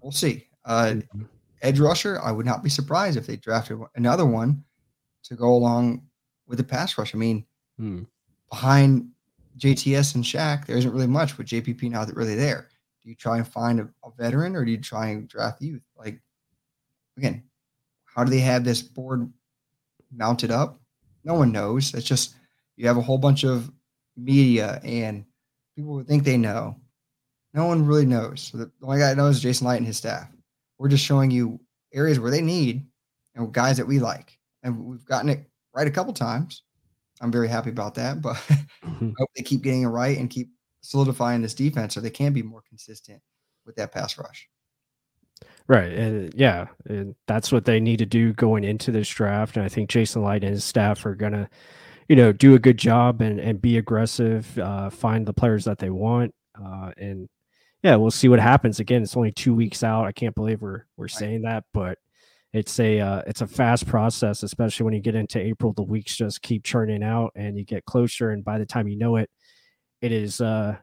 we'll 0.00 0.12
see. 0.12 0.46
Uh, 0.64 0.96
edge 1.60 1.78
rusher, 1.78 2.20
I 2.22 2.32
would 2.32 2.46
not 2.46 2.62
be 2.62 2.70
surprised 2.70 3.16
if 3.16 3.26
they 3.26 3.36
drafted 3.36 3.78
another 3.94 4.26
one 4.26 4.64
to 5.24 5.36
go 5.36 5.54
along 5.54 6.02
with 6.46 6.58
the 6.58 6.64
pass 6.64 6.96
rush. 6.98 7.14
I 7.14 7.18
mean, 7.18 7.44
Hmm. 7.78 8.02
behind 8.50 9.08
JTS 9.56 10.14
and 10.14 10.24
Shaq, 10.24 10.66
there 10.66 10.76
isn't 10.76 10.92
really 10.92 11.06
much 11.06 11.36
with 11.38 11.46
JPP 11.46 11.88
now 11.90 12.04
that 12.04 12.16
really 12.16 12.34
there. 12.34 12.68
Do 13.02 13.08
you 13.08 13.14
try 13.14 13.38
and 13.38 13.46
find 13.48 13.80
a, 13.80 13.88
a 14.04 14.10
veteran 14.16 14.54
or 14.56 14.64
do 14.64 14.70
you 14.70 14.78
try 14.78 15.08
and 15.08 15.28
draft 15.28 15.60
youth? 15.62 15.82
Like, 15.96 16.20
again, 17.16 17.42
how 18.04 18.24
do 18.24 18.30
they 18.30 18.40
have 18.40 18.64
this 18.64 18.82
board 18.82 19.30
mounted 20.14 20.50
up? 20.50 20.80
No 21.24 21.34
one 21.34 21.50
knows. 21.52 21.94
It's 21.94 22.06
just 22.06 22.34
you 22.76 22.86
have 22.86 22.96
a 22.98 23.02
whole 23.02 23.18
bunch 23.18 23.44
of 23.44 23.70
media 24.16 24.80
and 24.84 25.24
people 25.76 25.96
who 25.96 26.04
think 26.04 26.24
they 26.24 26.36
know. 26.36 26.76
No 27.54 27.66
one 27.66 27.84
really 27.86 28.06
knows. 28.06 28.42
So 28.42 28.58
the 28.58 28.70
only 28.82 28.98
guy 28.98 29.08
that 29.08 29.16
knows 29.16 29.36
is 29.36 29.42
Jason 29.42 29.66
Licht 29.66 29.78
and 29.78 29.86
his 29.86 29.96
staff. 29.96 30.28
We're 30.78 30.88
just 30.88 31.04
showing 31.04 31.30
you 31.30 31.60
areas 31.92 32.18
where 32.20 32.30
they 32.30 32.40
need 32.42 32.86
and 33.34 33.52
guys 33.52 33.76
that 33.78 33.86
we 33.86 33.98
like. 33.98 34.38
And 34.62 34.84
we've 34.84 35.04
gotten 35.04 35.28
it 35.30 35.48
right 35.74 35.86
a 35.86 35.90
couple 35.90 36.12
times. 36.12 36.62
I'm 37.20 37.32
very 37.32 37.48
happy 37.48 37.70
about 37.70 37.94
that, 37.94 38.20
but 38.20 38.36
I 38.82 39.12
hope 39.16 39.30
they 39.36 39.42
keep 39.42 39.62
getting 39.62 39.82
it 39.82 39.88
right 39.88 40.18
and 40.18 40.28
keep 40.28 40.50
solidifying 40.80 41.42
this 41.42 41.54
defense 41.54 41.94
so 41.94 42.00
they 42.00 42.10
can 42.10 42.32
be 42.32 42.42
more 42.42 42.62
consistent 42.68 43.20
with 43.64 43.76
that 43.76 43.92
pass 43.92 44.18
rush. 44.18 44.48
Right. 45.68 45.92
And 45.92 46.34
yeah, 46.34 46.66
and 46.86 47.14
that's 47.26 47.52
what 47.52 47.64
they 47.64 47.80
need 47.80 47.98
to 47.98 48.06
do 48.06 48.32
going 48.32 48.64
into 48.64 48.90
this 48.90 49.08
draft. 49.08 49.56
And 49.56 49.64
I 49.64 49.68
think 49.68 49.90
Jason 49.90 50.24
Licht 50.24 50.44
and 50.44 50.54
his 50.54 50.64
staff 50.64 51.04
are 51.06 51.14
going 51.14 51.32
to, 51.32 51.48
you 52.08 52.16
know, 52.16 52.32
do 52.32 52.54
a 52.54 52.58
good 52.58 52.78
job 52.78 53.20
and 53.20 53.38
and 53.40 53.62
be 53.62 53.78
aggressive, 53.78 54.58
uh, 54.58 54.90
find 54.90 55.26
the 55.26 55.32
players 55.32 55.64
that 55.64 55.78
they 55.78 55.90
want, 55.90 56.34
uh, 56.60 56.90
and 56.96 57.28
yeah, 57.82 57.96
we'll 57.96 58.10
see 58.10 58.28
what 58.28 58.40
happens. 58.40 58.80
Again, 58.80 59.02
it's 59.02 59.16
only 59.16 59.32
two 59.32 59.54
weeks 59.54 59.82
out. 59.82 60.06
I 60.06 60.12
can't 60.12 60.34
believe 60.34 60.62
we're 60.62 60.86
we're 60.96 61.08
saying 61.08 61.42
that, 61.42 61.64
but 61.72 61.98
it's 62.52 62.78
a 62.80 63.00
uh, 63.00 63.22
it's 63.26 63.40
a 63.40 63.46
fast 63.46 63.86
process, 63.86 64.42
especially 64.42 64.84
when 64.84 64.94
you 64.94 65.00
get 65.00 65.14
into 65.14 65.40
April. 65.40 65.72
The 65.72 65.82
weeks 65.82 66.16
just 66.16 66.42
keep 66.42 66.64
churning 66.64 67.02
out, 67.02 67.32
and 67.34 67.56
you 67.56 67.64
get 67.64 67.84
closer, 67.86 68.30
and 68.30 68.44
by 68.44 68.58
the 68.58 68.66
time 68.66 68.88
you 68.88 68.96
know 68.96 69.16
it, 69.16 69.30
it 70.02 70.12
is 70.12 70.40
uh, 70.40 70.76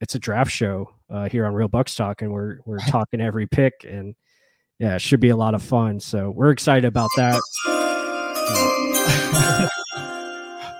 it's 0.00 0.14
a 0.14 0.18
draft 0.18 0.50
show 0.50 0.94
uh, 1.10 1.28
here 1.28 1.44
on 1.44 1.54
Real 1.54 1.68
Bucs 1.68 1.94
Talk, 1.94 2.22
and 2.22 2.32
we're 2.32 2.58
we're 2.64 2.78
talking 2.78 3.20
every 3.20 3.46
pick, 3.46 3.84
and 3.86 4.14
yeah, 4.78 4.94
it 4.94 5.02
should 5.02 5.20
be 5.20 5.28
a 5.28 5.36
lot 5.36 5.54
of 5.54 5.62
fun. 5.62 6.00
So 6.00 6.30
we're 6.30 6.52
excited 6.52 6.86
about 6.86 7.10
that. 7.16 7.40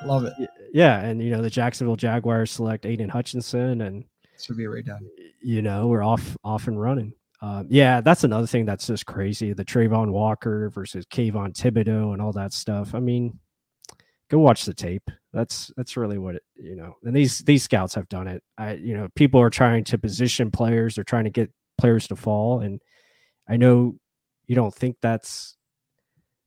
Love 0.07 0.25
it. 0.25 0.33
Yeah, 0.73 1.01
and 1.01 1.23
you 1.23 1.31
know 1.31 1.43
the 1.43 1.51
Jacksonville 1.51 1.97
Jaguars 1.97 2.51
select 2.51 2.87
Aidan 2.87 3.11
Hutchinson, 3.11 3.83
and 3.83 4.05
should 4.39 4.57
be 4.57 4.67
right 4.67 4.85
done. 4.85 5.07
You 5.43 5.61
know 5.61 5.89
we're 5.89 6.03
off 6.03 6.35
off 6.43 6.67
and 6.67 6.81
running. 6.81 7.13
Um, 7.43 7.67
yeah, 7.71 8.01
that's 8.01 8.25
another 8.25 8.47
thing 8.47 8.67
that's 8.67 8.87
just 8.87 9.07
crazy. 9.07 9.53
The 9.53 9.65
Travon 9.65 10.11
Walker 10.11 10.71
versus 10.71 11.07
Kayvon 11.07 11.55
Thibodeaux 11.55 12.13
and 12.13 12.21
all 12.21 12.33
that 12.33 12.53
stuff. 12.53 12.95
I 12.95 13.01
mean, 13.01 13.39
go 14.31 14.39
watch 14.39 14.65
the 14.65 14.75
tape. 14.75 15.11
That's 15.33 15.71
that's 15.77 15.97
really 15.97 16.19
what 16.19 16.37
it, 16.37 16.43
you 16.57 16.77
know. 16.77 16.97
And 17.05 17.15
these 17.15 17.39
these 17.39 17.63
scouts 17.63 17.95
have 17.95 18.09
done 18.09 18.29
it. 18.29 18.43
I 18.59 18.75
you 18.75 18.95
know 18.95 19.09
people 19.15 19.41
are 19.41 19.51
trying 19.51 19.85
to 19.85 19.99
position 19.99 20.51
players. 20.51 20.95
They're 20.95 21.05
trying 21.05 21.25
to 21.25 21.31
get 21.31 21.51
players 21.79 22.09
to 22.09 22.17
fall. 22.17 22.61
And 22.61 22.81
I 23.49 23.57
know 23.57 23.97
you 24.47 24.55
don't 24.55 24.75
think 24.75 24.97
that's 25.01 25.57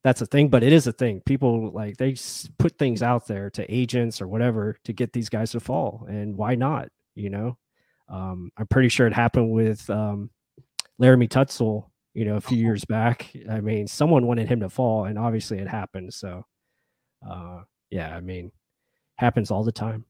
that's 0.03 0.21
a 0.21 0.25
thing, 0.25 0.49
but 0.49 0.63
it 0.63 0.73
is 0.73 0.85
a 0.85 0.91
thing. 0.91 1.21
People 1.25 1.71
like 1.71 1.97
they 1.97 2.15
put 2.59 2.77
things 2.77 3.01
out 3.01 3.25
there 3.25 3.49
to 3.51 3.73
agents 3.73 4.21
or 4.21 4.27
whatever 4.27 4.77
to 4.83 4.93
get 4.93 5.13
these 5.13 5.29
guys 5.29 5.51
to 5.51 5.59
fall. 5.59 6.05
And 6.07 6.35
why 6.37 6.55
not? 6.55 6.89
You 7.15 7.29
know, 7.29 7.57
um, 8.09 8.51
I'm 8.57 8.67
pretty 8.67 8.89
sure 8.89 9.07
it 9.07 9.13
happened 9.13 9.51
with 9.51 9.89
um, 9.89 10.29
Laremy 11.01 11.29
Tunsil, 11.29 11.89
you 12.13 12.25
know, 12.25 12.35
a 12.35 12.41
few 12.41 12.57
years 12.57 12.85
back. 12.85 13.31
I 13.49 13.61
mean, 13.61 13.87
someone 13.87 14.27
wanted 14.27 14.47
him 14.47 14.59
to 14.61 14.69
fall, 14.69 15.05
and 15.05 15.17
obviously 15.17 15.59
it 15.59 15.67
happened. 15.67 16.13
So, 16.13 16.45
uh, 17.27 17.61
yeah, 17.89 18.15
I 18.15 18.21
mean, 18.21 18.51
happens 19.17 19.51
all 19.51 19.63
the 19.63 19.71
time. 19.71 20.05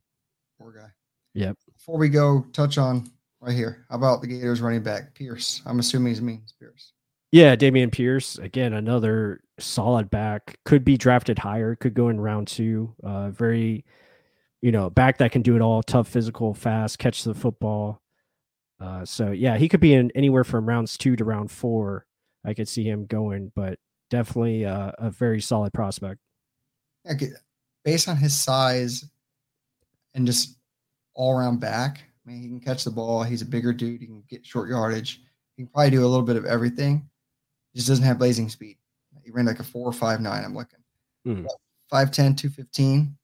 Poor 0.59 0.71
guy. 0.71 0.89
Yep. 1.33 1.57
Before 1.73 1.97
we 1.97 2.09
go, 2.09 2.45
touch 2.53 2.77
on 2.77 3.09
right 3.41 3.55
here. 3.55 3.85
How 3.89 3.95
about 3.95 4.21
the 4.21 4.27
Gators 4.27 4.61
running 4.61 4.83
back 4.83 5.15
Pierce? 5.15 5.61
I'm 5.65 5.79
assuming 5.79 6.13
he 6.13 6.21
means 6.21 6.53
Pierce. 6.59 6.93
Yeah, 7.31 7.55
Dameon 7.55 7.91
Pierce 7.91 8.37
again, 8.37 8.73
another 8.73 9.41
solid 9.57 10.11
back. 10.11 10.59
Could 10.65 10.85
be 10.85 10.97
drafted 10.97 11.39
higher. 11.39 11.75
Could 11.75 11.95
go 11.95 12.09
in 12.09 12.21
round 12.21 12.47
two. 12.47 12.93
Uh, 13.03 13.31
very, 13.31 13.85
you 14.61 14.71
know, 14.71 14.91
back 14.91 15.17
that 15.17 15.31
can 15.31 15.41
do 15.41 15.55
it 15.55 15.61
all. 15.61 15.81
Tough, 15.81 16.07
physical, 16.07 16.53
fast, 16.53 16.99
catch 16.99 17.23
the 17.23 17.33
football. 17.33 18.02
Uh, 18.83 19.05
so 19.05 19.31
yeah, 19.31 19.57
he 19.57 19.69
could 19.69 19.79
be 19.79 19.93
in 19.93 20.11
anywhere 20.13 20.43
from 20.43 20.67
rounds 20.67 20.97
two 20.97 21.15
to 21.15 21.23
round 21.23 21.49
four. 21.49 22.05
I 22.43 22.53
could 22.53 22.67
see 22.67 22.83
him 22.83 23.05
going, 23.05 23.51
but 23.55 23.79
definitely 24.09 24.65
uh, 24.65 24.91
a 24.97 25.09
very 25.09 25.39
solid 25.39 25.71
prospect. 25.73 26.19
Okay. 27.09 27.29
Based 27.85 28.09
on 28.09 28.17
his 28.17 28.37
size 28.37 29.05
and 30.13 30.25
just 30.25 30.57
all 31.13 31.37
around 31.37 31.59
back, 31.61 32.03
I 32.25 32.29
mean, 32.29 32.41
he 32.41 32.47
can 32.47 32.59
catch 32.59 32.83
the 32.83 32.91
ball. 32.91 33.23
He's 33.23 33.41
a 33.41 33.45
bigger 33.45 33.71
dude. 33.71 34.01
He 34.01 34.07
can 34.07 34.23
get 34.29 34.45
short 34.45 34.69
yardage. 34.69 35.21
He 35.55 35.63
can 35.63 35.71
probably 35.71 35.91
do 35.91 36.01
a 36.01 36.07
little 36.07 36.25
bit 36.25 36.35
of 36.35 36.45
everything. 36.45 37.09
He 37.71 37.79
just 37.79 37.87
doesn't 37.87 38.03
have 38.03 38.19
blazing 38.19 38.49
speed. 38.49 38.77
He 39.23 39.31
ran 39.31 39.45
like 39.45 39.59
a 39.59 39.63
four 39.63 39.87
or 39.87 39.93
five 39.93 40.19
nine. 40.19 40.43
I'm 40.43 40.55
looking. 40.55 40.79
Mm. 41.25 41.45
5'10, 41.91 42.35
215. 42.35 43.15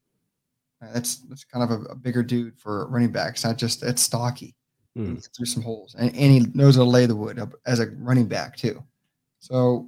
Uh, 0.82 0.88
that's 0.93 1.18
that's 1.28 1.43
kind 1.43 1.64
of 1.64 1.72
a, 1.72 1.84
a, 1.86 1.95
bigger 1.95 2.24
dude 2.24 2.57
for 2.57 2.88
running 2.88 3.12
backs. 3.12 3.43
Not 3.43 3.57
just 3.57 3.84
it's 3.84 4.01
stocky. 4.01 4.55
Mm. 4.98 5.28
Through 5.36 5.46
some 5.46 5.64
holes, 5.64 5.96
and, 5.98 6.10
and 6.10 6.32
he 6.32 6.40
knows 6.54 6.76
how 6.76 6.84
to 6.84 6.90
lay 6.90 7.06
the 7.06 7.16
wood 7.16 7.40
up 7.40 7.54
as 7.66 7.80
a 7.80 7.88
running 8.00 8.28
back 8.28 8.58
too. 8.58 8.84
So 9.40 9.88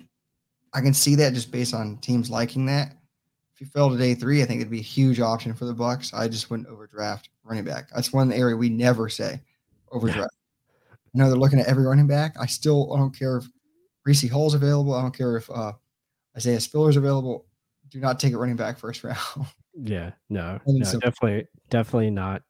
I 0.74 0.82
can 0.82 0.93
see 0.93 1.16
that 1.16 1.34
just 1.34 1.52
based 1.52 1.74
on 1.74 1.97
teams 1.97 2.30
liking 2.30 2.66
that. 2.68 2.93
If 3.54 3.62
you 3.62 3.68
fell 3.68 3.89
to 3.89 3.97
day 3.97 4.14
three, 4.14 4.41
I 4.41 4.45
think 4.45 4.62
it'd 4.62 4.72
be 4.72 4.80
a 4.80 4.84
huge 4.84 5.20
option 5.20 5.54
for 5.54 5.66
the 5.66 5.76
Bucs. 5.76 6.14
I 6.14 6.28
just 6.28 6.49
wouldn't 6.49 6.70
overdraft 6.70 7.30
running 7.43 7.66
back. 7.66 7.89
That's 7.93 8.14
one 8.14 8.32
area 8.32 8.56
we 8.56 8.70
never 8.70 9.10
say 9.10 9.41
overdraft. 9.91 10.34
you 11.14 11.22
know, 11.22 11.30
they're 11.30 11.38
looking 11.38 11.60
at 11.60 11.68
every 11.68 11.86
running 11.86 12.08
back. 12.08 12.36
I 12.39 12.45
still 12.45 12.93
I 12.93 12.97
don't 12.97 13.18
care 13.18 13.38
if 13.38 13.45
Breece 14.08 14.30
Hall's 14.30 14.54
available. 14.54 14.93
I 14.93 15.02
don't 15.02 15.16
care 15.16 15.38
if 15.38 15.49
uh, 15.49 15.74
Isaiah 16.36 16.60
Spiller's 16.60 16.97
available. 16.97 17.45
Do 17.89 17.99
not 17.99 18.20
take 18.20 18.34
a 18.34 18.38
running 18.38 18.56
back 18.56 18.80
first 18.80 19.04
round. 19.04 19.18
yeah, 19.74 20.12
no, 20.30 20.60
no, 20.66 20.86
so. 20.86 20.99
definitely, 20.99 21.47
definitely 21.70 22.10
not. 22.10 22.43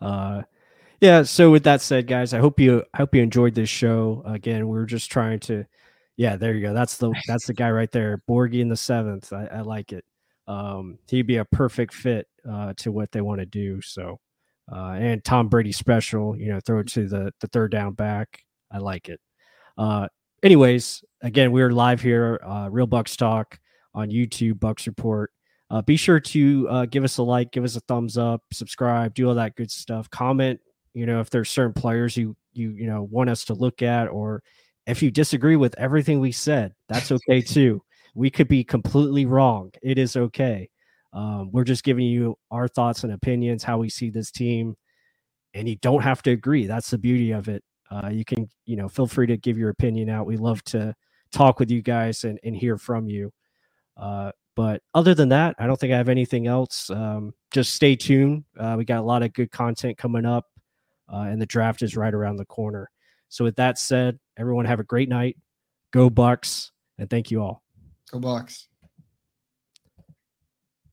Uh, 0.00 0.42
yeah. 1.00 1.22
So 1.22 1.50
with 1.50 1.64
that 1.64 1.80
said, 1.80 2.06
guys, 2.06 2.32
I 2.34 2.38
hope 2.38 2.60
you 2.60 2.84
I 2.94 2.98
hope 2.98 3.14
you 3.14 3.22
enjoyed 3.22 3.54
this 3.54 3.68
show. 3.68 4.22
Again, 4.26 4.68
we 4.68 4.78
are 4.78 4.86
just 4.86 5.10
trying 5.10 5.40
to. 5.40 5.64
Yeah, 6.16 6.36
there 6.36 6.52
you 6.52 6.60
go. 6.60 6.74
That's 6.74 6.98
the 6.98 7.14
that's 7.26 7.46
the 7.46 7.54
guy 7.54 7.70
right 7.70 7.90
there, 7.90 8.22
Borgie 8.28 8.60
in 8.60 8.68
the 8.68 8.76
seventh. 8.76 9.32
I, 9.32 9.46
I 9.46 9.60
like 9.62 9.92
it. 9.92 10.04
Um, 10.46 10.98
he'd 11.08 11.26
be 11.26 11.36
a 11.36 11.44
perfect 11.44 11.94
fit 11.94 12.26
uh, 12.48 12.74
to 12.78 12.92
what 12.92 13.12
they 13.12 13.20
want 13.20 13.40
to 13.40 13.46
do. 13.46 13.80
So, 13.80 14.18
uh, 14.70 14.96
and 14.98 15.24
Tom 15.24 15.48
Brady 15.48 15.72
special, 15.72 16.36
you 16.36 16.52
know, 16.52 16.60
throw 16.60 16.80
it 16.80 16.88
to 16.88 17.08
the 17.08 17.32
the 17.40 17.46
third 17.46 17.70
down 17.70 17.94
back. 17.94 18.40
I 18.70 18.78
like 18.78 19.08
it. 19.08 19.20
Uh, 19.78 20.08
anyways, 20.42 21.02
again, 21.22 21.52
we're 21.52 21.70
live 21.70 22.02
here, 22.02 22.40
uh, 22.44 22.68
Real 22.70 22.86
Bucs 22.86 23.16
Talk 23.16 23.58
on 23.94 24.10
YouTube, 24.10 24.54
Bucs 24.54 24.86
Report. 24.86 25.32
Uh, 25.70 25.80
be 25.82 25.96
sure 25.96 26.20
to 26.20 26.68
uh, 26.68 26.84
give 26.86 27.04
us 27.04 27.18
a 27.18 27.22
like, 27.22 27.52
give 27.52 27.64
us 27.64 27.76
a 27.76 27.80
thumbs 27.80 28.18
up, 28.18 28.42
subscribe, 28.52 29.14
do 29.14 29.28
all 29.28 29.36
that 29.36 29.54
good 29.54 29.70
stuff. 29.70 30.10
Comment, 30.10 30.60
you 30.94 31.06
know, 31.06 31.20
if 31.20 31.30
there's 31.30 31.50
certain 31.50 31.72
players 31.72 32.16
you 32.16 32.36
you 32.52 32.70
you 32.70 32.86
know 32.86 33.02
want 33.02 33.30
us 33.30 33.44
to 33.46 33.54
look 33.54 33.82
at, 33.82 34.08
or 34.08 34.42
if 34.86 35.02
you 35.02 35.10
disagree 35.10 35.56
with 35.56 35.78
everything 35.78 36.20
we 36.20 36.32
said, 36.32 36.74
that's 36.88 37.12
okay 37.28 37.40
too. 37.40 37.82
We 38.14 38.30
could 38.30 38.48
be 38.48 38.64
completely 38.64 39.26
wrong. 39.26 39.70
It 39.82 39.98
is 39.98 40.16
okay. 40.16 40.68
Um, 41.12 41.50
we're 41.52 41.64
just 41.64 41.84
giving 41.84 42.06
you 42.06 42.36
our 42.50 42.68
thoughts 42.68 43.04
and 43.04 43.12
opinions, 43.12 43.64
how 43.64 43.78
we 43.78 43.88
see 43.88 44.10
this 44.10 44.30
team, 44.30 44.76
and 45.54 45.68
you 45.68 45.76
don't 45.76 46.02
have 46.02 46.22
to 46.22 46.30
agree. 46.30 46.66
That's 46.66 46.90
the 46.90 46.98
beauty 46.98 47.32
of 47.32 47.48
it. 47.48 47.62
Uh, 47.90 48.08
you 48.08 48.24
can, 48.24 48.48
you 48.66 48.76
know, 48.76 48.88
feel 48.88 49.06
free 49.06 49.26
to 49.26 49.36
give 49.36 49.58
your 49.58 49.70
opinion 49.70 50.08
out. 50.08 50.26
We 50.26 50.36
love 50.36 50.62
to 50.64 50.94
talk 51.32 51.58
with 51.58 51.70
you 51.70 51.82
guys 51.82 52.24
and, 52.24 52.38
and 52.44 52.56
hear 52.56 52.78
from 52.78 53.08
you. 53.08 53.32
Uh, 53.96 54.30
but 54.56 54.82
other 54.94 55.14
than 55.14 55.30
that, 55.30 55.56
I 55.58 55.66
don't 55.66 55.78
think 55.78 55.92
I 55.92 55.96
have 55.96 56.08
anything 56.08 56.46
else. 56.46 56.90
Um, 56.90 57.32
just 57.50 57.74
stay 57.74 57.96
tuned. 57.96 58.44
Uh, 58.58 58.74
we 58.78 58.84
got 58.84 59.00
a 59.00 59.02
lot 59.02 59.22
of 59.22 59.32
good 59.32 59.50
content 59.50 59.96
coming 59.98 60.26
up, 60.26 60.46
uh, 61.12 61.22
and 61.22 61.40
the 61.40 61.46
draft 61.46 61.82
is 61.82 61.96
right 61.96 62.12
around 62.12 62.36
the 62.36 62.44
corner. 62.46 62.90
So, 63.28 63.44
with 63.44 63.56
that 63.56 63.78
said, 63.78 64.18
everyone 64.38 64.64
have 64.64 64.80
a 64.80 64.84
great 64.84 65.08
night. 65.08 65.36
Go 65.92 66.10
Bucs, 66.10 66.70
and 66.98 67.08
thank 67.08 67.30
you 67.30 67.42
all. 67.42 67.62
Go 68.10 68.18
Bucs. 68.18 68.66